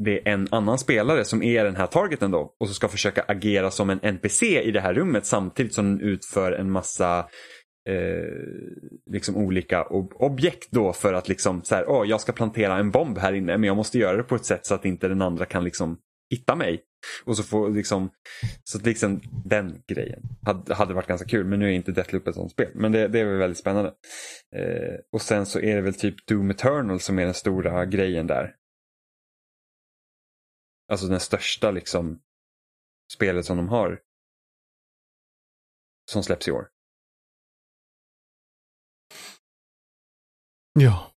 [0.03, 3.21] det är en annan spelare som är den här targeten då och så ska försöka
[3.21, 7.19] agera som en NPC i det här rummet samtidigt som den utför en massa
[7.89, 8.29] eh,
[9.11, 12.91] liksom olika ob objekt då för att liksom så här, oh, jag ska plantera en
[12.91, 15.21] bomb här inne men jag måste göra det på ett sätt så att inte den
[15.21, 15.97] andra kan liksom
[16.29, 16.81] hitta mig.
[17.25, 18.09] Och så får liksom,
[18.63, 22.27] så att liksom den grejen hade, hade varit ganska kul men nu är inte Deathloop
[22.27, 22.71] ett sånt spel.
[22.73, 23.93] Men det, det är väl väldigt spännande.
[24.55, 28.27] Eh, och sen så är det väl typ Doom Eternal som är den stora grejen
[28.27, 28.53] där.
[30.87, 32.19] Alltså den största liksom
[33.13, 34.01] spelet som de har.
[36.11, 36.69] Som släpps i år.
[40.79, 41.11] Ja.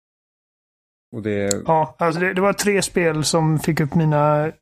[1.16, 4.52] Och det, Ja, alltså det, det var tre spel som fick upp mina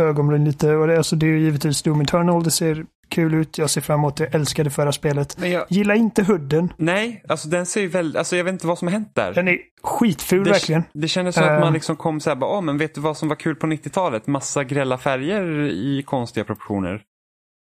[0.00, 0.76] ögonbryn lite.
[0.76, 2.44] Och det, alltså det är ju givetvis Doom Eternal.
[2.44, 3.58] Det ser kul ut.
[3.58, 4.24] Jag ser fram emot det.
[4.24, 5.36] Jag älskade förra spelet.
[5.42, 6.72] jag, Gillar inte hudden.
[6.76, 9.34] nej, alltså den ser ju väldigt, alltså jag vet inte vad som har hänt där.
[9.34, 10.82] Den är skitful det, verkligen.
[10.92, 11.60] det kändes som att Eh.
[11.60, 13.66] man liksom kom så här, bara, "Åh, men vet du vad som var kul på
[13.66, 14.26] 90-talet?
[14.26, 17.02] Massa grälla färger i konstiga proportioner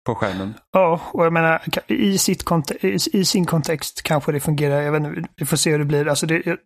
[0.07, 0.55] på skärmen.
[0.73, 2.45] Ja, och jag menar i, sitt
[3.13, 4.81] i, sin kontext kanske det fungerar.
[4.81, 6.09] Jag vet inte, vi får se hur det blir.
[6.09, 6.57] Alltså det,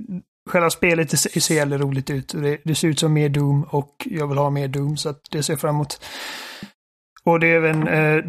[0.51, 2.33] själva spelet det ser, jävligt roligt ut.
[2.37, 5.21] Det, det ser ut som mer Doom och jag vill ha mer Doom så att
[5.31, 6.01] det ser jag fram emot.
[7.25, 8.25] Och det är även eh,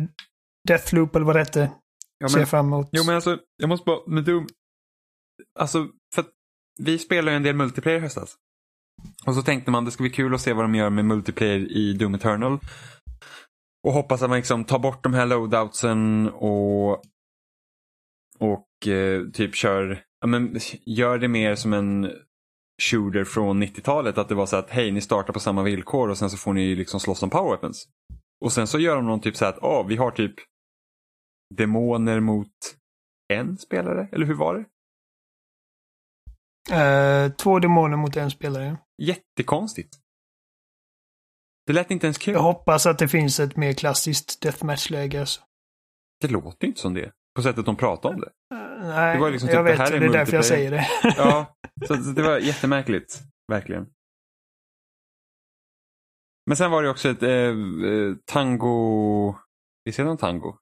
[0.70, 1.72] Deathloop eller vad det hette.
[2.18, 2.90] Ja, ser men, jag fram emot.
[2.92, 4.48] jo men alltså, jag måste bara, med Doom,
[5.60, 6.30] alltså för att
[6.82, 8.36] vi spelar ju en del multiplayer i höstas.
[9.26, 11.78] Och så tänkte man det ska bli kul att se vad de gör med multiplayer
[11.78, 12.60] i Doom Eternal.
[13.88, 16.92] Och hoppas att man liksom tar bort de här loadoutsen och,
[18.40, 22.12] och eh, typ kör, ja, men, gör det mer som en
[22.82, 24.18] shooter från 90-talet.
[24.18, 26.54] Att det var så att hej, ni startar på samma villkor och sen så får
[26.54, 27.88] ni liksom slåss som power weapons.
[28.46, 30.36] Och sen så gör de någon typ så här att ah, vi har typ
[31.56, 32.52] demoner mot
[33.34, 34.66] en spelare, eller hur var det?
[36.76, 38.78] Eh, två demoner mot en spelare.
[39.02, 39.98] Jättekonstigt.
[41.68, 42.34] Det lät inte ens kul.
[42.34, 45.20] Jag hoppas att det finns ett mer klassiskt deathmatch-läge.
[45.20, 45.42] Alltså.
[46.22, 47.12] Det låter inte som det.
[47.36, 48.32] På sättet de pratar om det.
[48.56, 49.80] Eh, nej, Det var liksom jag typ, det vet.
[49.80, 50.88] här är det är därför jag säger det.
[51.18, 51.56] Ja,
[51.88, 53.20] så så det var jättemärkligt.
[53.48, 53.86] Verkligen.
[56.46, 59.36] Men sen var det också ett eh, eh, tango...
[59.86, 60.58] Visst heter de tango?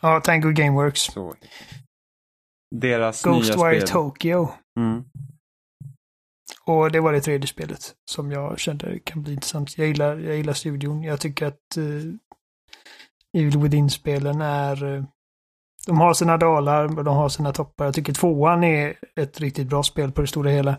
[0.00, 1.00] Ja, Tango Gameworks.
[1.00, 1.34] Så.
[2.74, 3.88] Deras nya Ghostwire spel.
[3.88, 4.48] Tokyo.
[4.80, 5.04] Mm.
[6.64, 9.78] Och det var det tredje spelet som jag kände kan bli intressant.
[9.78, 11.02] Jag gillar, jag gillar studion.
[11.02, 12.14] Jag tycker att uh,
[13.36, 14.94] Evil Within-spelen är...
[14.94, 15.04] eh,
[15.86, 17.84] de har sina dalar, men de har sina toppar.
[17.84, 20.78] Jag tycker tvåan är ett riktigt bra spel på det stora hela.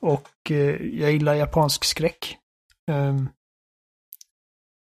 [0.00, 2.38] Och eh, jag gillar japansk skräck.
[2.90, 3.26] Och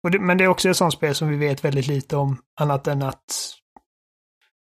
[0.09, 2.87] det, men det är också ett sånt spel som vi vet väldigt lite om, annat
[2.87, 3.23] än att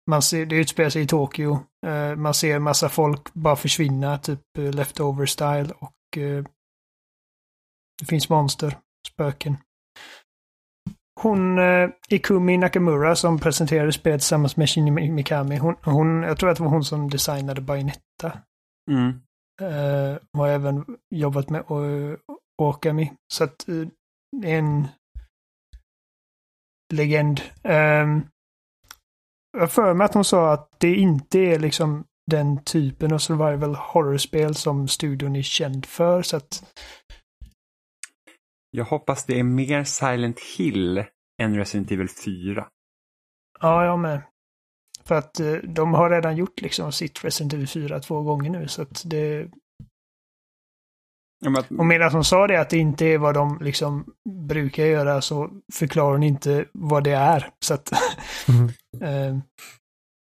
[0.09, 1.59] man ser, det utspelar sig i Tokyo.
[1.85, 6.43] Eh, man ser massa folk bara försvinna, typ uh, leftover style och eh,
[7.99, 8.77] det finns monster,
[9.07, 9.57] spöken.
[11.21, 16.49] Hon, uh, Ikumi Nakamura som presenterade spelet tillsammans med Shinji Mikami, hon, hon, jag tror
[16.49, 18.39] att det var hon som designade Bayonetta.
[18.91, 19.21] Mm.
[19.61, 20.85] Uh, har även
[21.15, 22.15] jobbat med uh,
[22.61, 23.13] Okami.
[23.33, 23.67] Så att
[24.43, 24.87] är en
[26.93, 27.41] legend.
[27.63, 28.27] Um,
[29.57, 33.75] jag för mig att hon sa att det inte är liksom den typen av survival
[33.75, 36.21] horror-spel som studion är känd för.
[36.21, 36.73] Så att,
[38.71, 41.03] Jag hoppas det är mer Silent Hill
[41.41, 42.67] än Resident Evil 4.
[43.59, 44.21] ja, jag med.
[45.03, 48.67] För att eh, de har redan gjort liksom sitt Resident Evil 4 två gånger nu.
[48.67, 49.49] Så att det,
[51.41, 54.05] men och medan hon sa det att det inte är vad de liksom
[54.47, 57.49] brukar göra så förklarar hon inte vad det är.
[57.59, 57.91] Så att
[58.49, 58.65] Mm.
[59.01, 59.39] eh,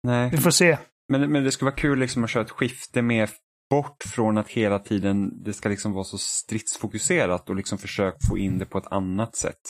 [0.03, 0.31] nej.
[0.31, 0.79] vi får se.
[1.09, 3.29] Men, men det skulle vara kul liksom att köra ett skifte med
[3.71, 8.39] bort från att hela tiden det ska liksom vara så stridsfokuserat och liksom försök få
[8.39, 9.61] in det på ett annat sätt.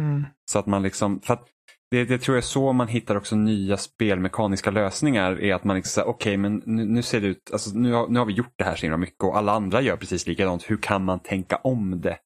[0.00, 0.24] Mm.
[0.50, 1.48] Så att man liksom, för att
[1.90, 5.76] det, det tror jag är så man hittar också nya spelmekaniska lösningar är att man
[5.76, 8.32] liksom säger okej men nu, nu ser det ut, alltså nu har, nu har vi
[8.32, 10.70] gjort det här så himla mycket och alla andra gör precis likadant.
[10.70, 12.18] Hur kan man tänka om det?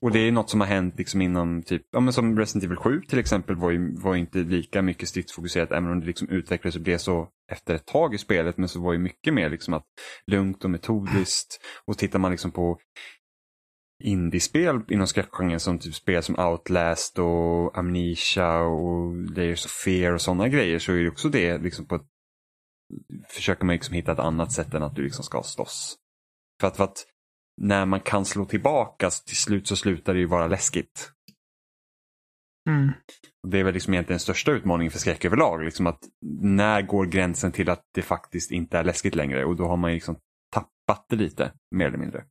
[0.00, 2.76] Och det är något som har hänt liksom inom typ, ja men som Resident Evil
[2.76, 6.76] 7 till exempel var ju var inte lika mycket stridsfokuserat även om det liksom utvecklades
[6.76, 9.74] och blev så efter ett tag i spelet men så var ju mycket mer liksom
[9.74, 9.84] att
[10.26, 12.78] lugnt och metodiskt och tittar man liksom på
[14.04, 20.20] indiespel inom skräckgenren som typ spel som Outlast och Amnesia och Layers of Fear och
[20.20, 22.06] sådana grejer så är det också det liksom på ett,
[23.28, 25.96] försöker man liksom hitta ett annat sätt än att du liksom ska slåss.
[26.60, 27.06] För att, för att
[27.60, 31.12] när man kan slå tillbaka så till slut så slutar det ju vara läskigt.
[32.68, 32.92] Mm.
[33.48, 35.64] Det är väl liksom egentligen den största utmaningen för skräck överlag.
[35.64, 36.00] Liksom att
[36.40, 39.92] när går gränsen till att det faktiskt inte är läskigt längre och då har man
[39.92, 40.18] liksom
[40.54, 42.24] tappat det lite mer eller mindre.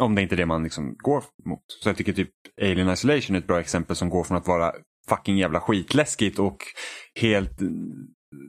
[0.00, 1.62] Om det inte är det man liksom går mot.
[1.82, 2.30] Så jag tycker typ
[2.62, 4.72] Alien Isolation är ett bra exempel som går från att vara
[5.08, 6.58] fucking jävla skitläskigt och
[7.20, 7.58] helt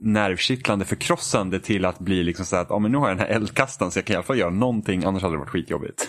[0.02, 3.34] nervkittlande förkrossande till att bli liksom så att ah, men nu har jag den här
[3.34, 6.08] eldkastaren så jag kan i alla fall göra någonting annars hade det varit skitjobbigt.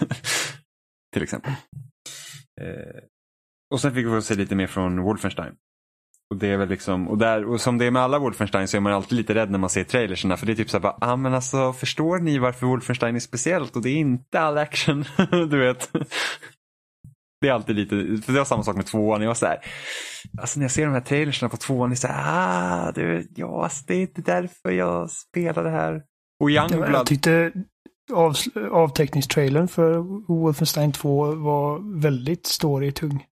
[1.13, 1.51] till exempel.
[2.61, 3.03] Eh,
[3.71, 5.55] och sen fick vi se lite mer från Wolfenstein.
[6.33, 8.77] Och det är väl liksom, och, där, och som det är med alla Wolfenstein så
[8.77, 10.81] är man alltid lite rädd när man ser trailerserna för det är typ så här
[10.81, 14.57] bara, ah, men alltså förstår ni varför Wolfenstein är speciellt och det är inte all
[14.57, 15.91] action, du vet.
[17.41, 17.95] Det är alltid lite,
[18.25, 19.21] för det var samma sak med tvåan.
[19.21, 19.57] Jag var så här,
[20.41, 23.25] alltså när jag ser de här trailersna på tvåan, det är så här, ah, det,
[23.35, 26.01] ja, alltså, det är inte därför jag spelar det här.
[26.39, 26.89] Och Youngblood.
[26.89, 27.51] Jag tyckte
[28.13, 28.35] av,
[28.71, 29.97] avteckningstrailern för
[30.27, 33.23] Wolfenstein 2 var väldigt story-tung.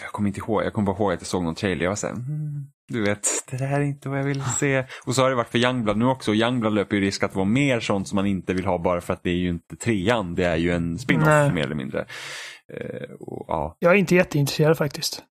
[0.00, 1.84] Jag kommer inte ihåg, jag kommer bara ihåg att jag såg någon trailer.
[1.84, 4.84] Jag var såhär, mm, du vet, det där är inte vad jag vill se.
[5.06, 6.34] Och så har det varit för Youngblood nu också.
[6.34, 9.12] Youngblood löper ju risk att vara mer sånt som man inte vill ha bara för
[9.12, 10.34] att det är ju inte trean.
[10.34, 11.98] Det är ju en spin-off mer eller mindre.
[12.00, 13.76] Uh, och, ja.
[13.78, 15.24] Jag är inte jätteintresserad faktiskt.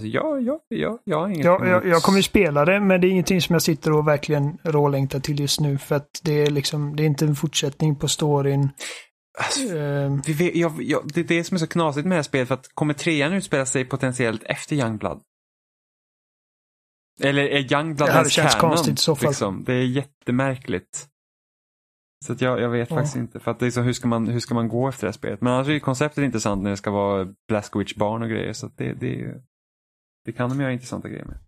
[0.00, 3.00] Alltså, ja, ja, ja, jag har inget jag, jag, jag kommer ju spela det, men
[3.00, 5.78] det är ingenting som jag sitter och verkligen rålängtar till just nu.
[5.78, 8.68] För att det är liksom, det är inte en fortsättning på storyn.
[9.44, 12.22] Alltså, uh, vet, jag, jag, det är det som är så knasigt med det här
[12.22, 15.22] spelet, för att kommer trean utspela sig potentiellt efter Youngblood?
[17.20, 18.76] Eller är Youngblood det ens känns canon?
[18.76, 19.28] konstigt i så fall.
[19.28, 19.64] Liksom?
[19.64, 21.08] Det är jättemärkligt.
[22.26, 22.96] Så att jag, jag vet ja.
[22.96, 23.40] faktiskt inte.
[23.40, 25.12] För att det är så, hur, ska man, hur ska man gå efter det här
[25.12, 25.40] spelet?
[25.40, 28.52] Men annars är konceptet intressant när det ska vara Blaskowicz barn och grejer.
[28.52, 29.42] Så det, det,
[30.24, 31.38] det kan de göra intressanta grejer med.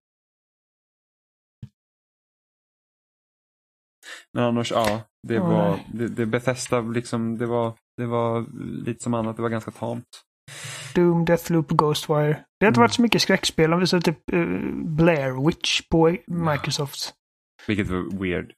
[4.33, 5.03] Men annars, ja.
[5.29, 8.47] Det var, det, det Bethesda liksom, det var, det var
[8.85, 10.05] lite som annat, det var ganska tamt.
[10.95, 12.45] Doom, Deathloop, Ghostwire.
[12.61, 12.81] Det har inte mm.
[12.81, 13.73] varit så mycket skräckspel.
[13.73, 17.13] Om vi säger typ uh, Blair Witch på Microsoft.
[17.67, 18.53] Vilket var weird.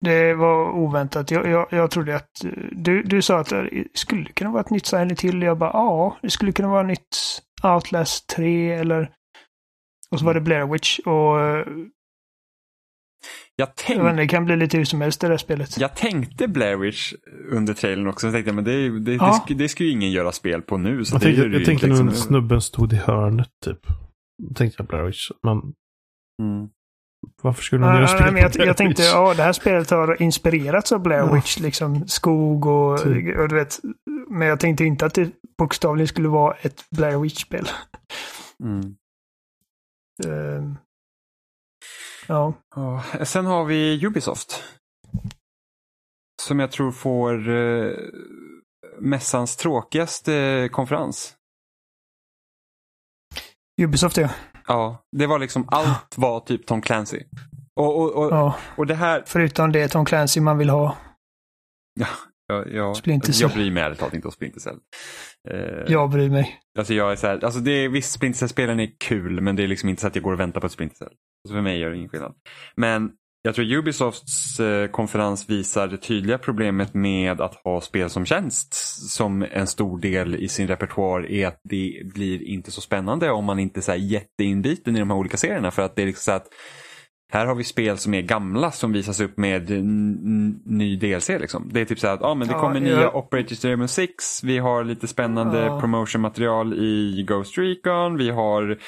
[0.00, 1.30] Det var oväntat.
[1.30, 2.44] Jag, jag, jag trodde att...
[2.44, 5.42] Eh, du, du sa att det skulle kunna vara ett nytt Silent Hill.
[5.42, 7.16] Jag bara ja, det skulle kunna vara nytt
[7.62, 9.10] Outlast 3 eller...
[10.10, 11.66] Och så var det Blair Witch och eh,
[13.56, 14.06] jag tänkte...
[14.06, 15.78] Inte, det kan bli lite hur som helst det där spelet.
[15.78, 17.12] Jag tänkte Blair Witch
[17.50, 18.26] under trailern också.
[18.26, 19.44] Jag tänkte men det, det, ja.
[19.48, 21.04] det, det, ska ju ingen göra spel på nu.
[21.04, 22.06] Så jag det tänkte, jag tänkte liksom...
[22.06, 23.86] när snubben stod i hörnet typ.
[24.42, 25.30] Då tänkte jag Blair Witch.
[25.42, 25.56] Men...
[26.42, 26.68] Mm.
[27.42, 30.22] Varför skulle man uh, göra spel nej, jag, jag tänkte, ja det här spelet har
[30.22, 31.58] inspirerats av Blair Witch.
[31.58, 33.38] Liksom skog och, typ.
[33.38, 33.80] och du vet.
[34.28, 37.68] Men jag tänkte inte att det bokstavligen skulle vara ett Blair Witch-spel.
[38.64, 38.96] Mm.
[42.28, 42.54] Ja.
[43.24, 44.64] Sen har vi Ubisoft.
[46.42, 47.92] Som jag tror får eh,
[48.98, 51.34] mässans tråkigaste konferens.
[53.82, 54.30] Ubisoft ja.
[54.66, 57.22] Ja, det var liksom allt var typ Tom Clancy.
[57.76, 58.56] Och, och, och, ja.
[58.76, 59.22] och det här...
[59.26, 60.96] Förutom det Tom Clancy man vill ha.
[62.00, 62.06] Ja,
[62.46, 62.94] ja, ja.
[63.32, 64.78] jag bryr mig ärligt talat inte om Splinter Cell.
[65.50, 66.60] Uh, jag bryr mig.
[66.78, 69.62] Alltså jag är så här, alltså det är, visst Splinter Cell-spelen är kul men det
[69.62, 71.14] är liksom inte så att jag går och väntar på ett Splinter Cell.
[71.48, 72.34] För mig gör det ingen skillnad.
[72.76, 73.10] Men
[73.42, 78.74] jag tror Ubisofts eh, konferens visar det tydliga problemet med att ha spel som tjänst
[79.10, 83.44] som en stor del i sin repertoar är att det blir inte så spännande om
[83.44, 85.70] man inte är jätteinbiten i de här olika serierna.
[85.70, 86.46] För att det är liksom så att
[87.32, 89.70] här har vi spel som är gamla som visas upp med
[90.64, 91.28] ny DLC.
[91.28, 91.70] Liksom.
[91.72, 92.80] Det är typ så att ah, men det ja, kommer ja.
[92.80, 94.44] nya Operator Rainbow 6.
[94.44, 95.80] Vi har lite spännande ja.
[95.80, 98.16] promotionmaterial i Ghost Recon.
[98.16, 98.78] Vi har,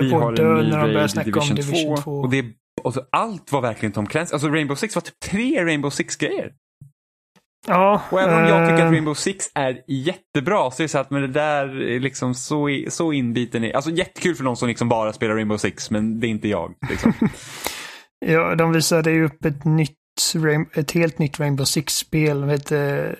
[0.00, 2.02] vi har en ny Raid i Division, Division 2.
[2.02, 2.10] 2.
[2.12, 2.44] Och, det,
[2.82, 4.32] och så allt var verkligen Tom Clancy.
[4.32, 6.52] Alltså Rainbow Six var typ tre Rainbow Six-grejer.
[7.66, 10.88] Ja, och även om jag tycker att eh, Rainbow Six är jättebra så är det
[10.88, 14.56] så att med det där är liksom så, så inbiten i, alltså jättekul för någon
[14.56, 16.74] som liksom bara spelar Rainbow Six men det är inte jag.
[16.90, 17.12] Liksom.
[18.26, 19.96] Ja, de visade ju upp ett nytt
[20.74, 22.40] ett helt nytt Rainbow Six-spel.
[22.40, 23.18] Vad heter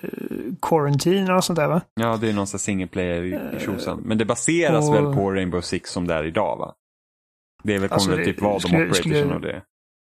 [0.61, 1.81] Quarantine och sånt där va?
[1.93, 4.01] Ja, det är någon sån single player i tjosan.
[4.05, 4.95] Men det baseras och...
[4.95, 6.73] väl på Rainbow Six som det är idag va?
[7.63, 9.47] Det är väl alltså, kommer typ vara de operatorsen och det.
[9.47, 9.63] Skulle,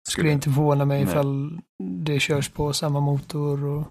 [0.08, 1.12] skulle inte förvåna mig Nej.
[1.12, 1.60] ifall
[2.04, 3.84] det körs på samma motor och...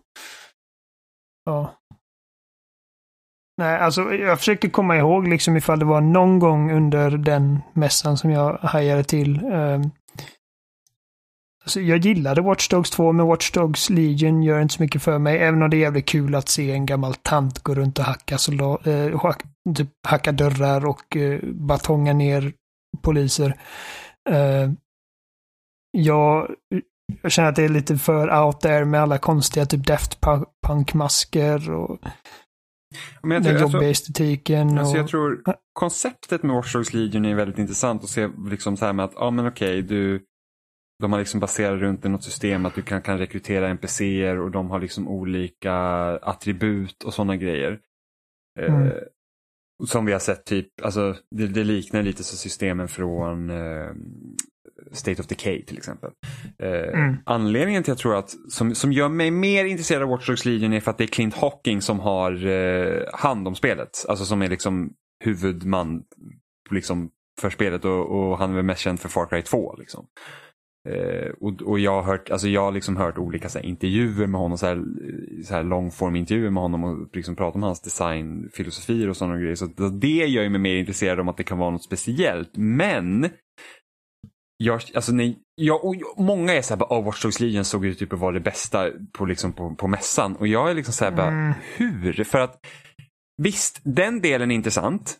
[1.45, 1.73] Ja.
[3.57, 8.17] Nej, alltså jag försöker komma ihåg liksom ifall det var någon gång under den mässan
[8.17, 9.43] som jag hajade till.
[9.43, 9.91] Um,
[11.67, 15.19] Alltså, jag gillade Watch Dogs 2, men Watch Dogs Legion gör inte så mycket för
[15.19, 15.37] mig.
[15.37, 18.37] Även om det är jävligt kul att se en gammal tant gå runt och hacka,
[18.37, 19.43] soldat, eh, hack,
[19.77, 22.53] typ hacka dörrar och eh, batonga ner
[23.01, 23.59] poliser.
[24.29, 24.71] Eh,
[25.91, 26.55] jag,
[27.21, 30.19] jag känner att det är lite för out there med alla konstiga typ Deft
[30.67, 31.99] Punk-masker och
[33.23, 34.77] men den jobbiga alltså, estetiken.
[34.77, 34.99] Alltså och...
[34.99, 38.93] jag tror konceptet med Watch Dogs Legion är väldigt intressant att se liksom så här
[38.93, 40.26] med att, ja men okej, okay, du
[40.99, 44.51] de har liksom baserat runt i något system att du kan, kan rekrytera NPCer och
[44.51, 45.75] de har liksom olika
[46.21, 47.79] attribut och sådana grejer.
[48.59, 48.87] Eh, mm.
[48.87, 48.93] Eh,
[49.85, 53.89] som vi har sett typ, alltså det, det liknar lite så systemen från eh,
[54.91, 56.11] State of Decay till exempel.
[56.59, 57.15] Eh, mm.
[57.25, 60.45] Anledningen till att jag tror att, som, som gör mig mer intresserad av Watch Dogs
[60.45, 64.05] Legion är för att det är Clint Hawking som har eh, hand om spelet.
[64.09, 64.93] Alltså som är liksom
[65.23, 66.03] huvudman
[66.71, 67.09] liksom,
[67.41, 69.75] för spelet och, och han är väl mest känd för Far Cry 2.
[69.79, 70.07] Liksom.
[70.87, 74.27] Eh, och, och, jag har hört, alltså jag har liksom hört olika så här, intervjuer
[74.27, 74.83] med honom så här,
[75.43, 79.55] så här långform intervjuer med honom och liksom prata om hans designfilosofier och sådana grejer.
[79.55, 82.51] Så det gör mig mer intresserad om att det kan vara något speciellt.
[82.57, 83.29] Men
[84.57, 88.13] jag, alltså, nej, jag, och många är såhär, oh, Watch Dogs Legion såg ut typ
[88.13, 90.35] att vara det bästa på, liksom, på, på mässan.
[90.35, 91.25] Och jag är liksom såhär, mm.
[91.25, 92.23] bara, hur?
[92.23, 92.65] För att
[93.43, 95.17] visst, den delen är intressant.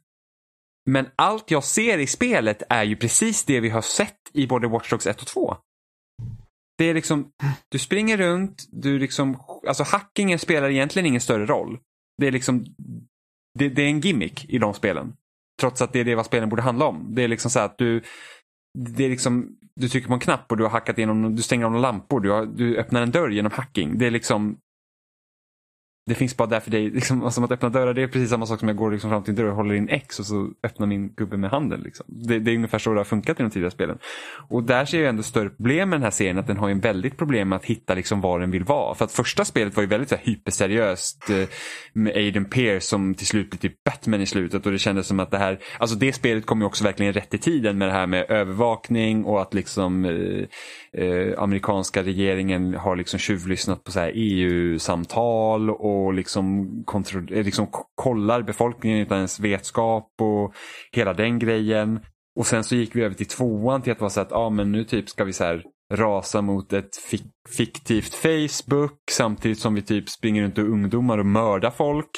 [0.90, 4.68] Men allt jag ser i spelet är ju precis det vi har sett i både
[4.68, 5.58] Watch Dogs 1 och 2.
[6.78, 7.32] Det är liksom,
[7.70, 9.38] du springer runt, du liksom,
[9.68, 11.80] alltså hackingen spelar egentligen ingen större roll.
[12.18, 12.66] Det är liksom,
[13.60, 15.14] det, det är en gimmick i de spelen.
[15.62, 17.16] Trots att det är det vad spelen borde handla om.
[17.16, 18.04] Det är liksom så att du,
[18.96, 21.66] det är liksom, du trycker på en knapp och du har hackat igenom, du stänger
[21.66, 23.98] av några lampor, du, har, du öppnar en dörr genom hacking.
[23.98, 24.58] Det är liksom,
[26.08, 26.90] det finns bara där för dig.
[26.90, 29.10] Liksom, alltså, som att öppna dörrar det är precis samma sak som jag går liksom
[29.10, 31.82] fram till en dörr och håller in X och så öppnar min gubbe med handen.
[31.82, 32.06] Liksom.
[32.10, 33.98] Det, det, är ungefär så det har funkat i de tidigare spelen.
[34.50, 36.38] Och där ser jag ändå större problem med den här serien.
[36.38, 38.96] Att den har en väldigt problem med att hitta liksom var den vill vara.
[38.96, 41.48] För att första spelet var ju väldigt så här, hyperseriöst eh,
[41.94, 44.66] med Aiden Pierce som till slut blir typ Batman i slutet.
[44.66, 47.34] Och det kändes som att det här, alltså det spelet kom ju också verkligen rätt
[47.34, 52.96] i tiden med det här med övervakning och att liksom eh, eh, amerikanska regeringen har
[52.96, 56.68] liksom tjuvlyssnat på EU-samtal och liksom,
[57.32, 60.54] eh, liksom kollar befolkningen utan ens vetskap och
[60.92, 62.00] hela den grejen.
[62.36, 64.72] Och sen så gick vi över till tvåan till att vara så att ah, men
[64.72, 65.64] nu typ ska vi så här
[65.94, 71.26] rasa mot ett fik fiktivt Facebook samtidigt som vi typ springer runt och ungdomar och
[71.26, 72.10] mördar folk.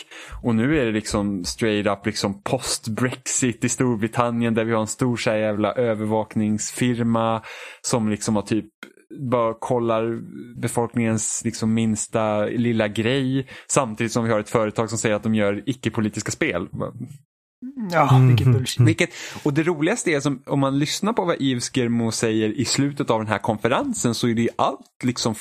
[0.43, 4.87] Och nu är det liksom straight up liksom post-Brexit i Storbritannien där vi har en
[4.87, 7.41] stor så jävla övervakningsfirma
[7.81, 8.69] som liksom har typ
[9.31, 10.19] bara kollar
[10.61, 15.35] befolkningens liksom minsta lilla grej samtidigt som vi har ett företag som säger att de
[15.35, 16.67] gör icke-politiska spel.
[17.91, 18.27] Ja, mm.
[18.27, 18.87] vilket bullshit.
[18.87, 19.09] Vilket,
[19.43, 23.09] och det roligaste är som om man lyssnar på vad Yves Germo säger i slutet
[23.09, 25.35] av den här konferensen så är det allt liksom,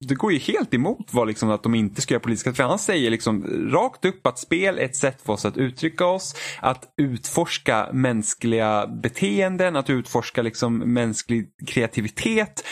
[0.00, 2.78] det går ju helt emot vad liksom att de inte ska göra politiska, för han
[2.78, 6.94] säger liksom rakt upp att spel är ett sätt för oss att uttrycka oss, att
[6.96, 12.64] utforska mänskliga beteenden, att utforska liksom mänsklig kreativitet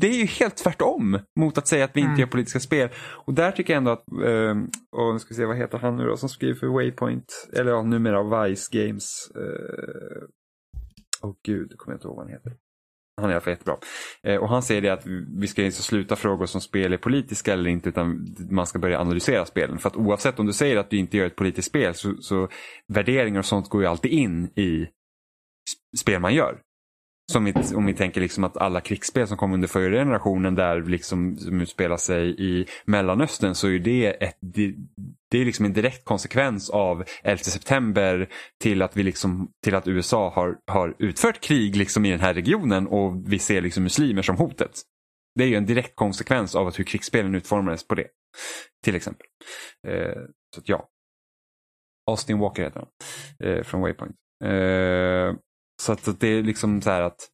[0.00, 2.20] det är ju helt tvärtom mot att säga att vi inte mm.
[2.20, 2.88] gör politiska spel.
[3.26, 4.56] Och där tycker jag ändå att, eh,
[4.96, 7.70] och nu ska vi se vad heter han nu då som skriver för Waypoint, eller
[7.70, 9.32] ja numera Vice Games.
[9.34, 12.52] Åh eh, oh, gud, kommer jag inte ihåg vad han heter.
[13.16, 13.76] Han är i alla fall jättebra.
[14.22, 15.06] Eh, och han säger det att
[15.40, 18.78] vi ska inte sluta fråga oss om spel är politiska eller inte utan man ska
[18.78, 19.78] börja analysera spelen.
[19.78, 22.48] För att oavsett om du säger att du inte gör ett politiskt spel så, så
[22.92, 24.88] värderingar och sånt går ju alltid in i
[25.98, 26.60] spel man gör.
[27.32, 30.82] Som vi, om vi tänker liksom att alla krigsspel som kom under förra generationen där
[30.82, 34.74] liksom, som utspelar sig i Mellanöstern så är det, ett, det,
[35.30, 38.28] det är liksom en direkt konsekvens av 11 september
[38.62, 42.34] till att, vi liksom, till att USA har, har utfört krig liksom i den här
[42.34, 44.80] regionen och vi ser liksom muslimer som hotet.
[45.34, 48.08] Det är ju en direkt konsekvens av att hur krigsspelen utformades på det.
[48.84, 49.26] Till exempel.
[49.88, 50.22] Eh,
[50.54, 50.88] så att ja.
[52.10, 52.88] Austin Walker heter han.
[53.48, 54.16] Eh, från Waypoint.
[54.44, 55.34] Eh,
[55.84, 57.28] så att det är liksom så här att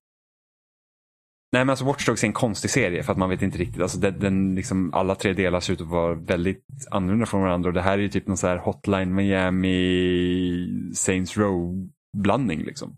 [1.52, 3.82] Nej men alltså Watch Dogs är en konstig serie för att man vet inte riktigt.
[3.82, 7.68] Alltså den, den liksom, alla tre delar ser ut att vara väldigt annorlunda från varandra
[7.68, 12.96] och det här är ju typ någon så här Hotline Miami Saints Row blandning liksom.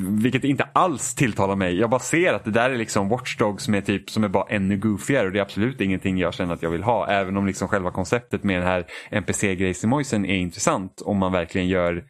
[0.00, 1.78] Vilket inte alls tilltalar mig.
[1.78, 4.28] Jag bara ser att det där är liksom Watch Dogs som är, typ, som är
[4.28, 7.06] bara ännu goofigare och det är absolut ingenting jag känner att jag vill ha.
[7.08, 12.04] Även om liksom själva konceptet med den här NPC-grejsimojsen är intressant om man verkligen gör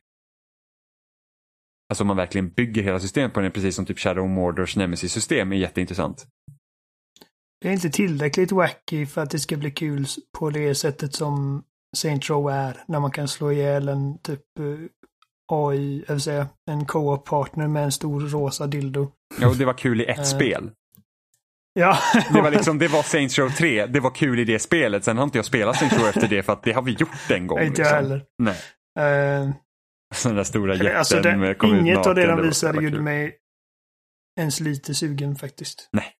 [1.89, 5.57] Alltså man verkligen bygger hela systemet på den, precis som typ Shadow Mordors Nemesis-system är
[5.57, 6.27] jätteintressant.
[7.61, 10.07] Det är inte tillräckligt wacky för att det ska bli kul
[10.39, 11.63] på det sättet som
[11.97, 12.77] Saint Row är.
[12.89, 14.65] När man kan slå ihjäl en typ eh,
[15.53, 19.13] AI, jag vill säga, en co-op-partner med en stor rosa dildo.
[19.41, 20.71] Ja, och det var kul i ett uh, spel.
[21.73, 21.99] Ja.
[22.33, 25.05] det, var liksom, det var Saints Row 3, det var kul i det spelet.
[25.05, 27.31] Sen har inte jag spelat Saints Row efter det för att det har vi gjort
[27.31, 27.59] en gång.
[27.63, 27.85] Inte liksom.
[27.85, 28.25] jag heller.
[28.39, 28.57] Nej.
[29.45, 29.51] Uh,
[30.25, 33.37] Den där stora jätten alltså det, med Inget av det de visade gjorde mig
[34.41, 35.89] ens lite sugen faktiskt.
[35.93, 36.15] Nej.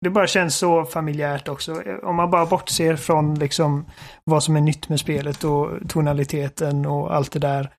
[0.00, 1.82] Det bara känns så familjärt också.
[2.02, 3.86] Om man bara bortser från liksom
[4.24, 7.74] vad som är nytt med spelet och tonaliteten och allt det där.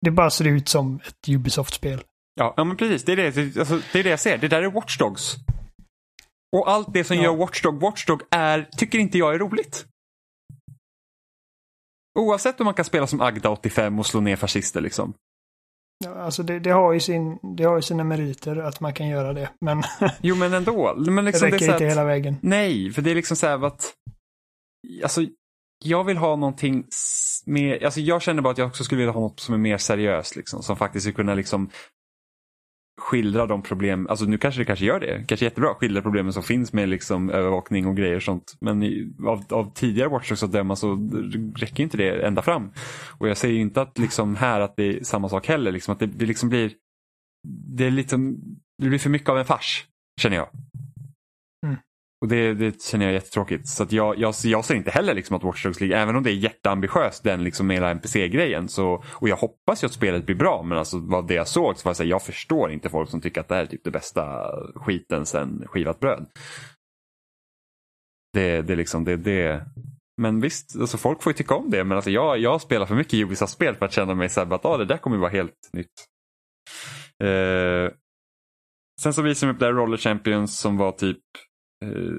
[0.00, 2.02] Det bara ser ut som ett Ubisoft-spel.
[2.34, 3.04] Ja, ja men precis.
[3.04, 4.38] Det är det, alltså, det är det jag ser.
[4.38, 5.36] Det där är Watchdogs.
[6.56, 7.22] Och allt det som ja.
[7.22, 9.86] gör Watchdog Watchdog är, tycker inte jag är roligt.
[12.18, 15.14] Oavsett om man kan spela som Agda 85 och slå ner fascister liksom.
[16.04, 19.08] Ja, alltså det, det, har ju sin, det har ju sina meriter att man kan
[19.08, 19.50] göra det.
[19.60, 19.82] Men
[20.20, 20.94] jo men ändå.
[20.96, 22.36] Men liksom det räcker det inte hela vägen.
[22.42, 23.94] Nej, för det är liksom så här att
[25.02, 25.26] Alltså
[25.84, 26.86] jag vill ha någonting
[27.46, 29.78] mer, alltså jag känner bara att jag också skulle vilja ha något som är mer
[29.78, 30.62] seriöst liksom.
[30.62, 31.70] Som faktiskt skulle kunna liksom
[33.02, 36.42] skildra de problem, alltså nu kanske det kanske gör det, kanske jättebra, skildra problemen som
[36.42, 38.56] finns med liksom övervakning och grejer och sånt.
[38.60, 41.10] Men i, av, av tidigare Watchdogs att döma så
[41.56, 42.70] räcker inte det ända fram.
[43.18, 45.92] Och jag säger ju inte att liksom här att det är samma sak heller, liksom
[45.92, 46.72] att det, det liksom blir
[47.48, 48.36] det, är liksom,
[48.82, 49.86] det blir för mycket av en fars,
[50.20, 50.48] känner jag.
[52.22, 53.68] Och det, det känner jag är jättetråkigt.
[53.68, 56.22] Så att jag, jag, jag ser inte heller liksom att Watch Dogs League, även om
[56.22, 58.68] det är jätteambitiöst den liksom hela NPC-grejen.
[59.14, 61.88] Och jag hoppas ju att spelet blir bra men alltså vad det jag såg så
[61.88, 64.50] var att jag förstår inte folk som tycker att det här är typ det bästa
[64.74, 66.26] skiten sen skivat bröd.
[68.32, 69.66] Det, det liksom, det, det.
[70.20, 72.94] Men visst, alltså folk får ju tycka om det men alltså jag, jag spelar för
[72.94, 76.06] mycket Ubisoft-spel för att känna mig såhär att ah, det där kommer vara helt nytt.
[77.24, 77.92] Eh,
[79.00, 81.22] sen så visade de upp där Roller Champions som var typ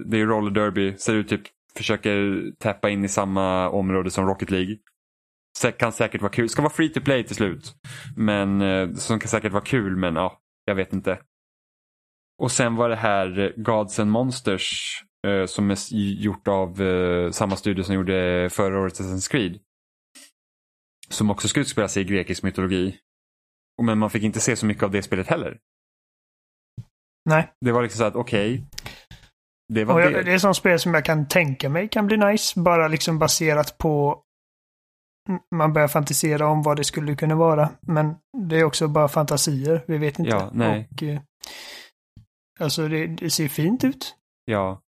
[0.06, 1.42] det är roller derby, ser ut typ
[1.78, 4.78] försöker tappa in i samma område som Rocket League.
[5.78, 7.76] Kan säkert vara kul, ska vara free to play till slut.
[8.16, 11.20] Men eh, som kan säkert vara kul men ja, jag vet inte.
[12.42, 14.72] Och sen var det här Gods and Monsters
[15.28, 16.82] eh, som är gjort av
[17.32, 19.60] samma studio som gjorde förra årets Assassin's Creed.
[21.10, 23.00] Som också ska utspela sig i grekisk mytologi.
[23.82, 25.60] Men man fick inte se så mycket av det spelet heller.
[27.30, 27.54] Nej.
[27.62, 28.66] Det var liksom så att okej, okay,
[29.70, 30.24] det, var jag, det.
[30.24, 32.60] det är sånt spel som jag kan tänka mig kan bli nice.
[32.60, 34.24] Bara liksom baserat på
[35.56, 37.70] man börjar fantisera om vad det skulle kunna vara.
[37.82, 38.16] Men
[38.50, 39.84] det är också bara fantasier.
[39.88, 40.32] Vi vet inte.
[40.32, 40.90] Ja, nej.
[40.92, 41.22] Och, eh,
[42.60, 44.16] alltså det, det, ser fint ut.
[44.46, 44.82] Ja.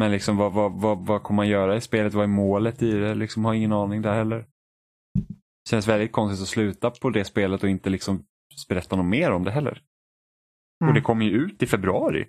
[0.00, 2.14] Men liksom vad, vad, vad, vad kommer man göra i spelet?
[2.14, 3.14] Vad är målet i det?
[3.14, 4.46] Liksom har ingen aning där heller.
[5.70, 8.24] Känns väldigt konstigt att sluta på det spelet och inte liksom
[8.68, 9.82] berätta något mer om det heller.
[10.80, 10.88] Mm.
[10.88, 12.28] Och det kommer ju ut i februari.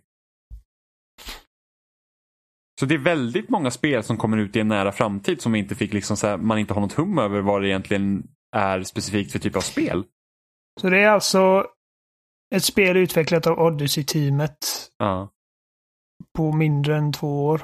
[2.79, 5.75] Så det är väldigt många spel som kommer ut i en nära framtid som inte
[5.75, 9.31] fick liksom så här, man inte har något hum över vad det egentligen är specifikt
[9.31, 10.03] för typ av spel.
[10.81, 11.67] Så det är alltså
[12.55, 14.57] ett spel utvecklat av Odyssey-teamet.
[14.97, 15.29] Ja.
[16.37, 17.61] På mindre än två år.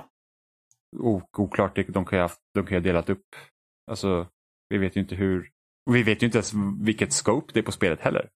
[1.38, 2.20] oklart, de kan
[2.54, 3.26] ju ha delat upp.
[3.92, 4.28] Alltså,
[4.70, 5.50] vi vet ju inte hur.
[5.92, 8.30] Vi vet ju inte ens vilket scope det är på spelet heller.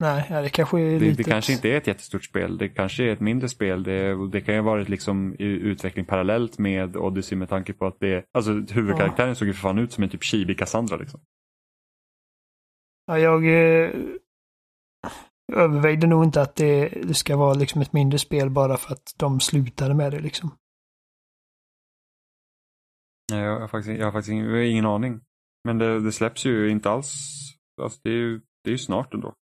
[0.00, 2.58] Nej, ja, det kanske är det, det kanske inte är ett jättestort spel.
[2.58, 3.82] Det kanske är ett mindre spel.
[3.82, 7.86] Det, det kan ju ha varit liksom i utveckling parallellt med Odyssey med tanke på
[7.86, 9.34] att det, alltså huvudkaraktären ja.
[9.34, 11.20] såg ju för fan ut som en typ chibi Cassandra liksom.
[13.06, 13.90] Ja, jag eh,
[15.52, 19.14] övervägde nog inte att det, det ska vara liksom ett mindre spel bara för att
[19.16, 20.50] de slutade med det liksom.
[23.32, 25.20] Nej, jag har faktiskt, jag har faktiskt ingen, ingen aning.
[25.64, 27.14] Men det, det, släpps ju inte alls.
[27.82, 29.34] Alltså det är ju, det är ju snart ändå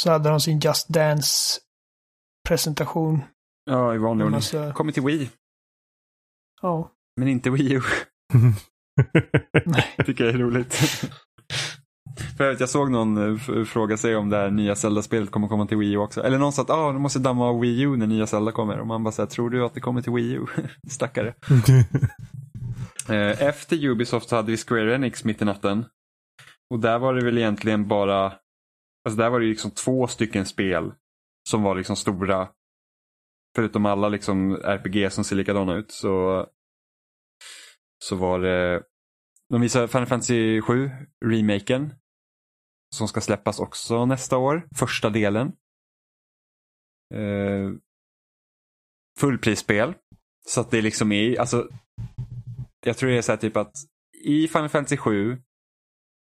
[0.00, 3.22] så hade de sin Just Dance-presentation.
[3.64, 4.36] Ja, i vanlig ordning.
[4.36, 4.72] Massa...
[4.72, 5.30] Kommer till Wii.
[6.62, 6.90] Ja.
[7.16, 7.80] Men inte Wii U.
[10.06, 10.74] Tycker jag är roligt.
[12.36, 15.76] För jag såg någon eh, fråga sig om det här nya Zelda-spelet kommer komma till
[15.76, 16.22] Wii U också.
[16.22, 18.78] Eller någon sa att ah, du måste damma av Wii U när nya Zelda kommer.
[18.78, 20.46] Och man bara säger, tror du att det kommer till Wii U?
[20.88, 21.34] Stackare.
[23.08, 25.84] Eh, efter Ubisoft så hade vi Square Enix mitt i natten.
[26.70, 28.32] Och där var det väl egentligen bara
[29.04, 30.92] Alltså där var det liksom två stycken spel
[31.48, 32.48] som var liksom stora.
[33.56, 36.46] Förutom alla liksom RPG som ser likadana ut så,
[38.04, 38.82] så var det
[39.50, 40.90] de visar Final Fantasy 7,
[41.24, 41.94] remaken.
[42.94, 45.52] Som ska släppas också nästa år, första delen.
[47.14, 47.70] Eh,
[49.18, 49.94] fullprisspel.
[50.46, 51.68] Så att det liksom är, alltså
[52.86, 53.74] jag tror det är så här typ att
[54.24, 55.42] i Final Fantasy 7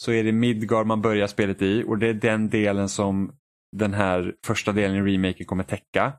[0.03, 3.33] så är det Midgard man börjar spelet i och det är den delen som
[3.77, 6.13] den här första delen i remaken kommer täcka.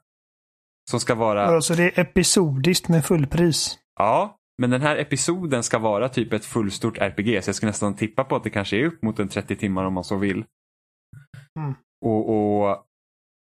[0.92, 1.46] Som ska vara...
[1.46, 3.80] Alltså det är episodiskt med fullpris?
[4.00, 7.96] Ja, men den här episoden ska vara typ ett fullstort RPG så jag skulle nästan
[7.96, 10.46] tippa på att det kanske är upp mot en 30 timmar om man så vill.
[11.60, 11.74] Mm.
[12.06, 12.86] Och, och,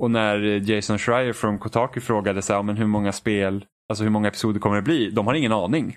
[0.03, 4.11] och när Jason Schreier från Kotaku frågade så här, men hur många spel, alltså hur
[4.11, 5.11] många episoder kommer det bli?
[5.11, 5.97] De har ingen aning.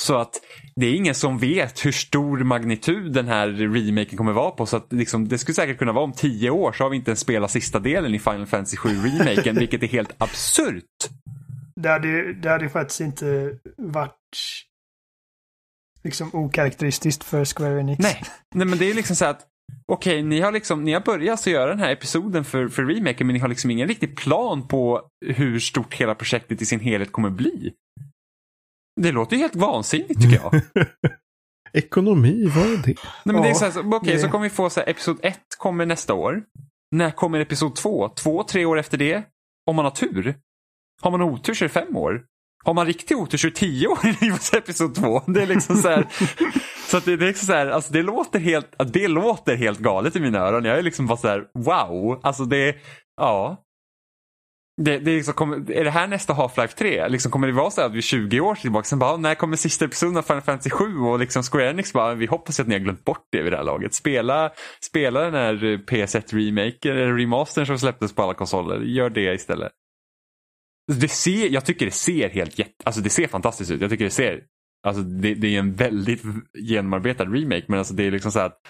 [0.00, 0.40] Så att
[0.76, 4.66] det är ingen som vet hur stor magnitud den här remaken kommer vara på.
[4.66, 7.10] Så att liksom, det skulle säkert kunna vara om tio år så har vi inte
[7.10, 10.84] ens spelat sista delen i Final Fantasy 7 remaken, vilket är helt absurt.
[11.76, 14.16] Det hade, det hade faktiskt inte varit
[16.04, 18.02] liksom okaraktäristiskt för Square Enix.
[18.02, 18.22] Nej,
[18.54, 19.46] Nej men det är liksom så att
[19.86, 22.84] Okej, okay, ni har liksom, ni har börjat så göra den här episoden för, för
[22.84, 26.80] remaken men ni har liksom ingen riktig plan på hur stort hela projektet i sin
[26.80, 27.72] helhet kommer bli.
[29.02, 30.62] Det låter helt vansinnigt tycker jag.
[31.72, 32.86] Ekonomi, vad är det?
[32.86, 34.88] Nej, men ja, det är så här, okej, okay, så kommer vi få så här,
[34.88, 36.42] episod 1 kommer nästa år.
[36.90, 38.08] När kommer episod 2?
[38.08, 39.22] Två, tre år efter det?
[39.66, 40.34] Om man har tur.
[41.00, 42.22] Har man otur så är det fem år.
[42.64, 45.22] har man riktig otur så är det tio år innan episod två.
[45.26, 46.06] Det är liksom så här,
[46.90, 49.78] så att det, det är liksom så här, alltså det låter helt, det låter helt
[49.78, 50.64] galet i mina öron.
[50.64, 52.76] Jag är liksom bara så här, wow, alltså det,
[53.16, 53.64] ja.
[54.84, 57.08] Det, det är, liksom, är det här nästa Half-Life 3?
[57.08, 59.34] Liksom, kommer det vara så att vi är 20 år tillbaka, sen bara, ah, när
[59.34, 60.98] kommer sista episoden av Final Fantasy 7?
[60.98, 63.56] Och liksom Square Enix bara, vi hoppas att ni har glömt bort det vid det
[63.56, 63.94] här laget.
[63.94, 64.50] Spela,
[64.80, 68.80] spela den här eh, PS1 remaken, eller remastern som släpptes på alla konsoler.
[68.80, 69.72] Gör det istället.
[70.92, 73.80] Det ser, jag tycker det ser helt jätte, alltså det ser fantastiskt ut.
[73.80, 74.42] Jag tycker det ser,
[74.86, 76.22] alltså det, det är en väldigt
[76.58, 78.60] genomarbetad remake men alltså det är liksom så att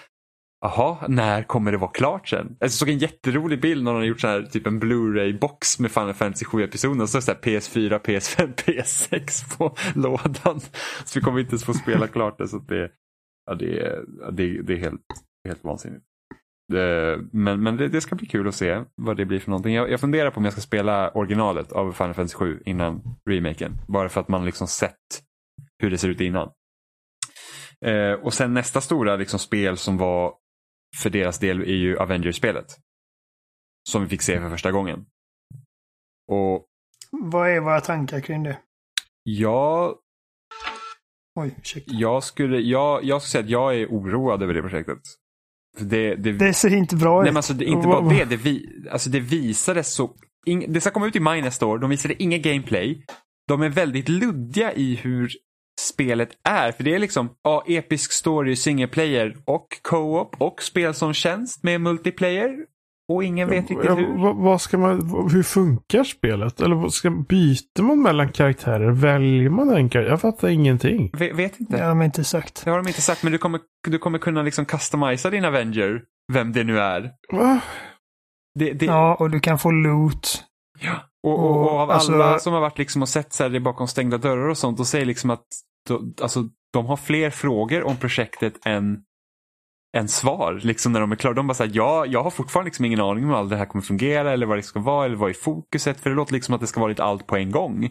[0.61, 2.39] Jaha, när kommer det vara klart sen?
[2.39, 5.81] Alltså, jag såg en jätterolig bild när de har gjort så här, typ en Blu-ray-box
[5.81, 7.07] med Final Fantasy 7-episoden.
[7.07, 10.59] Så står det PS4, PS5, PS6 på lådan.
[11.05, 12.47] Så vi kommer inte ens få spela klart det.
[12.47, 12.91] Så det,
[13.45, 15.01] ja, det, är, det, det är helt,
[15.47, 16.05] helt vansinnigt.
[17.31, 19.73] Men, men det, det, ska bli kul att se vad det blir för någonting.
[19.73, 23.77] Jag, jag funderar på om jag ska spela originalet av Final Fantasy 7 innan remaken.
[23.87, 25.21] Bara för att man liksom sett
[25.83, 26.49] hur det ser ut innan.
[27.85, 30.33] Eh, och sen nästa stora liksom, spel som var
[30.95, 32.65] för deras del är ju Avengers-spelet.
[33.89, 35.05] Som vi fick se för första gången.
[36.27, 36.65] Och
[37.11, 38.57] Vad är våra tankar kring det?
[39.23, 39.95] Ja,
[41.39, 41.91] Oj, ursäkta.
[41.93, 44.99] jag skulle, jag, jag skulle säga att jag är oroad över det projektet.
[45.79, 47.23] Det, det, Det ser inte bra ut.
[47.23, 50.15] Nej, men alltså, det, inte bara det, det, vi, alltså, det visades så...
[50.45, 53.05] In, det ska komma ut i maj nästa år, de visade inga gameplay.
[53.47, 55.29] De är väldigt luddiga i hur
[55.81, 56.71] spelet är.
[56.71, 61.63] För det är liksom ja, episk story, single player och co-op och spel som tjänst
[61.63, 62.55] med multiplayer.
[63.11, 64.17] Och ingen vet riktigt Ja, hur.
[64.17, 66.61] vad, vad ska man, hur funkar spelet?
[66.61, 68.91] Eller vad ska, byter man mellan karaktärer?
[68.91, 70.11] Väljer man en karaktär?
[70.11, 71.09] Jag fattar ingenting.
[71.17, 71.77] Vet, vet inte.
[71.77, 72.61] Det har de inte sagt.
[72.65, 76.01] Det har de inte sagt, men du kommer, du kommer kunna liksom customisa din Avenger,
[76.33, 77.11] vem det nu är.
[77.33, 77.59] Va?
[78.59, 80.43] Det, det, Ja, och du kan få loot.
[80.79, 80.91] Ja.
[81.23, 83.87] Och, och, och av Alltså- alla som har varit liksom och sett så här, bakom
[83.87, 85.45] stängda dörrar och sånt, och säger liksom att
[86.21, 89.03] alltså, de har fler frågor om projektet än,
[89.97, 91.33] än svar liksom när de är klara.
[91.33, 93.65] De bara säger ja, jag har fortfarande liksom ingen aning om hur allt det här
[93.65, 95.99] kommer fungera eller vad det ska vara eller vad är fokuset.
[95.99, 97.89] För det låter liksom att det ska vara lite allt på en gång.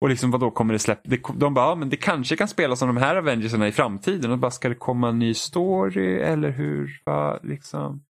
[0.00, 1.32] Och liksom vad då kommer det släppa?
[1.34, 4.30] De bara, ja, men det kanske kan spelas som de här Avengerserna i framtiden.
[4.30, 7.02] Och bara, ska det komma en ny story eller hur?
[7.04, 8.04] Va, liksom?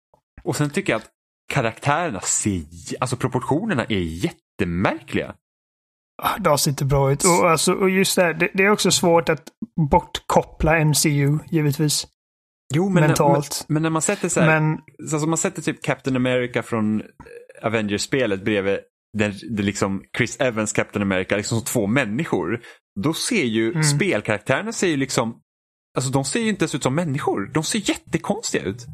[0.43, 1.09] Och sen tycker jag att
[1.53, 2.63] karaktärerna ser,
[2.99, 5.35] alltså proportionerna är jättemärkliga.
[6.23, 7.23] Ah, Det ser inte bra ut.
[7.25, 9.43] Och, alltså, och just det, här, det, det är också svårt att
[9.91, 12.07] bortkoppla MCU, givetvis.
[12.73, 13.65] Jo, men, Mentalt.
[13.67, 14.79] Men, men när man sätter så här, Men
[15.13, 17.01] alltså man sätter typ Captain America från
[17.63, 18.79] Avengers-spelet bredvid
[19.17, 22.61] den, det liksom Chris Evans Captain America liksom som två människor.
[22.99, 23.83] Då ser ju Mm.
[23.83, 25.35] spelkaraktärerna ser ju liksom,
[25.97, 27.51] alltså de ser ju inte ens ut som människor.
[27.53, 28.85] De ser jättekonstiga ut.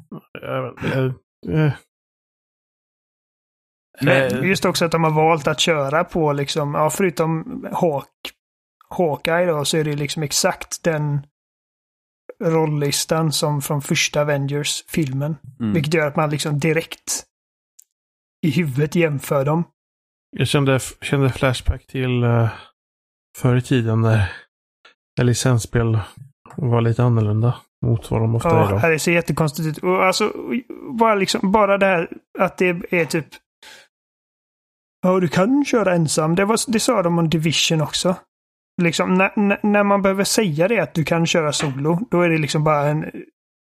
[0.41, 1.73] Jag
[4.01, 8.07] Men, just också att de har valt att köra på liksom, ja förutom Hawk,
[8.89, 11.25] Hawkeye då, så är det liksom exakt den
[12.43, 15.37] rolllistan som från första Avengers-filmen.
[15.59, 15.73] mm.
[15.73, 17.23] Vilket gör att man liksom direkt
[18.41, 19.63] i huvudet jämför dem.
[20.37, 22.49] Jag kände, kände flashback till uh,
[23.37, 24.31] förr i tiden när,
[25.17, 25.99] när licensspel
[26.55, 27.55] var lite annorlunda
[27.85, 28.91] mot vad de ofta är Ja, idag.
[28.91, 29.83] det ser jättekonstigt ut.
[29.83, 30.33] Och alltså,
[30.99, 32.09] bara, liksom, bara det här
[32.39, 33.27] att det är typ...
[35.01, 36.35] Ja, du kan köra ensam.
[36.35, 38.15] Det, var, det sa de om Division också.
[38.81, 39.13] Liksom,
[39.63, 42.87] när, man behöver säga det att du kan köra solo, då är det liksom bara
[42.87, 43.11] en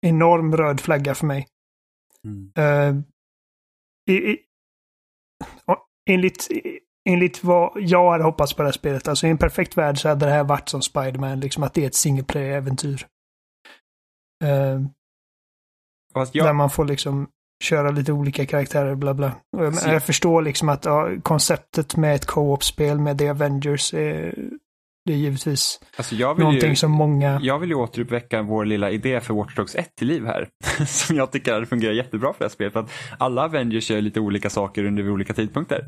[0.01, 1.47] enorm röd flagga för mig.
[2.23, 2.51] Mm.
[2.57, 3.03] Eh,
[4.09, 4.37] i, i,
[6.09, 6.47] enligt,
[7.09, 10.09] enligt vad jag hade hoppats på det här spelet, alltså i en perfekt värld så
[10.09, 13.05] hade det här varit som Spiderman, liksom att det är ett single player-äventyr.
[14.43, 14.81] Eh,
[16.13, 17.29] Fast Där man får liksom
[17.63, 19.31] köra lite olika karaktärer, bla bla.
[19.57, 24.33] Jag, jag förstår liksom att ja, konceptet med ett co-op-spel med The Avengers är,
[25.05, 27.39] det är givetvis alltså någonting ju, som många...
[27.41, 30.47] jag vill ju återuppväcka vår lilla idé för Watch Dogs 1 till liv här.
[30.85, 32.73] som jag tycker hade fungerat jättebra för det här spelet.
[32.73, 35.85] För att alla Avengers gör lite olika saker under olika tidpunkter.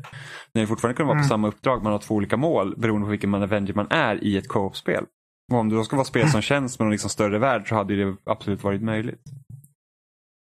[0.54, 1.28] När det fortfarande kunde vara på Mm.
[1.28, 4.36] samma uppdrag, man har två olika mål beroende på vilken man Avenger man är i
[4.36, 5.04] ett co-op-spel.
[5.52, 7.74] Och om det då ska vara spel som känns med en liksom större värld så
[7.74, 9.22] hade det absolut varit möjligt.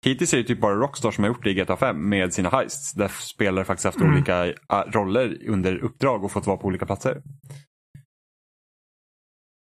[0.04, 2.48] Hittills är det typ bara Rockstar som har gjort det i GTA 5 med sina
[2.48, 2.92] heists.
[2.92, 4.12] Där spelare faktiskt haft Mm.
[4.12, 4.54] olika äh,
[4.86, 7.22] roller under uppdrag och fått vara på olika platser.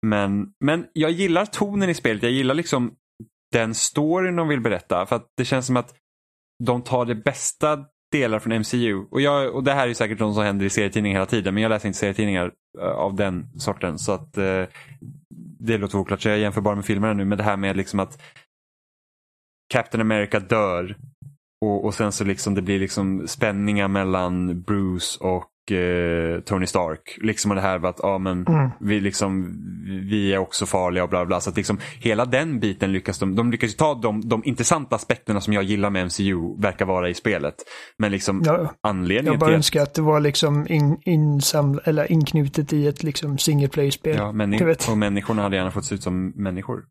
[0.05, 2.23] Men, men jag gillar tonen i spelet.
[2.23, 2.93] Jag gillar liksom
[3.51, 5.05] den storyn de vill berätta.
[5.05, 5.93] För att det känns som att
[6.63, 9.05] de tar det bästa delar från MCU.
[9.11, 11.53] Och, jag, och det här är ju säkert något som händer i serietidningar hela tiden.
[11.53, 12.51] Men jag läser inte serietidningar
[12.81, 13.99] eh, av den sorten.
[13.99, 14.63] Så att eh,
[15.59, 16.21] det låter oklart.
[16.21, 17.25] Så jag jämför bara med filmerna nu.
[17.25, 18.21] Men det här med liksom att
[19.69, 20.95] Captain America dör.
[21.61, 27.17] Och, och sen så liksom det blir liksom spänningar mellan Bruce och eh, Tony Stark.
[27.21, 28.69] Liksom det här med att ja, men Mm.
[28.79, 29.55] vi, liksom,
[30.09, 31.39] vi är också farliga och bla bla.
[31.41, 34.95] Så att liksom, hela den biten lyckas de, de lyckas ju ta de, de intressanta
[34.95, 37.55] aspekterna som jag gillar med MCU verkar vara i spelet.
[37.97, 42.11] Men liksom Ja, anledningen jag bara till önskar att det var liksom in, insaml eller
[42.11, 44.15] inknutet i ett liksom single player-spel.
[44.17, 46.83] ja, männi- och människorna hade gärna fått se ut som människor.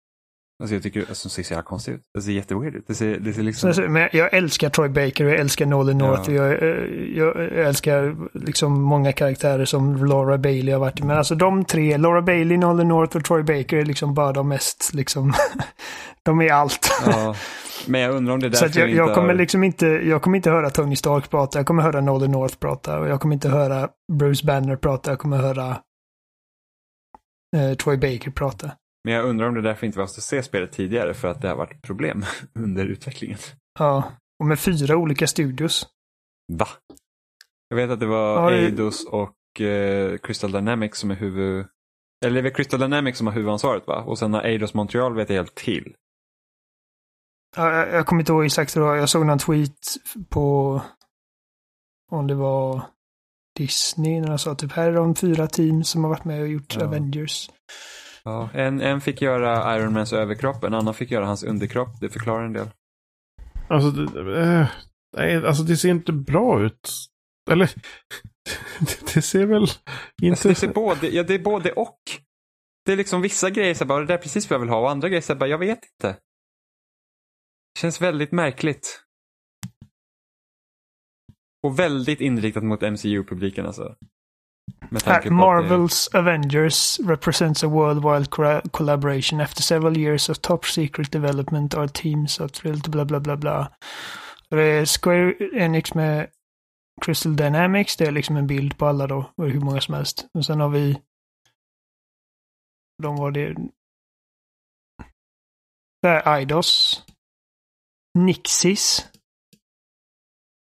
[0.63, 2.01] Alltså jag tycker alltså, det ser så jävla konstigt ut.
[2.15, 2.85] Det ser jätteweird ut.
[2.87, 3.75] Det ser, det ser liksom...
[3.75, 6.31] Så- Men jag älskar Troy Baker och jag älskar Nolan North.
[6.33, 6.43] Ja.
[6.45, 6.85] Och jag, eh,
[7.17, 11.03] jag älskar liksom många karaktärer som Laura Bailey har varit i.
[11.03, 14.49] Men alltså de tre, Laura Bailey, Nolan North och Troy Baker är liksom bara de
[14.49, 15.33] mest liksom...
[16.23, 16.91] de är allt.
[17.07, 17.35] Ja,
[17.87, 19.87] men jag undrar om det är Så därför att jag, jag kommer har- liksom inte,
[19.87, 23.21] jag kommer inte höra Tony Stark prata, jag kommer höra Nolan North prata och jag
[23.21, 25.77] kommer inte höra Bruce Banner prata, jag kommer höra
[27.57, 28.71] eh, Troy Baker prata.
[29.05, 31.49] Men jag undrar om det därför inte var att se spelet tidigare för att det
[31.49, 32.25] har varit problem
[32.55, 33.39] under utvecklingen.
[33.79, 35.87] Ja, och med fyra olika studios.
[36.53, 36.69] Va?
[37.69, 41.67] Jag vet att det var Ja, det- Eidos och eh, Crystal Dynamics som är huvud...
[42.25, 44.03] Eller det är Crystal Dynamics som har huvudansvaret va?
[44.03, 45.95] Och sen har Eidos Montreal vet jag helt till.
[47.57, 48.95] Ja, jag, jag kommer inte ihåg exakt hur.
[48.95, 49.79] Jag såg någon tweet
[50.29, 50.83] på
[52.11, 52.83] om det var
[53.57, 56.49] Disney när de sa typ här är de fyra team som har varit med och
[56.49, 56.85] gjort Ja.
[56.87, 57.51] Avengers.
[58.25, 62.01] Ja, en, en fick göra Iron Mans överkropp, en annan fick göra hans underkropp.
[62.01, 62.71] Det förklarar en del.
[63.69, 64.69] Alltså, det, eh,
[65.17, 66.91] nej, alltså det ser inte bra ut.
[67.51, 67.67] Eller,
[68.81, 69.63] det, det ser väl
[70.23, 70.31] inte...
[70.31, 72.01] Alltså, det, ser både, ja, det är både och.
[72.85, 74.81] Det är liksom vissa grejer så bara, det där är precis vad jag vill ha
[74.81, 76.19] och andra grejer så bara, jag vet inte.
[77.75, 79.03] Det känns väldigt märkligt.
[81.63, 83.97] Och väldigt inriktat mot MCU-publiken alltså.
[85.05, 88.27] Här, Marvels Avengers represents a worldwide
[88.73, 89.41] collaboration.
[89.41, 93.73] After several years of top secret development our teams are thrilled bla bla bla bla.
[94.51, 96.31] Det är Square Enix med
[97.01, 97.97] Crystal Dynamics.
[97.97, 99.33] Det är liksom en bild på alla då.
[99.37, 100.27] Hur många som helst.
[100.35, 100.99] Och sen har vi
[103.03, 103.57] de var det
[106.03, 107.03] det är Eidos.
[108.19, 109.09] Nixis.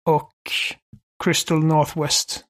[0.09, 0.33] Och
[1.23, 2.45] Crystal Northwest.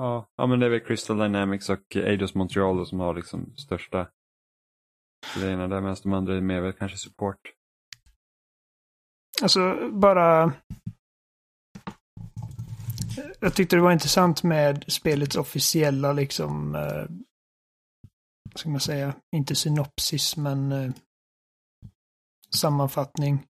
[0.00, 3.56] Ja, ja, men det är väl Crystal Dynamics och Eidos Montreal då, som har liksom
[3.56, 4.08] största
[5.36, 7.40] grejerna där medan de andra är med väl kanske support.
[9.42, 10.52] Alltså bara...
[13.40, 16.74] Jag tyckte det var intressant med spelets officiella liksom...
[16.74, 17.04] Eh,
[18.52, 19.14] vad ska man säga?
[19.36, 20.92] Inte synopsis men eh,
[22.50, 23.46] sammanfattning.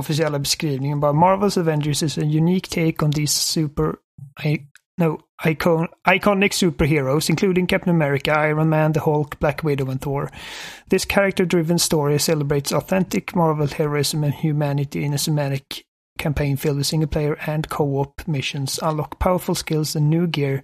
[0.00, 3.96] Officiella beskrivningen bara Marvel's Avengers is a unique take on these super...
[4.38, 4.66] I,
[4.98, 10.30] no, icon, iconic superheroes including Captain America, Iron Man, the Hulk, Black Widow and Thor.
[10.88, 15.84] This character-driven story celebrates authentic Marvel heroism and humanity in a cinematic
[16.18, 18.78] campaign filled with single-player and co-op missions.
[18.82, 20.62] Unlock powerful skills and new gear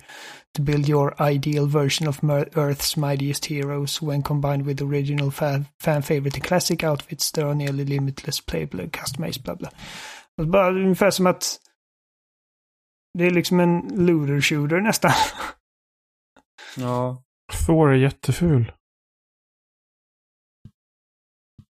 [0.52, 2.20] to build your ideal version of
[2.56, 4.02] Earth's mightiest heroes.
[4.02, 8.80] When combined with original fan, fan favorite and classic outfits, there are nearly limitless playable
[8.88, 9.70] customized blah blah.
[10.38, 11.58] Bara ungefär som att
[13.16, 15.12] det är liksom en looter shooter nästan.
[16.76, 17.22] Ja,
[17.66, 18.72] Thor är jätteful.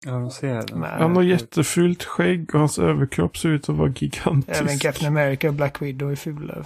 [0.05, 0.83] ja de ser den.
[0.83, 4.61] Han har jättefult skägg och hans överkropp ser ut att vara gigantisk.
[4.61, 6.65] Även Captain America och Black Widow är fula.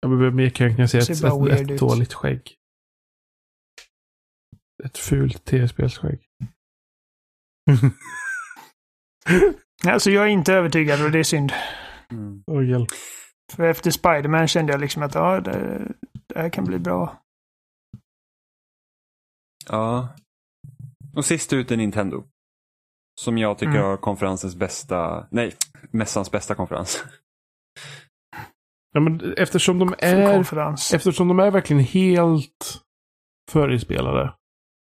[0.00, 2.56] Jag behöver mer kan jag säga Ser ett, ett, ett dåligt skägg.
[4.84, 6.20] Ett fult tv-spelsskägg.
[9.84, 11.52] Alltså jag är inte övertygad och det är synd.
[12.12, 12.68] Mm.
[12.68, 12.88] Hjälp.
[13.52, 15.88] För efter Spider-Man kände jag liksom att ja, det,
[16.26, 17.22] det här kan bli bra.
[19.68, 20.08] Ja.
[21.16, 22.24] Och sist ut är Nintendo.
[23.20, 23.82] Som jag tycker Mm.
[23.84, 25.54] har konferensens bästa, nej,
[25.90, 27.04] mässans bästa konferens.
[28.92, 30.94] Ja, men eftersom de är konferens.
[30.94, 32.82] Eftersom de är verkligen helt
[33.50, 34.34] förinspelade.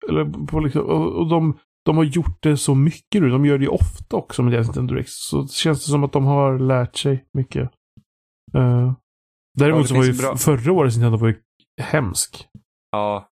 [0.10, 1.60] Eller på liksom, och, och de,
[1.90, 3.30] de har gjort det så mycket nu.
[3.30, 5.10] De gör det ju ofta också med deras Nintendo Direct.
[5.10, 7.62] Så känns det som att de har lärt sig mycket.
[8.56, 8.94] Uh,
[9.52, 11.42] Ja, däremot det så var ju bra- förra årets Nintendo var ju
[11.82, 12.48] hemsk.
[12.92, 13.30] Ja.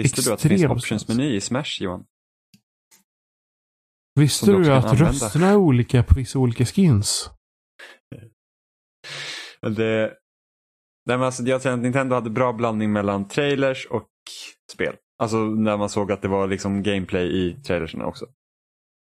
[0.00, 2.04] Visste du att det finns Extremt optionsmeny i Smash, Johan?
[4.20, 5.10] Visste du du att använda.
[5.10, 7.30] rösterna är olika på vissa olika skins?
[9.60, 10.16] Det,
[11.06, 14.08] nej, men alltså, jag tror att Nintendo hade bra blandning mellan trailers och
[14.72, 14.96] spel.
[15.18, 18.26] Alltså när man såg att det var liksom gameplay i trailerserna också.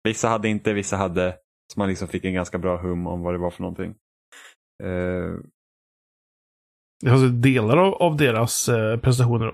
[0.03, 1.35] Vissa hade inte, vissa hade.
[1.73, 3.95] Så man liksom fick en ganska bra hum om vad det var för någonting.
[4.83, 5.33] Eh,
[7.11, 9.47] Alltså delar av, av deras eh, prestationer,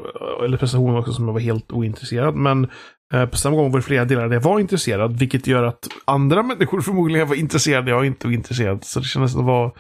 [0.46, 2.36] eller prestationer också som jag var helt ointresserad.
[2.36, 2.72] Men
[3.14, 5.88] Eh, På samma gång var det flera delar där jag var intresserad, vilket gör att
[6.06, 8.84] andra människor förmodligen var intresserade, jag inte var intresserad.
[8.84, 9.78] Så det kändes som att det var...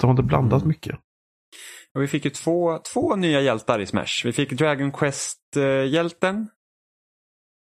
[0.00, 0.68] De hade blandat Mm.
[0.68, 0.98] mycket.
[1.94, 4.24] Och vi fick ju två, två nya hjältar i Smash.
[4.24, 6.48] Vi fick Dragon Quest-hjälten.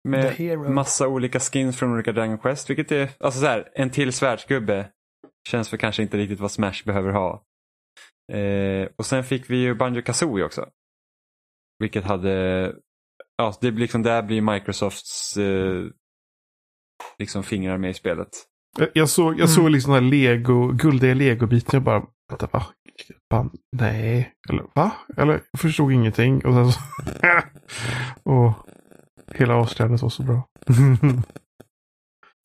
[0.08, 0.24] Med
[0.70, 2.70] massa olika skins från olika Dragon Quest.
[2.70, 4.90] Vilket är, alltså så här, en till svärdsgubbe.
[5.48, 7.44] Känns för kanske inte riktigt vad Smash behöver ha.
[8.32, 10.68] Eh, och sen fick vi ju Banjo Kazooie också.
[11.78, 12.32] Vilket hade,
[13.36, 15.84] ja det blir liksom, där blir Microsofts eh,
[17.18, 18.28] liksom fingrar med i spelet.
[18.78, 19.48] Jag- Jag såg, jag Mm.
[19.48, 21.70] såg liksom den här lego, guldiga legobiten.
[21.72, 22.62] Jag bara, vänta, va?
[23.30, 24.90] Ban, nej, eller va?
[25.16, 26.44] Eller jag förstod ingenting.
[26.46, 26.80] Och sen så...
[28.30, 28.52] och
[29.34, 30.42] hela avslöjandet var så bra.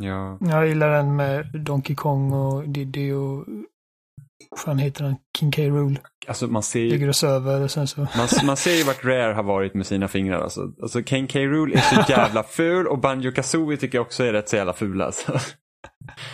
[0.03, 3.45] Ja, Jag gillar den med Donkey Kong och Diddy och...
[4.49, 5.15] Vad fan heter den?
[5.38, 5.61] King K.
[5.61, 5.99] Rool.
[6.27, 7.99] alltså man ser ju Ligger och söver och sen så...
[8.01, 10.41] Man, man ser ju vart Rare har varit med sina fingrar.
[10.41, 11.39] Alltså, alltså Ken K.
[11.39, 14.73] Rool är så jävla ful och Banjo Kazooie tycker jag också är rätt så jävla
[14.73, 15.06] fula.
[15.06, 15.39] Alltså.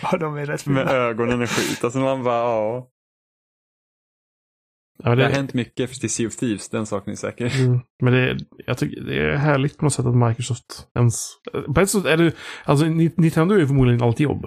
[0.02, 0.98] Ja, de är rätt Med fina.
[0.98, 1.84] ögonen och skit.
[1.84, 2.88] Alltså man bara, ja.
[4.98, 7.60] Ja, men Det har det, hänt mycket till Sea of Thieves, den saken är säker.
[7.66, 11.28] mm, men det, jag tycker det är härligt på något sätt att Microsoft ens...
[11.74, 12.32] På ett sätt är det...
[12.64, 14.44] Alltså Ni- Nintendo är ju förmodligen allt jobb.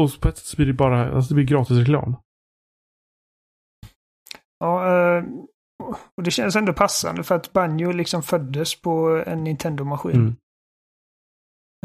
[0.00, 1.12] Och på ett sätt så blir det bara...
[1.14, 2.16] Alltså det blir gratis reklam.
[4.58, 4.86] Ja,
[5.18, 5.24] eh,
[6.16, 10.16] och det känns ändå passande för att Banjo liksom föddes på en Nintendo-maskin.
[10.16, 10.36] Mm.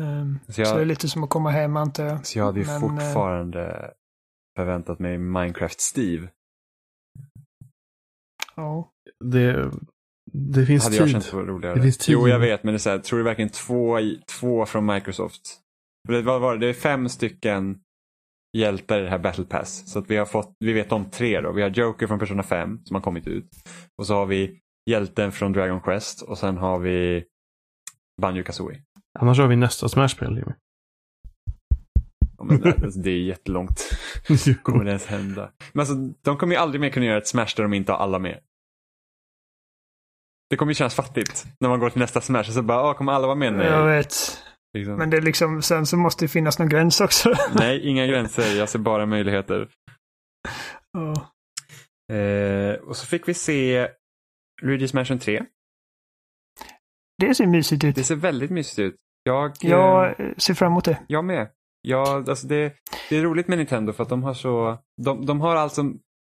[0.01, 2.25] Ehm, Så Så, jag- det är lite som att komma hem antar jag.
[2.25, 3.93] Så jag hade ju Men, eh, fortfarande
[4.57, 6.27] förväntat mig Minecraft Steve.
[8.55, 8.91] Ja.
[9.25, 9.71] Det,
[10.31, 11.11] det finns hade jag tid.
[11.13, 11.75] känt var roligare.
[11.75, 12.13] Det finns tid.
[12.13, 13.99] Jo, jag vet, men det är så här, tror du verkligen två,
[14.39, 15.41] två från Microsoft?
[16.07, 16.59] Det, vad var det?
[16.59, 17.79] det är fem stycken
[18.57, 19.91] hjältar i det här Battle Pass.
[19.91, 21.51] Så att vi har fått, vi vet om tre då.
[21.51, 23.49] Vi har Joker från Persona 5 som har kommit ut.
[23.97, 24.59] Och så har vi
[24.89, 27.25] hjälten från Dragon Quest och sen har vi
[28.21, 28.81] Banjo Kazooie.
[29.19, 30.37] Annars har vi nästa Smash-spel.
[30.37, 30.53] Jimmy.
[32.43, 33.89] Men det, det är jättelångt.
[34.63, 35.51] Kommer det ens hända?
[35.73, 37.99] Men alltså, de kommer ju aldrig mer kunna göra ett Smash där de inte har
[37.99, 38.39] alla med.
[40.49, 42.93] Det kommer ju kännas fattigt när man går till nästa Smash och så bara, ah,
[42.93, 43.53] kommer alla vara med?
[43.53, 43.67] Nej.
[43.67, 44.13] Jag vet.
[44.73, 44.95] Liksom.
[44.95, 47.33] Men det är liksom, sen så måste det finnas någon gräns också.
[47.55, 48.57] Nej, inga gränser.
[48.57, 49.69] Jag ser bara möjligheter.
[50.91, 51.29] Ja.
[52.15, 53.87] Eh, och så fick vi se
[54.61, 55.45] Luigi's Mansion 3.
[57.17, 57.95] Det ser mysigt ut.
[57.95, 58.95] Det ser väldigt mysigt ut.
[59.23, 60.99] Jag, Jag eh, ser fram emot det.
[61.07, 61.49] jag med.
[61.87, 62.73] Jag, alltså det,
[63.09, 65.83] det är roligt med Nintendo för att de har så, de, de har alltså,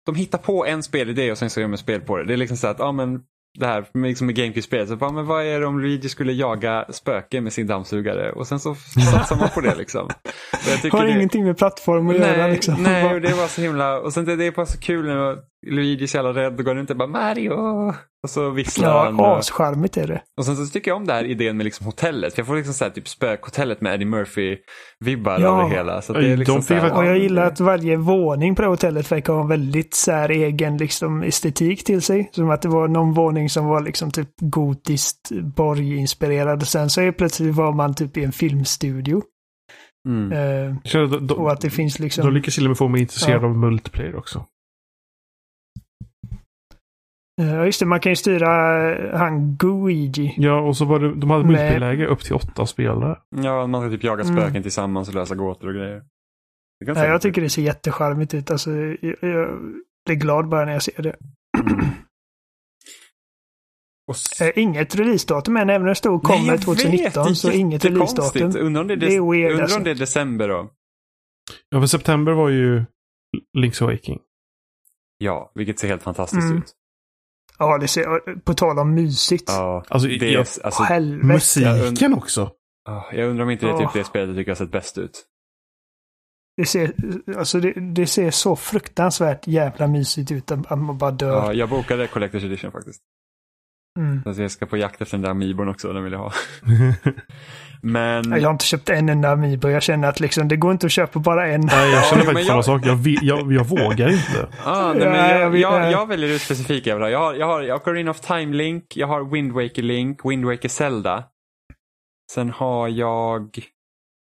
[0.05, 2.23] de hittar på en spelidé och sen så gör de spel på det.
[2.25, 3.21] Det är liksom så att, ja men
[3.59, 6.33] det här med, liksom med GameCube-spel, så bara, men vad är det om Luigi skulle
[6.33, 8.31] jaga spöken med sin dammsugare?
[8.31, 8.75] Och sen så
[9.11, 10.09] satsar man på det liksom.
[10.91, 12.83] Har det- ingenting med plattform att göra Nej, liksom.
[12.83, 15.37] nej och det var så himla, och sen det, det är bara så kul när
[15.67, 17.53] Luigi är så jävla rädd och går runt och bara Mario.
[18.25, 19.17] Och så visslar han.
[19.17, 20.21] Ja, och- ascharmigt är det.
[20.37, 22.33] Och sen så tycker jag om den här idén med liksom hotellet.
[22.33, 25.59] För jag får liksom så här, typ spökhotellet med Eddie Murphy-vibbar Ja.
[25.61, 26.01] över hela.
[26.01, 28.55] Så att det är liksom de så här, Och jag ja, gillar att varje våning
[28.55, 32.29] på det hotellet verkar ha en väldigt så här egen liksom, estetik till sig.
[32.31, 36.61] Som att det var någon våning som var liksom typ gotiskt borginspirerad.
[36.61, 39.21] Och sen så är plötsligt var man typ i en filmstudio.
[40.07, 40.31] Mm.
[40.31, 40.75] Eh,
[41.19, 42.33] de, och att det finns de liksom...
[42.33, 43.47] lyckas till och med få mig intresserad Ja.
[43.47, 44.45] av multiplayer också.
[47.41, 47.85] Eh, Ja, just det.
[47.85, 50.33] Man kan ju styra eh, han Guigi.
[50.37, 51.51] Ja, och så var det, de hade Nej.
[51.51, 53.19] multiplayer-läge upp till åtta spelare.
[53.35, 54.35] Ja, man ska typ jaga Mm.
[54.37, 56.03] spöken tillsammans och lösa gåtor och grejer.
[56.85, 58.51] Ja, jag tycker det ser jättecharmigt ut.
[58.51, 59.59] Alltså, jag, jag
[60.05, 61.15] blir glad bara när jag ser det.
[61.59, 61.79] Mm.
[64.07, 67.27] Och s- Eh, inget releasedatum än, även om det stod Nej, kommer jag 2019.
[67.27, 68.55] vet, så inget releasedatum.
[68.65, 69.77] Undrar om det är, Det är weird, undrar alltså.
[69.77, 70.69] om det är december då?
[71.69, 72.83] Ja, för september var ju
[73.57, 74.19] Link's Awakening.
[75.17, 76.57] Ja, vilket ser helt fantastiskt Mm.
[76.57, 76.73] ut.
[77.59, 79.43] Ja, det ser, på tal om mysigt.
[79.47, 81.27] Ja, Alltså, det jag, alltså, Helvete.
[81.27, 82.51] musiken också.
[83.11, 85.25] jag undrar om inte det är typ det spelet jag tycker har sett bäst ut.
[86.57, 86.93] Det ser,
[87.37, 91.45] alltså det, det ser så fruktansvärt jävla mysigt ut att att man bara dör.
[91.45, 93.01] Ja, jag bokade Collector's Edition faktiskt.
[93.97, 94.33] Mm.
[94.35, 96.31] Så jag ska på jakt efter den där Amiibon också, den vill jag ha.
[97.81, 98.31] Men...
[98.31, 99.69] Jag har inte köpt en enda Amiibo.
[99.69, 101.61] Jag känner att liksom, det går inte att köpa bara en.
[101.61, 102.81] Nej, jag Ja, känner faktiskt samma sak.
[102.85, 104.47] Jag, jag, jag vågar inte.
[104.63, 107.09] Ah, nej, Ja, men jag jag, väljer ut specifika jag vill ha.
[107.09, 110.69] Jag har, jag har, Ocarina of Time Link, jag har Wind Waker Link, Wind Waker
[110.69, 111.23] Zelda.
[112.31, 113.59] Sen har jag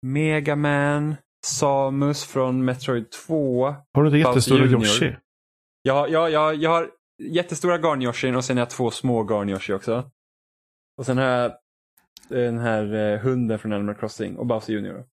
[0.07, 1.17] Mega Man,
[1.47, 3.75] Samus från Metroid 2.
[3.95, 4.65] Har du inte jättestora.
[4.65, 5.17] Yoshi?
[5.83, 6.89] Jag, har- jag, jag, jag har
[7.21, 10.11] jättestora Garn-Yoshin och sen har jag två små Garn-Yoshi också.
[10.99, 11.53] Och sen har jag
[12.29, 15.05] den här eh, hunden från Animal Crossing och Bowser Junior.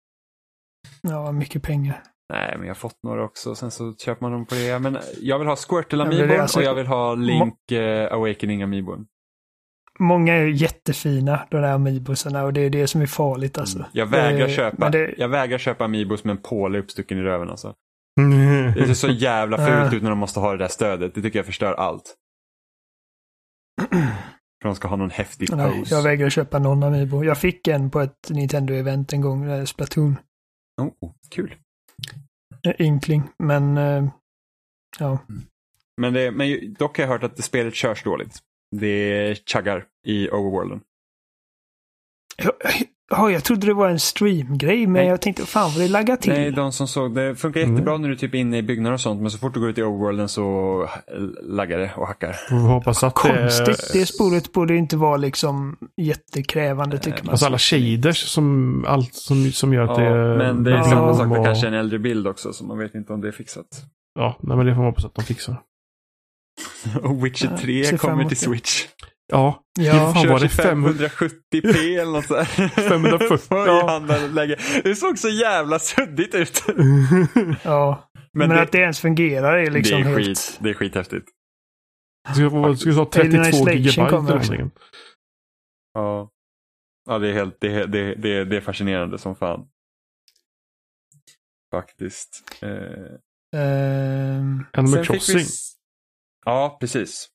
[1.02, 2.02] Ja, mycket pengar.
[2.32, 3.54] Nej, men jag har fått några också.
[3.54, 4.78] Sen så köper man dem på det.
[4.78, 9.06] Men jag vill ha Squirtle Amiibon alltså- och jag vill ha Link eh, Awakening Amiibon.
[9.98, 13.84] många är jättefina, de där Amiibosarna, och det är det som är farligt alltså.
[13.92, 17.50] Jag vägrar Eh, köpa, det- jag vägrar köpa Amiibos med en påle uppstucken i röven
[17.50, 17.74] alltså.
[18.20, 18.72] Mm.
[18.74, 21.14] Det ser så jävla fult ut när de måste ha det där stödet.
[21.14, 22.14] Det tycker jag förstör allt.
[24.62, 25.94] För de ska ha någon häftig Nej, pose.
[25.94, 27.24] jag vägrar köpa någon Amiibo.
[27.24, 30.16] Jag fick en på ett Nintendo-event en gång, eh, Splatoon.
[30.80, 31.54] Oh, kul.
[32.66, 34.08] Eh, Ynkling, men eh,
[34.98, 35.18] ja.
[36.00, 38.38] Men, det, men dock har jag hört att det spelet körs dåligt.
[38.76, 40.80] Det chuggar i overworlden.
[43.10, 45.06] Ja, jag trodde det var en streamgrej, men Nej.
[45.06, 46.32] jag tänkte fan vad det laggar till.
[46.32, 47.72] Nej, de som såg det funkar Mm.
[47.72, 49.20] jättebra när du är typ inne i byggnader och sånt.
[49.20, 50.88] Men så fort du går ut i overworlden så
[51.42, 52.36] laggar det och hackar.
[52.50, 53.92] Vi hoppas att Konstigt.
[53.92, 53.98] det...
[53.98, 57.30] Det sporet borde inte vara liksom jättekrävande tycker man.
[57.30, 60.04] Alltså alla shaders som, allt som, som gör att det...
[60.04, 60.84] Ja, men det är Ja.
[60.84, 62.52] samma sak med kanske en äldre bild också.
[62.52, 63.66] Så man vet inte om det är fixat.
[64.18, 65.56] Ja, nej, men det får man hoppas att de fixar.
[67.02, 68.44] Och Witcher Ja, 3 ser fram kommer till det.
[68.44, 68.84] Switch.
[69.32, 70.48] Ja, Ja, fan var det?
[70.48, 72.48] Körs i 570p eller något sånt.
[72.74, 73.88] 540, Oj, ja.
[73.90, 76.62] han där lägger- Det såg så jävla suddigt ut.
[77.64, 78.10] ja.
[78.32, 80.26] Men, det- att det ens fungerar är liksom det är helt...
[80.26, 80.58] skit.
[80.62, 81.28] Det är skithäftigt.
[82.28, 83.76] det ska, vara- det ska ta Alien 32 Isolation
[84.56, 84.70] gigabyte.
[85.94, 86.30] Ja.
[87.08, 89.68] Ja, det är helt, det är, det det är, det är fascinerande som fan.
[91.70, 92.52] Faktiskt.
[92.62, 92.70] Eh,
[93.56, 95.38] Ehm, Animal vi Crossing.
[95.38, 95.72] s-
[96.44, 97.28] Ja, precis.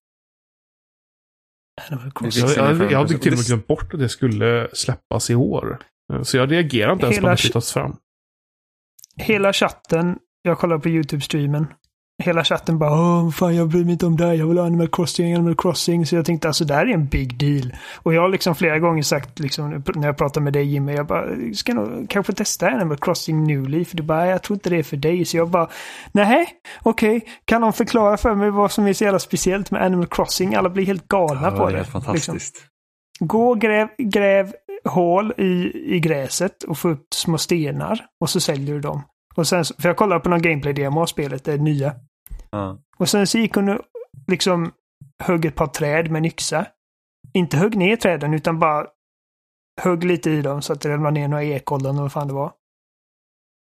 [1.89, 5.79] Jag, jag, jag hade till och med glömt bort att det skulle släppas i år.
[6.23, 7.95] Så jag reagerar inte ens på att det flyttas fram.
[9.17, 11.65] Hela chatten, jag kollar på YouTube-streamen.
[12.21, 14.65] Hela chatten bara Åh, fan jag bryr mig inte om det här, jag vill ha
[14.65, 16.05] Animal Crossing, Animal Crossing.
[16.05, 17.73] Så jag tänkte alltså det här är en big deal.
[17.95, 21.07] Och jag har liksom flera gånger sagt liksom, när jag pratar med dig Jimmy, jag
[21.07, 23.91] bara ska nog kanske testa Animal Crossing New Leaf.
[23.91, 25.25] Du bara jag tror inte det är för dig.
[25.25, 25.67] Så jag bara
[26.11, 26.47] nej,
[26.83, 30.55] okej, kan någon förklara för mig vad som är så jävla speciellt med Animal Crossing?
[30.55, 31.73] Alla blir helt galna Ja, på det det.
[31.73, 32.33] är helt fantastiskt.
[32.33, 33.27] Liksom.
[33.27, 34.53] Gå och gräv, gräv
[34.85, 39.01] hål i, i gräset och få upp små stenar och så säljer du dem.
[39.35, 41.93] Och sen, för jag kollade på någon gameplay-demo av spelet, det nya.
[42.51, 42.79] Ja.
[42.97, 43.81] Och sen så gick hon och
[44.27, 44.71] liksom
[45.19, 46.65] högg ett par träd med en yxa.
[47.33, 48.87] Inte högg ner träden utan bara
[49.81, 52.33] högg lite i dem så att det ramlade ner några ekollon och vad fan det
[52.33, 52.51] var.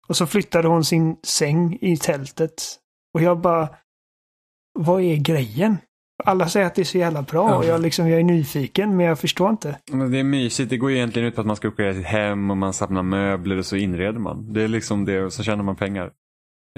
[0.08, 2.64] Och så flyttade hon sin säng i tältet.
[3.14, 3.70] Och jag bara,
[4.80, 5.78] vad är grejen?
[6.24, 9.06] Alla säger att det är så jävla bra och jag, liksom, jag är nyfiken men
[9.06, 9.78] jag förstår inte.
[9.92, 10.70] Men det är mysigt.
[10.70, 13.58] Det går egentligen ut på att man ska uppgradera sitt hem och man samlar möbler
[13.58, 14.54] och så inreder man.
[14.54, 16.12] Det är liksom det och så tjänar man pengar.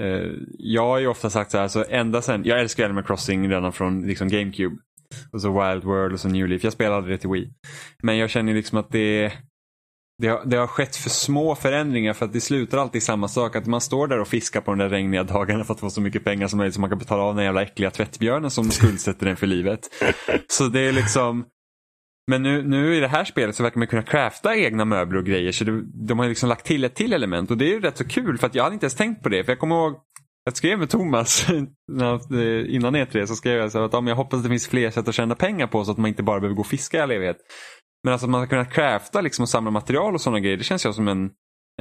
[0.01, 3.49] Eh, jag har ju ofta sagt så här, så ända sen, jag älskar Animal Crossing
[3.49, 4.75] redan från liksom GameCube.
[5.31, 6.63] Och så Wild World och så New Leaf.
[6.63, 7.53] Jag spelade aldrig det till Wii.
[8.03, 9.33] Men jag känner liksom att det,
[10.21, 13.27] det, har, det har skett för små förändringar för att det slutar alltid i samma
[13.27, 13.55] sak.
[13.55, 16.01] Att man står där och fiskar på de där regniga dagarna för att få så
[16.01, 19.25] mycket pengar som möjligt så man kan betala av den jävla äckliga tvättbjörnen som skuldsätter
[19.25, 19.79] den för livet.
[20.47, 21.45] Så det är liksom
[22.31, 25.25] men nu, nu i det här spelet så verkar man kunna crafta egna möbler och
[25.25, 25.51] grejer.
[25.51, 27.97] Så det, de har liksom lagt till ett till element och det är ju rätt
[27.97, 29.43] så kul för att jag hade inte ens tänkt på det.
[29.43, 29.95] För jag kommer ihåg
[30.43, 34.37] jag skrev med Thomas eh, innan E3 så skrev jag så att ja, jag hoppas
[34.37, 36.55] att det finns fler sätt att tjäna pengar på så att man inte bara behöver
[36.55, 37.37] gå och fiska i all evighet.
[38.03, 40.57] Men alltså att man ska kunna crafta liksom och samla material och sådana grejer.
[40.57, 41.31] Det känns ju som en,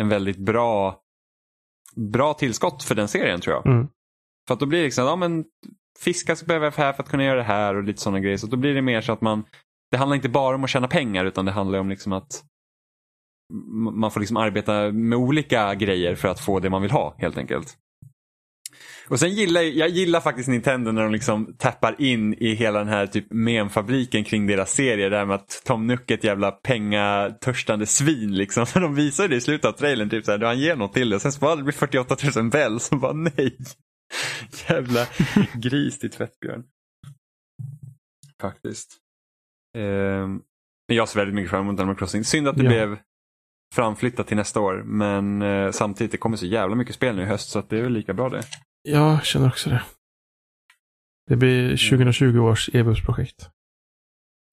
[0.01, 1.01] en väldigt bra,
[2.13, 3.67] bra tillskott för den serien tror jag.
[3.67, 3.89] Mm.
[4.49, 5.45] För att då blir det liksom, ja men
[6.05, 8.37] fiska så behöver jag här för att kunna göra det här och lite sådana grejer.
[8.37, 9.45] Så då blir det mer så att man,
[9.91, 12.45] det handlar inte bara om att tjäna pengar utan det handlar om liksom att
[13.93, 17.39] man får liksom arbeta med olika grejer för att få det man vill ha helt
[17.39, 17.77] enkelt.
[19.09, 22.89] Och sen gillar jag, gillar faktiskt Nintendo när de liksom tappar in i hela den
[22.89, 25.11] här typ memfabriken kring deras serier.
[25.11, 28.67] Det här med att Tom Nook är ett jävla pengatörstande svin liksom.
[28.67, 31.11] För de visar det i slutet av trailern, typ såhär, då han ger något till
[31.11, 31.21] det.
[31.21, 33.57] Sen så bara det blir 48 000 bell, så bara nej.
[34.69, 35.07] Jävla
[35.55, 36.65] gris till tvättbjörn.
[38.41, 39.00] Faktiskt.
[39.79, 40.43] Ehm,
[40.89, 42.25] men jag ser väldigt mycket fram emot Animal Crossing.
[42.25, 42.69] Synd att det Ja.
[42.71, 42.99] blev
[43.75, 44.83] framflyttat till nästa år.
[44.85, 47.79] Men eh, samtidigt, det kommer så jävla mycket spel nu i höst så att det
[47.79, 48.43] är väl lika bra det.
[48.83, 49.83] Jag känner också det.
[51.29, 53.49] Det blir 2020 års EBUS-projekt.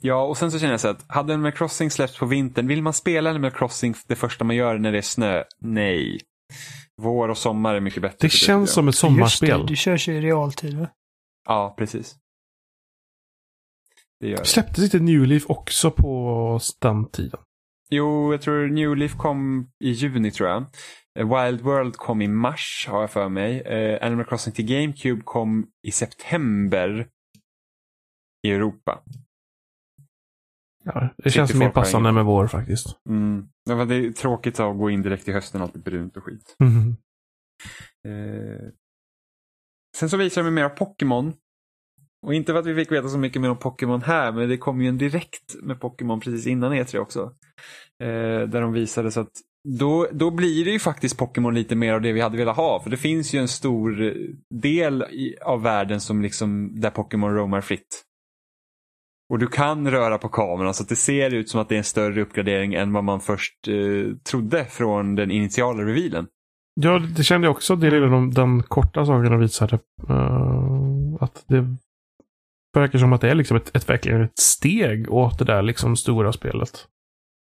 [0.01, 2.81] Ja, och sen så känner jag så att hade Animal Crossing släppts på vintern, vill
[2.83, 5.43] man spela Animal Crossing det första man gör när det är snö?
[5.59, 6.19] Nej.
[7.01, 8.17] Vår och sommar är mycket bättre.
[8.21, 9.59] Det känns tycker som ett Just sommarspel.
[9.61, 10.87] det, du körs ju i realtid va?
[11.47, 12.15] Ja, precis.
[14.19, 14.45] Det gör det.
[14.45, 17.39] Släpptes inte New Leaf också på den tiden?
[17.89, 20.65] Jo, jag tror New Leaf kom i juni tror jag.
[21.19, 23.61] Eh, Wild World kom i mars har jag för mig.
[23.61, 27.07] Eh, Animal Crossing till GameCube kom i september
[28.47, 29.03] i Europa.
[30.83, 32.99] Ja, det känns mer passande med vår faktiskt.
[33.09, 33.47] Mm.
[33.69, 36.55] Ja, det är tråkigt att gå in direkt i hösten, alltid brunt och skit.
[36.59, 36.97] Mhm.
[38.07, 38.69] Eh,
[39.97, 41.33] sen så visar de mer av Pokémon.
[42.25, 44.57] Och inte för att vi fick veta så mycket mer om Pokémon här, men det
[44.57, 47.21] kom ju en direkt med Pokémon precis innan E3 också.
[48.03, 49.31] Eh, där de visade så att
[49.69, 52.79] då, då blir det ju faktiskt Pokémon lite mer av det vi hade velat ha.
[52.83, 54.13] För det finns ju en stor
[54.61, 58.03] del i, av världen som liksom, där Pokémon roamar fritt.
[59.29, 61.77] Och du kan röra på kameran så att det ser ut som att det är
[61.77, 66.27] en större uppgradering än vad man först eh, trodde från den initiala revealen.
[66.81, 67.75] Ja, det kände jag också.
[67.75, 69.79] Det är den, den korta saken de visade.
[70.09, 71.75] Uh, att det
[72.73, 75.95] verkar som att det är liksom ett, ett, verkligen ett steg åt det där liksom
[75.95, 76.87] stora spelet.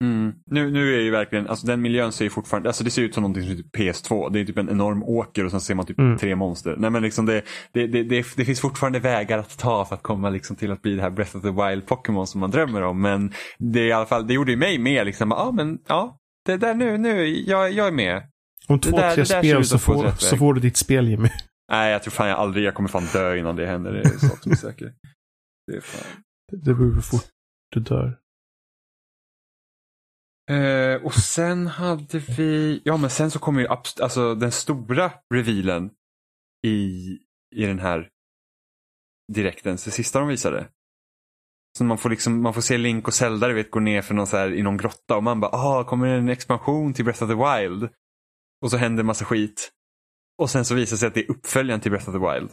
[0.04, 0.34] Mm.
[0.52, 3.14] Nu, nu är ju verkligen, alltså den miljön ser ju fortfarande, alltså det ser ut
[3.14, 4.30] som någonting som typ PS2.
[4.34, 6.18] Det är typ en enorm åker och sen ser man typ mm.
[6.18, 6.76] tre monster.
[6.78, 7.42] Nej men liksom det,
[7.72, 10.82] det, det, det, det finns fortfarande vägar att ta för att komma liksom till att
[10.82, 13.02] bli det här Breath of the Wild Pokémon som man drömmer om.
[13.02, 16.18] Men det är i alla fall, det gjorde ju mig med liksom, ja men ja,
[16.46, 18.22] det där nu, nu, jag, jag är med.
[18.68, 21.30] Om två, där, tre spel så får, så får du ditt spel Jimmy.
[21.72, 23.94] Nej, jag tror fan jag aldrig, jag kommer fan dö innan det händer.
[23.94, 24.92] Det är sak som är säker.
[25.68, 26.24] Det är fan.
[26.52, 27.30] Det beror på hur fort
[27.72, 28.20] du dör.
[30.52, 33.68] Uh, och sen hade vi, ja men sen så kommer ju
[34.02, 35.92] alltså den stora revealen
[36.68, 37.10] i,
[37.56, 38.10] i den här
[39.34, 40.70] direkten, det sista de visade.
[41.78, 44.28] Så man får, liksom, man får se Link och Zelda vet, gå ner för någon
[44.28, 47.24] så här, i någon grotta och man bara, ah, kommer det en expansion till Breath
[47.24, 47.90] of the Wild?
[48.62, 49.72] Och så händer massa skit.
[50.38, 52.52] Och sen så visar det sig att det är uppföljaren till Breath of the Wild.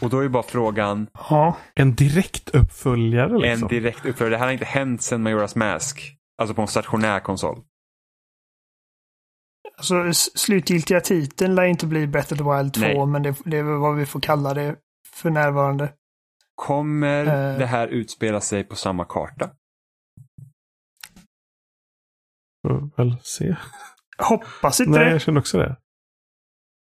[0.00, 1.06] Och då är bara frågan.
[1.12, 1.56] Ja.
[1.74, 3.68] En direkt uppföljare liksom?
[3.68, 4.34] En direkt uppföljare.
[4.34, 6.16] Det här har inte hänt sedan Majoras Mask.
[6.38, 7.62] Alltså på en stationär konsol.
[9.76, 13.06] Alltså slutgiltiga titeln lär inte bli Breath of the Wild 2, Nej.
[13.06, 14.76] men det, det, är vad vi får kalla det
[15.14, 15.92] för närvarande.
[16.54, 19.50] Kommer uh, det här utspela sig på samma karta?
[22.62, 23.56] Får väl se.
[24.18, 25.10] Hoppas inte Nej, det.
[25.10, 25.76] jag känner också det.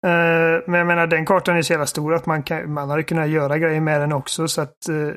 [0.06, 3.04] Uh, men jag menar den kartan är så jävla stor att man, kan, man hade
[3.04, 4.48] kunnat göra grejer med den också.
[4.48, 5.12] Så att uh,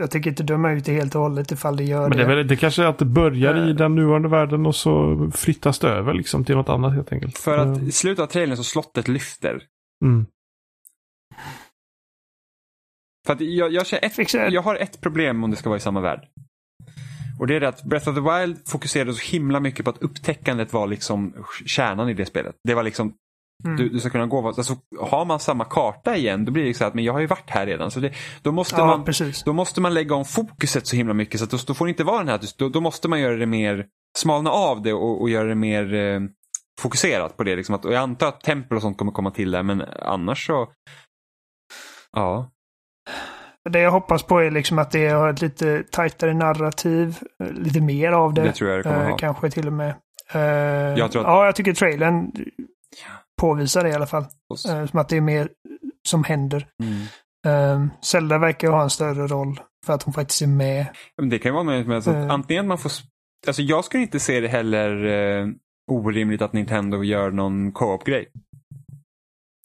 [0.00, 2.26] jag tycker inte döma ut det helt och hållet ifall det gör men det.
[2.26, 5.78] Men det, kanske är att det börjar uh, i den nuvarande världen och så flyttas
[5.78, 7.38] det över liksom till något annat helt enkelt.
[7.38, 9.62] För att i slutet av trailern så slottet lyfter.
[10.04, 10.26] Mm.
[13.26, 16.00] För att jag, jag, ett, jag har ett problem om det ska vara i samma
[16.00, 16.28] värld.
[17.40, 20.02] Och det är det att Breath of the Wild fokuserade så himla mycket på att
[20.02, 21.34] upptäckandet var liksom
[21.66, 22.54] kärnan i det spelet.
[22.64, 23.14] Det var liksom
[23.64, 23.76] Mm.
[23.76, 26.84] Du, du, ska kunna gå, alltså, har man samma karta igen då blir det så
[26.84, 27.90] att men jag har ju varit här redan.
[27.90, 29.06] Så det, då, måste ja, man,
[29.44, 31.90] då måste man lägga om fokuset så himla mycket så att då, då får det
[31.90, 33.86] inte vara den här, då, då, måste man göra det mer,
[34.18, 36.20] smalna av det och, och göra det mer eh,
[36.80, 37.56] fokuserat på det.
[37.56, 40.46] Liksom att, och jag antar att tempel och sånt kommer komma till där men annars
[40.46, 40.68] så,
[42.12, 42.50] ja.
[43.70, 47.18] Det jag hoppas på är liksom att det har ett lite tajtare narrativ,
[47.50, 48.42] lite mer av det.
[48.42, 49.16] Det tror jag det eh.
[49.16, 49.94] Kanske till och med.
[50.32, 50.40] Eh,
[50.98, 51.28] jag tror att...
[51.28, 52.32] Ja, jag tycker trailern
[53.40, 54.24] påvisar det i alla fall.
[54.68, 55.48] Eh, som att det är mer
[56.08, 56.66] som händer.
[56.82, 57.02] Mm.
[57.46, 60.86] Eh, Zelda verkar ha en större roll för att hon faktiskt är med.
[61.16, 62.92] Men det kan ju vara med, med alltså, uh, antingen man får...
[63.46, 65.48] Alltså jag skulle inte se det heller eh,
[65.90, 68.28] orimligt att Nintendo gör någon co-op-grej.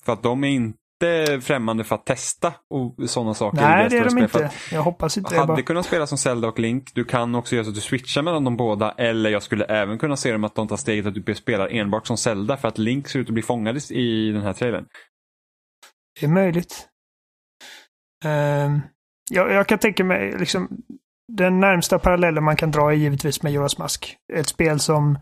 [0.03, 0.77] För att de är inte
[1.42, 3.62] främmande för att testa och sådana saker.
[3.62, 4.52] Nej, det är de inte.
[4.72, 5.62] Jag hoppas inte hade det.
[5.62, 6.92] kunnat spela som Zelda och Link.
[6.96, 8.92] Du kan också göra så att du switchar mellan de båda.
[8.92, 12.08] Eller jag skulle även kunna se dem att de tar steget att du spelar enbart
[12.08, 14.86] som Zelda för att Link ser ut att bli fångad i den här trailern.
[16.20, 16.88] Det är möjligt.
[18.26, 18.80] Uh,
[19.32, 20.70] jag, jag, kan tänka mig liksom
[21.28, 24.18] den närmsta parallellen man kan dra är givetvis med Joras Mask.
[24.34, 25.20] Ett spel som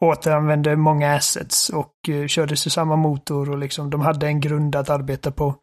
[0.00, 4.76] återanvände många assets och eh, kördes i samma motor och liksom de hade en grund
[4.76, 5.54] att arbeta på.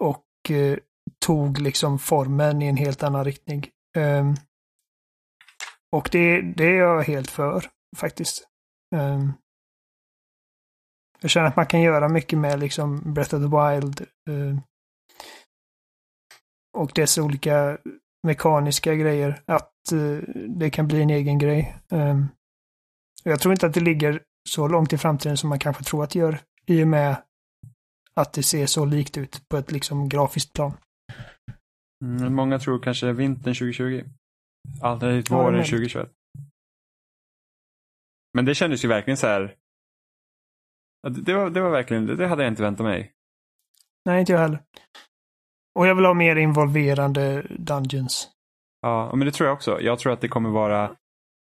[0.00, 0.78] Och eh,
[1.26, 3.68] tog liksom formen i en helt annan riktning.
[3.96, 4.36] Um,
[5.96, 7.64] och det, det är jag helt för
[7.96, 8.48] faktiskt.
[8.96, 9.32] Um,
[11.20, 14.06] jag känner att man kan göra mycket med liksom Breath of the Wild.
[14.30, 14.58] Uh,
[16.78, 17.78] och dess olika
[18.26, 19.42] mekaniska grejer.
[19.46, 21.76] Att uh, det kan bli en egen grej.
[21.90, 22.28] Um,
[23.22, 26.10] jag tror inte att det ligger så långt i framtiden som man kanske tror att
[26.10, 26.40] det gör.
[26.66, 27.22] I och med
[28.14, 30.72] att det ser så likt ut på ett liksom grafiskt plan.
[32.04, 34.04] Mm, många tror kanske vintern 2020.
[34.82, 36.10] Alternativt våren ja, 2021.
[38.34, 39.54] Men det kändes ju verkligen så här.
[41.08, 43.12] Det var, det var verkligen, det hade jag inte väntat mig.
[44.04, 44.62] Nej, inte jag heller.
[45.78, 48.30] Och jag vill ha mer involverande dungeons.
[48.80, 49.80] Ja, men det tror jag också.
[49.80, 50.96] Jag tror att det kommer vara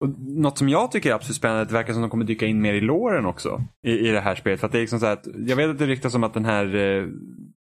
[0.04, 2.46] och något som jag tycker är absolut spännande, det verkar som att de kommer dyka
[2.46, 3.62] in mer i låren också.
[3.84, 4.60] I, i det här spelet.
[4.60, 6.46] För att det är liksom så att, jag vet att det ryktas om att den
[6.46, 7.08] här eh,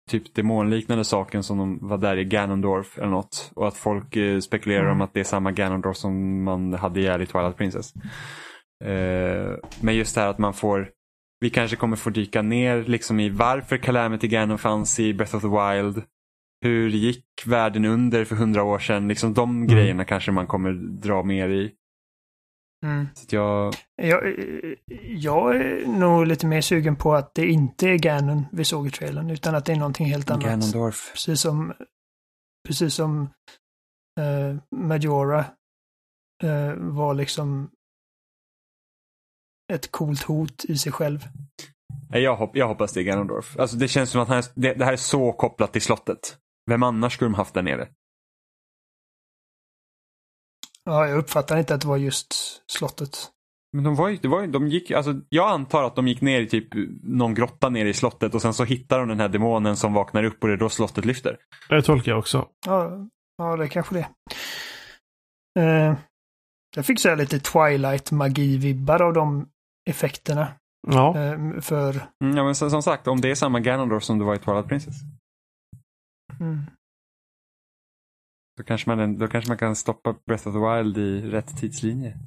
[0.10, 3.52] typ demonliknande saken som de var där i Ganondorf eller något.
[3.56, 4.92] Och att folk eh, spekulerar mm.
[4.92, 7.94] om att det är samma Ganondorf som man hade ihjäl i Twilight Princess.
[8.84, 10.90] Eh, men just det här att man får,
[11.40, 15.42] vi kanske kommer få dyka ner liksom i varför Calamity Ganon fanns i Breath of
[15.42, 16.04] the Wild.
[16.62, 19.08] hur gick världen under för hundra år sedan?
[19.08, 19.68] Liksom de Mm.
[19.68, 21.72] grejerna kanske man kommer dra mer i.
[22.86, 23.08] Mm.
[23.14, 24.36] Så jag, Jag,
[25.04, 28.92] jag är nog lite mer sugen på att det inte är Ganon vi såg i
[28.92, 30.44] trailern, utan att det är någonting helt annat.
[30.44, 31.12] Ganondorf.
[31.12, 31.74] Precis som,
[32.68, 33.30] precis som
[34.20, 35.40] eh, Majora
[36.44, 37.70] eh, var liksom
[39.74, 41.28] ett coolt hot i sig själv.
[42.10, 43.60] Jag, hopp, jag hoppas det är Ganondorf.
[43.60, 46.38] Alltså det känns som att han det, det här är så kopplat till slottet.
[46.70, 47.88] Vem annars skulle de haft där nere?
[50.86, 52.34] Ja, jag uppfattar inte att det var just
[52.72, 53.32] slottet.
[53.74, 56.22] Men de var ju, det var ju, de gick, alltså jag antar att de gick
[56.22, 56.68] ner i typ
[57.04, 60.24] någon grotta nere i slottet och sen så hittar de den här demonen som vaknar
[60.24, 61.38] upp och det är då slottet lyfter.
[61.70, 62.48] Det tolkar jag också.
[62.66, 63.08] Ja,
[63.38, 64.08] ja det är kanske det.
[65.60, 65.96] Eh,
[66.76, 69.50] jag fick så här lite Twilight-magi-vibbar av de
[69.90, 70.48] effekterna.
[70.88, 71.20] Ja.
[71.20, 71.90] Eh, för...
[72.24, 74.40] Mm, ja, men som, som sagt, om det är samma Ganondorf som det var i
[74.40, 74.96] Twilight Princess.
[76.40, 76.62] Mm.
[78.58, 82.18] Då kanske, man, då kanske man kan stoppa Breath of the Wild i rätt tidslinje.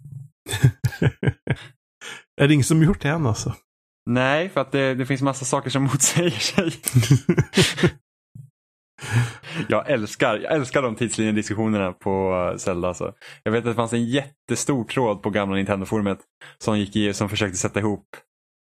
[2.41, 3.55] är det ingen som gjort det än alltså?
[4.11, 6.73] Nej, för att det, det finns massa saker som motsäger sig.
[9.69, 12.89] jag älskar, jag älskar de tidslinjediskussionerna på uh, Zelda.
[12.89, 13.13] Alltså.
[13.43, 16.19] Jag vet att det fanns en jättestor tråd på gamla Nintendo-forumet
[16.59, 18.07] som, gick i, som försökte sätta ihop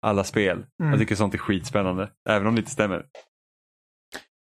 [0.06, 0.66] alla spel.
[0.80, 0.92] Mm.
[0.92, 3.06] Jag tycker sånt är skitspännande, även om det inte stämmer.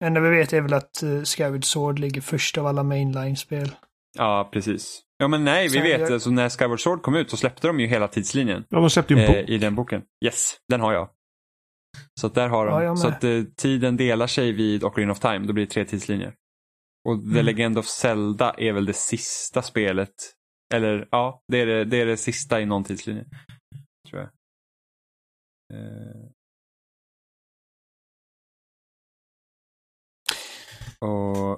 [0.04, 3.72] Det enda vi vet är väl att uh, Skyward Sword ligger först av alla mainline-spel.
[4.18, 5.02] Ja, precis.
[5.18, 6.02] Ja, men nej, vi Sen vet.
[6.02, 8.66] jag- Alltså, när Skyward Sword kom ut så släppte de ju hela tidslinjen.
[8.70, 9.50] Ja, de släppte ju en eh, bok.
[9.50, 10.02] i den boken.
[10.26, 11.10] Yes, den har jag.
[12.20, 12.86] Så att där har Ja, de.
[12.88, 13.00] med.
[13.00, 15.40] så att eh, tiden delar sig vid Ocarina of Time.
[15.48, 16.34] Då blir det tre tidslinjer.
[17.10, 17.46] Och The Mm.
[17.46, 20.14] Legend of Zelda är väl det sista spelet.
[20.74, 23.26] Eller ja, det är det, det, är det sista i någon tidslinje.
[24.10, 24.30] Tror jag.
[25.80, 26.30] Eh.
[31.04, 31.52] Och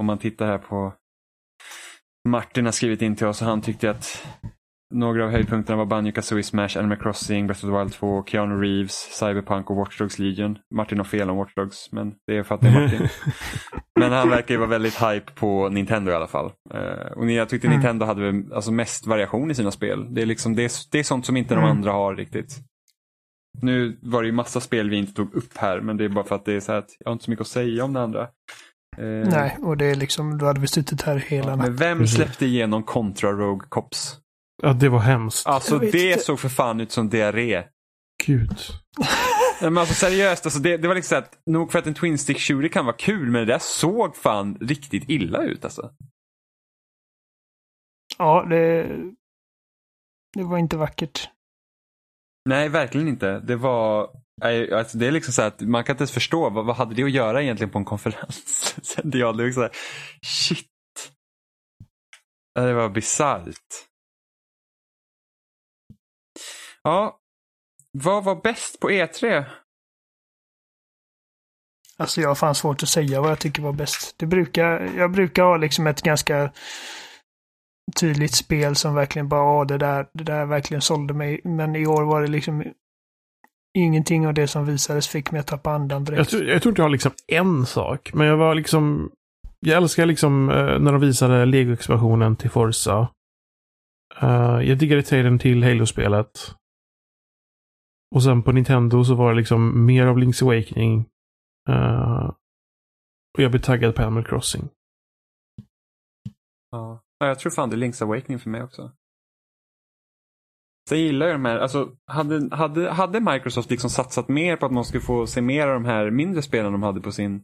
[0.00, 0.92] om man tittar här på
[2.28, 4.26] Martin har skrivit in till oss och han tyckte att
[4.94, 8.60] några av höjdpunkterna var Banjo Kazooie Smash, Animal Crossing, Breath of the Wild 2, Keanu
[8.60, 10.58] Reeves, Cyberpunk och Watch Dogs Legion.
[10.74, 13.08] Martin har fel om Watch Dogs, men det är för att det är Martin.
[14.00, 16.52] men han verkar ju vara väldigt hype på Nintendo i alla fall.
[16.74, 17.78] Eh, och jag tyckte Mm.
[17.78, 20.14] Nintendo hade väl, alltså mest variation i sina spel.
[20.14, 21.70] Det är, liksom, det är, det är sånt som inte de Mm.
[21.70, 22.58] andra har riktigt.
[23.62, 26.24] Nu var det ju massa spel vi inte tog upp här, men det är bara
[26.24, 27.92] för att det är så här att jag har inte så mycket att säga om
[27.92, 28.28] det andra.
[29.00, 31.72] Eh, Nej, och det är liksom, då hade vi suttit här hela ja, natten.
[31.72, 34.16] men vem släppte igenom Contra Rogue Cops?
[34.62, 35.46] Ja, det var hemskt.
[35.46, 36.24] Alltså det inte.
[36.24, 37.64] såg för fan ut som diarré.
[38.26, 38.58] Gud.
[39.60, 41.94] Nej, men alltså seriöst, alltså det, det var liksom så att nog för att en
[41.94, 45.90] Twin Stick Shooter kan vara kul, men det där såg fan riktigt illa ut alltså.
[48.18, 48.96] Ja, det,
[50.36, 51.28] det var inte vackert.
[52.44, 53.40] Nej, verkligen inte.
[53.40, 54.10] Det var,
[54.40, 57.04] alltså det är liksom så att man kan inte ens förstå vad, vad hade det
[57.04, 58.76] att göra egentligen på en konferens?
[59.12, 59.76] Jag, det liksom så här,
[60.26, 60.66] shit.
[62.54, 63.86] Det var bisarrt.
[66.82, 67.20] Ja,
[67.98, 69.44] vad var bäst på E3?
[71.96, 74.14] Alltså jag har fan svårt att säga vad jag tycker var bäst.
[74.18, 76.52] Det brukar, jag brukar ha liksom ett ganska
[78.00, 81.40] tydligt spel som verkligen bara, ja det där, det där verkligen sålde mig.
[81.44, 82.64] Men i år var det liksom
[83.78, 86.18] ingenting av det som visades fick mig att tappa andan direkt.
[86.18, 89.10] Jag, tror- jag tror inte jag har liksom en sak, men jag var liksom...
[89.66, 93.08] Jag älskar liksom eh, när de visade Lego-expansionen till Forza.
[94.20, 96.54] Eh, jag diggade trailern till Halo-spelet.
[98.14, 101.06] Och sen på Nintendo så var det liksom mer av Link's Awakening.
[101.68, 102.26] Eh,
[103.38, 104.68] och jag blev taggad på Animal Crossing.
[106.70, 107.02] Ja.
[107.18, 108.92] ja, jag tror fan det är Link's Awakening för mig också.
[110.88, 114.66] Så jag gillar ju de här, alltså hade, hade, hade Microsoft liksom satsat mer på
[114.66, 117.42] att man skulle få se mer av de här mindre spelen de hade på sin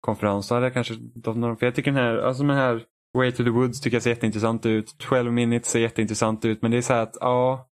[0.00, 0.94] konferens så hade jag kanske,
[1.24, 2.84] för jag tycker den här, alltså den här
[3.18, 6.70] Way to the Woods tycker jag ser jätteintressant ut, 12 minutes ser jätteintressant ut, men
[6.70, 7.68] det är så här att, ja.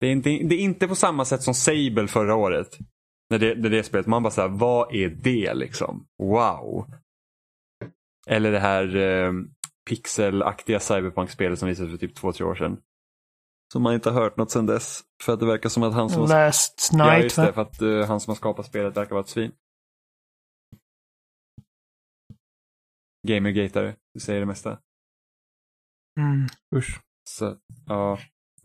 [0.00, 2.78] Det är inte, det är inte på samma sätt som Sable förra året.
[3.30, 6.06] När det, när det spelet, man bara såhär, vad är det liksom?
[6.18, 6.86] Wow.
[8.26, 9.32] Eller det här eh,
[9.88, 12.80] pixelaktiga cyberpunk-spelet som visades för typ två, tre år sedan.
[13.72, 15.00] Som man inte har hört något sedan dess.
[15.22, 17.44] För att det verkar som att han som har, Last ja, night just va?
[17.44, 19.52] det, för att eh, han som har skapat spelet verkar vara ett svin.
[23.28, 24.78] Gamergatare, du säger det mesta.
[26.20, 26.46] Mm.
[26.76, 27.00] Usch.
[27.28, 27.56] Så,
[27.86, 28.18] ja.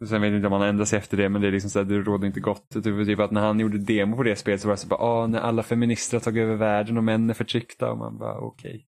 [0.08, 1.80] Sen vet jag inte om han ändrar sig efter det, men det är liksom så
[1.80, 2.68] här, det råder inte gott.
[2.76, 5.00] Var typ att när han gjorde demo på det spelet så var det så bara,
[5.00, 7.92] ah, när alla feminister har tagit över världen och män är förtryckta.
[7.92, 8.86] Och man bara, okej.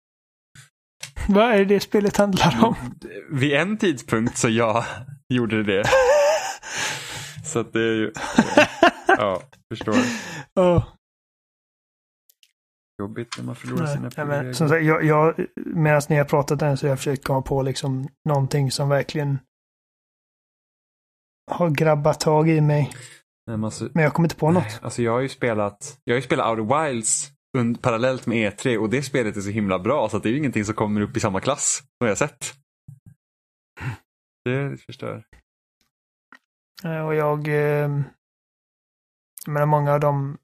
[1.28, 2.76] Vad är det spelet handlar om?
[3.32, 4.86] Vid en tidpunkt så ja,
[5.30, 5.84] gjorde det.
[7.46, 8.12] Så att det är ju,
[9.08, 9.42] ja,
[9.74, 9.96] förstår.
[10.54, 10.94] Ja.
[13.02, 16.62] Jobbigt när man förlorar Nej, sina nej, men, sagt, jag, jag, medan ni har pratat
[16.62, 19.40] än så har jag försökt komma på liksom någonting som verkligen
[21.52, 22.84] har grabbat tag i mig.
[23.48, 24.80] Nej, men alltså, Men jag kommer inte på nej, något.
[24.84, 28.78] alltså jag har ju spelat, jag har ju spelat Outer Wilds und- parallellt med E3
[28.78, 31.02] och det spelet är så himla bra så att det är ju ingenting som kommer
[31.02, 32.54] upp i samma klass som jag sett.
[34.48, 35.24] Det förstör.
[36.84, 37.48] Eh, Och jag...
[37.48, 37.90] Eh,
[39.46, 40.38] jag menar många av dem,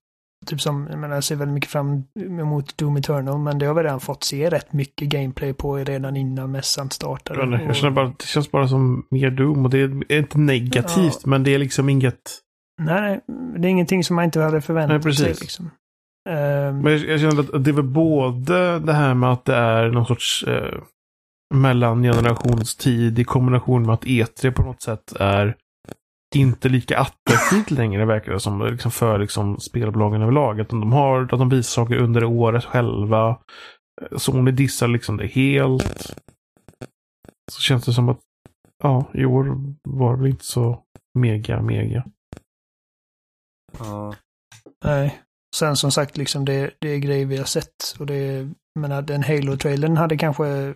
[0.45, 3.73] typ som, jag menar jag ser väldigt mycket fram emot Doom Eternal, men det har
[3.73, 7.39] vi redan fått se rätt mycket gameplay på redan innan mässan startade.
[7.39, 10.37] Jag, inte, jag känner bara, det känns bara som mer Doom och det är inte
[10.37, 12.39] negativt men det är liksom inget...
[12.81, 13.21] Nej, nej,
[13.61, 15.25] det är ingenting som man inte hade förväntat Nej, sig.
[15.25, 15.41] precis.
[15.41, 15.71] Liksom.
[16.29, 19.55] Ehm, Men jag, jag känner att det är väl både det här med att det
[19.55, 20.81] är någon sorts eh,
[21.53, 25.55] mellangenerationstid i kombination med att E3 på något sätt är
[26.35, 28.65] inte lika attraktivt längre verkar det som.
[28.65, 30.61] Liksom för liksom spelbolagen överlag.
[30.61, 33.39] Att de, har, att de visar saker under året själva.
[34.17, 36.13] Sony dissar liksom det helt.
[37.51, 38.19] Så känns det som att
[38.83, 40.83] ja, i år var det väl inte så
[41.19, 42.05] mega, mega.
[43.79, 44.15] Ja.
[44.85, 45.19] Nej.
[45.55, 47.95] Sen som sagt, liksom det, det är grejer vi har sett.
[47.99, 48.49] Och det,
[48.79, 50.73] menar, den Halo-trailern hade kanske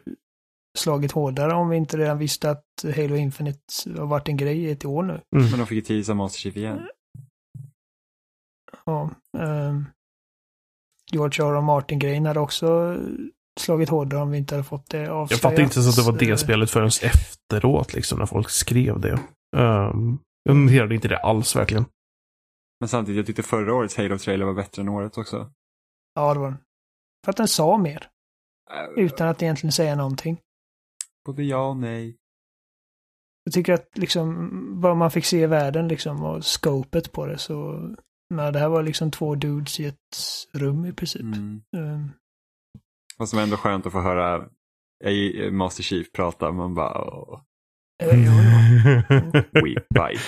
[0.77, 2.63] slagit hårdare om vi inte redan visste att
[2.95, 3.59] Halo Infinite
[3.97, 5.21] har varit en grej i ett år nu.
[5.29, 6.87] Men de fick ju teasa Master Chief igen.
[8.85, 9.85] Ja, ehm,
[11.11, 11.55] George R.
[11.55, 11.61] R.
[11.61, 12.97] Martin-grejen hade också
[13.59, 15.31] slagit hårdare om vi inte hade fått det avslöjat.
[15.31, 18.49] Jag fattar inte ens att det var det Eh, spelet förrän efteråt, liksom, när folk
[18.49, 19.19] skrev det.
[19.57, 21.85] Um, jag noterade inte det alls, verkligen.
[22.79, 25.51] Men samtidigt, jag tyckte förra årets Halo-trailer var bättre än året också.
[26.15, 26.57] Ja, det var den.
[27.25, 28.09] För att den sa mer,
[28.71, 30.39] Äh, utan att egentligen säga någonting.
[31.27, 32.17] Både ja och nej.
[33.43, 34.49] Jag tycker att liksom,
[34.81, 37.89] vad man fick se i världen liksom och scopet på det så,
[38.33, 40.17] men det här var liksom två dudes i ett
[40.53, 41.21] rum i princip.
[41.21, 41.61] Mm.
[41.77, 42.11] Ehm,
[43.17, 44.49] Vad som är ändå skönt att få höra
[45.51, 46.51] Master Chief prata.
[46.51, 47.41] Man bara, åh,
[49.53, 50.21] we bite.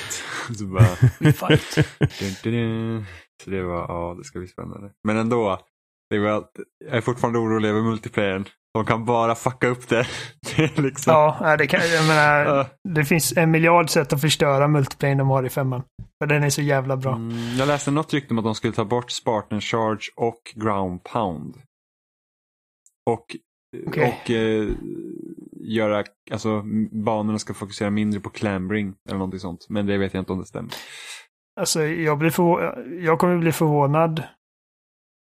[0.57, 1.73] Så bara, we fight.
[3.43, 4.93] Så det var, ja det ska bli spännande.
[5.03, 5.59] Men ändå,
[6.09, 6.45] det var,
[6.85, 8.45] jag är fortfarande orolig över multiplayern.
[8.73, 9.99] De kan bara fucka upp det.
[10.57, 15.15] är liksom, Ja, det kan, jag menar, det finns en miljard sätt att förstöra multiplayer
[15.15, 15.83] de har i femman.
[16.23, 17.15] För den är så jävla bra.
[17.15, 21.03] Mm, jag läste något rykte om att de skulle ta bort Spartan Charge och Ground
[21.03, 21.55] Pound.
[23.09, 23.25] Och,
[23.87, 24.03] Okej.
[24.23, 24.69] och eh,
[25.61, 29.65] göra, alltså banorna ska fokusera mindre på clambering eller någonting sånt.
[29.69, 30.73] Men det vet jag inte om det stämmer.
[31.59, 34.23] Alltså, jag, blir förvå- jag kommer bli förvånad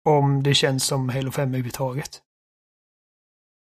[0.10, 2.22] om det känns som Halo 5 överhuvudtaget.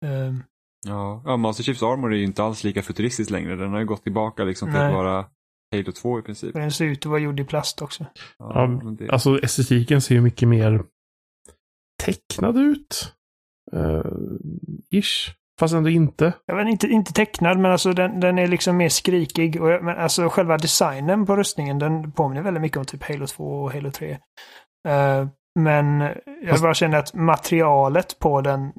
[0.07, 0.45] Um,
[0.87, 3.57] Ja, ja Master Chiefs Armor är ju inte alls lika futuristisk längre.
[3.57, 4.87] Den har ju gått tillbaka liksom till Nej.
[4.89, 5.27] att vara
[5.77, 6.55] Halo 2 i princip.
[6.55, 8.07] den ser ut att vara gjord i plast också.
[8.39, 10.85] Ja, men det, Alltså estetiken ser ju mycket mer
[12.03, 13.15] tecknad ut.
[13.77, 14.39] Uh,
[14.91, 15.35] ish.
[15.61, 16.33] Fast ändå inte.
[16.47, 19.63] Jag vet inte, inte tecknad, men alltså den, den är liksom mer skrikig.
[19.63, 23.27] Och, jag- men alltså själva designen på rustningen, den påminner väldigt mycket om typ Halo
[23.27, 24.11] 2 och Halo 3.
[24.89, 25.27] Eh,
[25.63, 28.73] men jag Fast- bara känner att materialet på den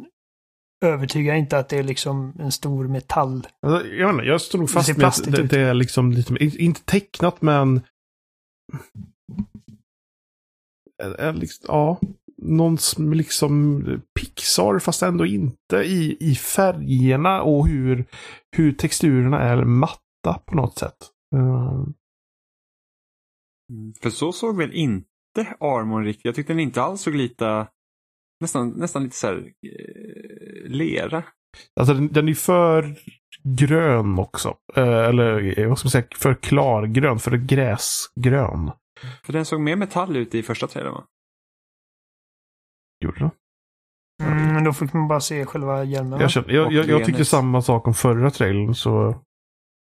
[0.86, 3.48] övertygar inte att det är liksom en stor metall.
[3.62, 6.82] Alltså, jag inte, jag står nog fast med att det, det är liksom lite inte
[6.82, 7.82] tecknat men...
[11.04, 12.00] Är- är liksom, ja,
[12.38, 13.84] någon som liksom
[14.20, 18.06] Pixar fast ändå inte i, i färgerna och hur,
[18.58, 20.98] hur texturerna är matta på något sätt.
[21.36, 21.94] Mm,
[24.02, 25.09] För så såg väl inte
[25.60, 26.26] Armor riktigt.
[26.26, 27.68] Jag tyckte den inte alls såg lite,
[28.42, 31.24] nästan, nästan lite så här eh, lera.
[31.80, 32.96] alltså den, den är för
[33.44, 34.58] grön också.
[34.76, 38.72] Eh, eller eh, vad ska man säga, för klargrön, för gräsgrön.
[39.24, 41.04] För den såg mer metall ut i första trailern va?
[43.06, 43.32] Gjorde den?
[44.24, 46.20] Mm, men då fick man bara se själva hjälmen.
[46.20, 48.76] Jag, känner, jag, jag, jag tyckte samma sak om förra trailern.
[48.76, 49.22] Så,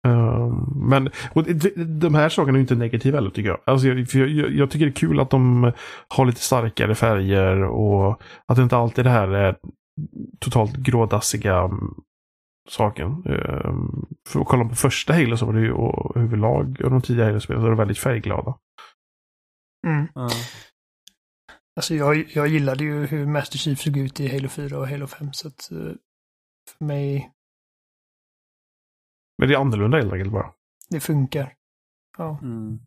[0.06, 1.44] ehm, men och
[1.86, 3.60] de här sakerna är inte negativa heller tycker jag.
[3.64, 4.70] Alltså, jag, för jag, jag.
[4.70, 5.72] Tycker det är kul att de
[6.08, 9.56] har lite starkare färger och att det inte alltid det här är
[10.40, 11.94] totalt grådassiga mm,
[12.68, 13.06] saken.
[13.06, 17.02] Um, för att kolla på första Halo så var det ju och överlag av de
[17.02, 18.58] tidigare Halo-spelen så var det väldigt färgglada.
[19.86, 20.08] Mm.
[20.14, 20.28] Ja.
[21.76, 25.06] Alltså jag, jag gillade ju hur Master Chief såg ut i Halo 4 och Halo
[25.06, 25.32] 5.
[25.32, 25.92] Så att eh,
[26.78, 27.30] för mig,
[29.38, 30.52] Men det är annorlunda helt enkelt bara.
[30.88, 31.54] det funkar.
[32.18, 32.38] Ja.
[32.42, 32.80] Mm.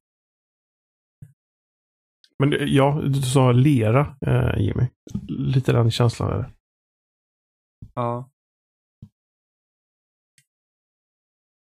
[2.39, 4.87] Men eh, ja, du sa lera eh, Jimmy.
[5.27, 6.49] Lite den känslan är det.
[7.95, 8.29] ja.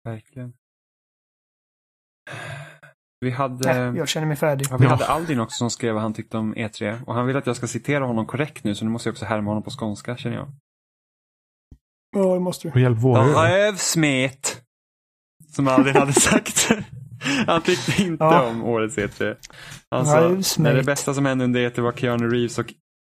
[0.05, 0.53] Verkligen.
[3.21, 4.67] Vi hade, Nej, jag känner mig färdig.
[4.71, 4.91] ja, vi Ja.
[4.91, 7.05] hade Aldin också som skrev vad han tyckte om E3.
[7.05, 9.25] Och han vill att jag ska citera honom korrekt nu så nu måste jag också
[9.25, 10.49] härma honom på skånska känner jag.
[12.17, 12.73] Ja, det måste du.
[12.73, 13.35] Och hjälp våra ögon.
[13.51, 14.58] Rövsmet!
[15.59, 16.69] Som Aldin hade sagt.
[17.47, 18.47] Han tyckte inte Ja.
[18.49, 19.37] om årets E3.
[19.91, 20.29] Han sa,
[20.63, 22.75] när det bästa som hände under E3 var Keanu Reeves och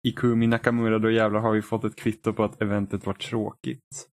[0.09, 4.07] Ikumi Nakamura, då jävlar har vi fått ett kvitto på att eventet var tråkigt.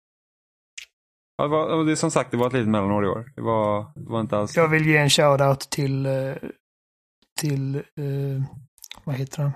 [1.36, 3.32] Ja, det, var, det är som sagt, det var ett litet mellanår i år.
[3.36, 4.56] Det var, det var inte alls...
[4.56, 6.34] Jag vill ge en shout-out till, eh,
[7.40, 7.82] till, eh,
[9.04, 9.52] vad heter han?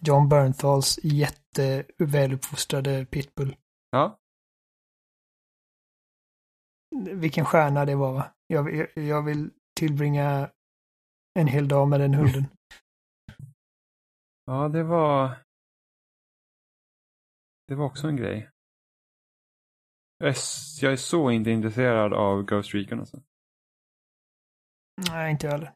[0.00, 3.56] John Bernthals jätteväluppfostrade pitbull.
[3.90, 4.18] Ja,
[6.90, 8.32] Vilken stjärna det var va?
[8.46, 9.50] Jag, jag vill
[9.80, 10.50] tillbringa
[11.38, 12.46] en hel dag med den hunden.
[14.44, 15.42] ja det var...
[17.68, 18.50] Det var också en grej.
[20.18, 20.36] Jag är,
[20.80, 23.22] jag är så inte intresserad av Ghost Recon alltså.
[25.10, 25.74] Nej, inte jag heller.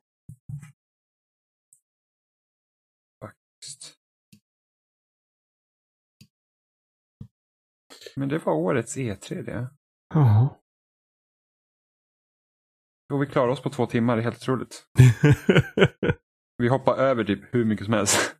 [3.20, 3.98] Faktiskt.
[8.16, 9.70] Men det var årets E3 det.
[10.14, 10.59] Ja.
[13.10, 14.86] Och vi klarar oss på två timmar, det är helt otroligt.
[16.58, 18.36] Vi hoppar över typ hur mycket som helst.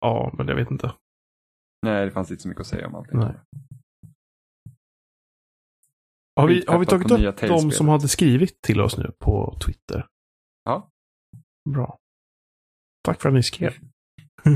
[0.00, 0.94] ja, men jag vet inte.
[1.82, 3.18] Nej, det fanns inte så mycket att säga om allting.
[3.20, 3.34] Nej.
[6.36, 10.06] Har vi, har vi tagit upp de som hade skrivit till oss nu på Twitter?
[10.64, 10.90] Ja.
[11.70, 11.98] Bra.
[13.04, 13.72] Tack för att ni skrev.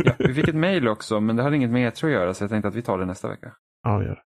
[0.04, 2.42] Ja, vi fick ett mail också, men det hade inget med E3 att göra, så
[2.44, 3.56] jag tänkte att vi tar det nästa vecka.
[3.82, 4.22] Ja, vi gör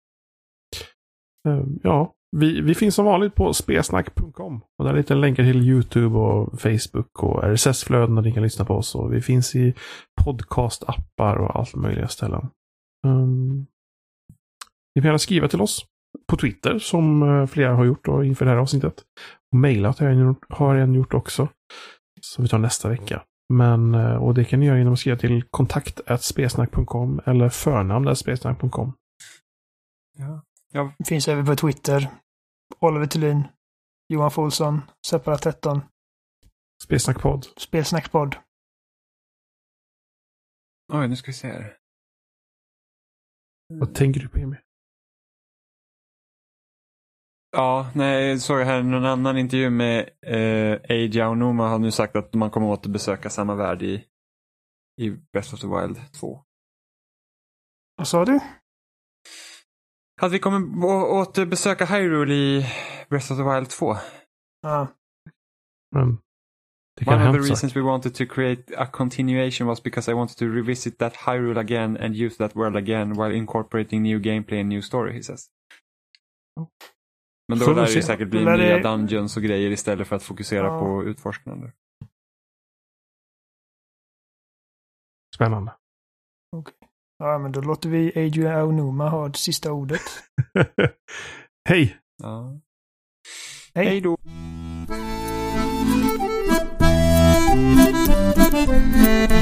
[1.44, 1.50] det.
[1.50, 4.60] Eh, Ja, vi, vi finns som vanligt på spesnack.com.
[4.78, 8.64] Och där är lite länkar till YouTube och Facebook och RSS-flöden där ni kan lyssna
[8.64, 8.94] på oss.
[8.94, 9.74] Och vi finns i
[10.20, 12.48] podcast-appar och allt möjliga ställen.
[13.06, 13.66] Um,
[14.94, 15.86] ni kan gärna skriva till oss
[16.28, 18.94] på Twitter som eh, flera har gjort då, inför det här avsnittet.
[19.52, 21.48] Och mejlat har jag en gjort, har jag en gjort också.
[22.20, 23.22] Som vi tar nästa vecka.
[23.52, 28.92] Men, eh, och det kan ni göra genom att skriva till kontakt.spesnack.com eller förnamn.spesnack.com.
[30.18, 30.42] Ja,
[31.08, 32.10] Finns även på Twitter.
[32.80, 33.42] Oliver Thulin,
[34.08, 35.80] Johan Folsson, Separat 13,
[36.82, 37.46] Spelsnackpodd.
[37.56, 38.36] Spelsnackpodd.
[40.92, 41.76] oj, nu ska vi se här.
[43.74, 44.58] Vad tänker du på Emil?
[47.56, 52.16] Ja, nej, jag såg här någon annan intervju med eh, Eiji Aonuma har nu sagt
[52.16, 54.06] att man kommer återbesöka samma värld i,
[55.00, 56.44] i Breath of the Wild 2.
[57.96, 58.40] Vad sa du?
[60.22, 62.66] Att vi kommer återbesöka Hyrule i
[63.08, 63.94] Breath of the Wild 2.
[64.62, 64.88] Ja.
[65.94, 66.18] Men
[66.98, 70.14] det kan One of the reasons we wanted to create a continuation was because I
[70.14, 74.60] wanted to revisit that Hyrule again and use that world again while incorporating new gameplay
[74.60, 75.46] and new story, he says.
[77.48, 80.22] Men då lär det ju säkert bli nya det- dungeons och grejer istället för att
[80.22, 80.80] fokusera Ja.
[80.80, 81.70] på utforskande.
[85.34, 85.74] Spännande.
[87.22, 90.02] Ja, men då låter vi Adrian Aonuma ha det sista ordet.
[91.68, 91.96] Hej!
[92.22, 92.60] Ja.
[93.74, 93.86] Hej.
[93.86, 94.16] Hej då!
[94.88, 96.58] Lay-da-dee-dee-doo-da,
[97.76, 99.41] lay-da-dee-dee-dee-dee.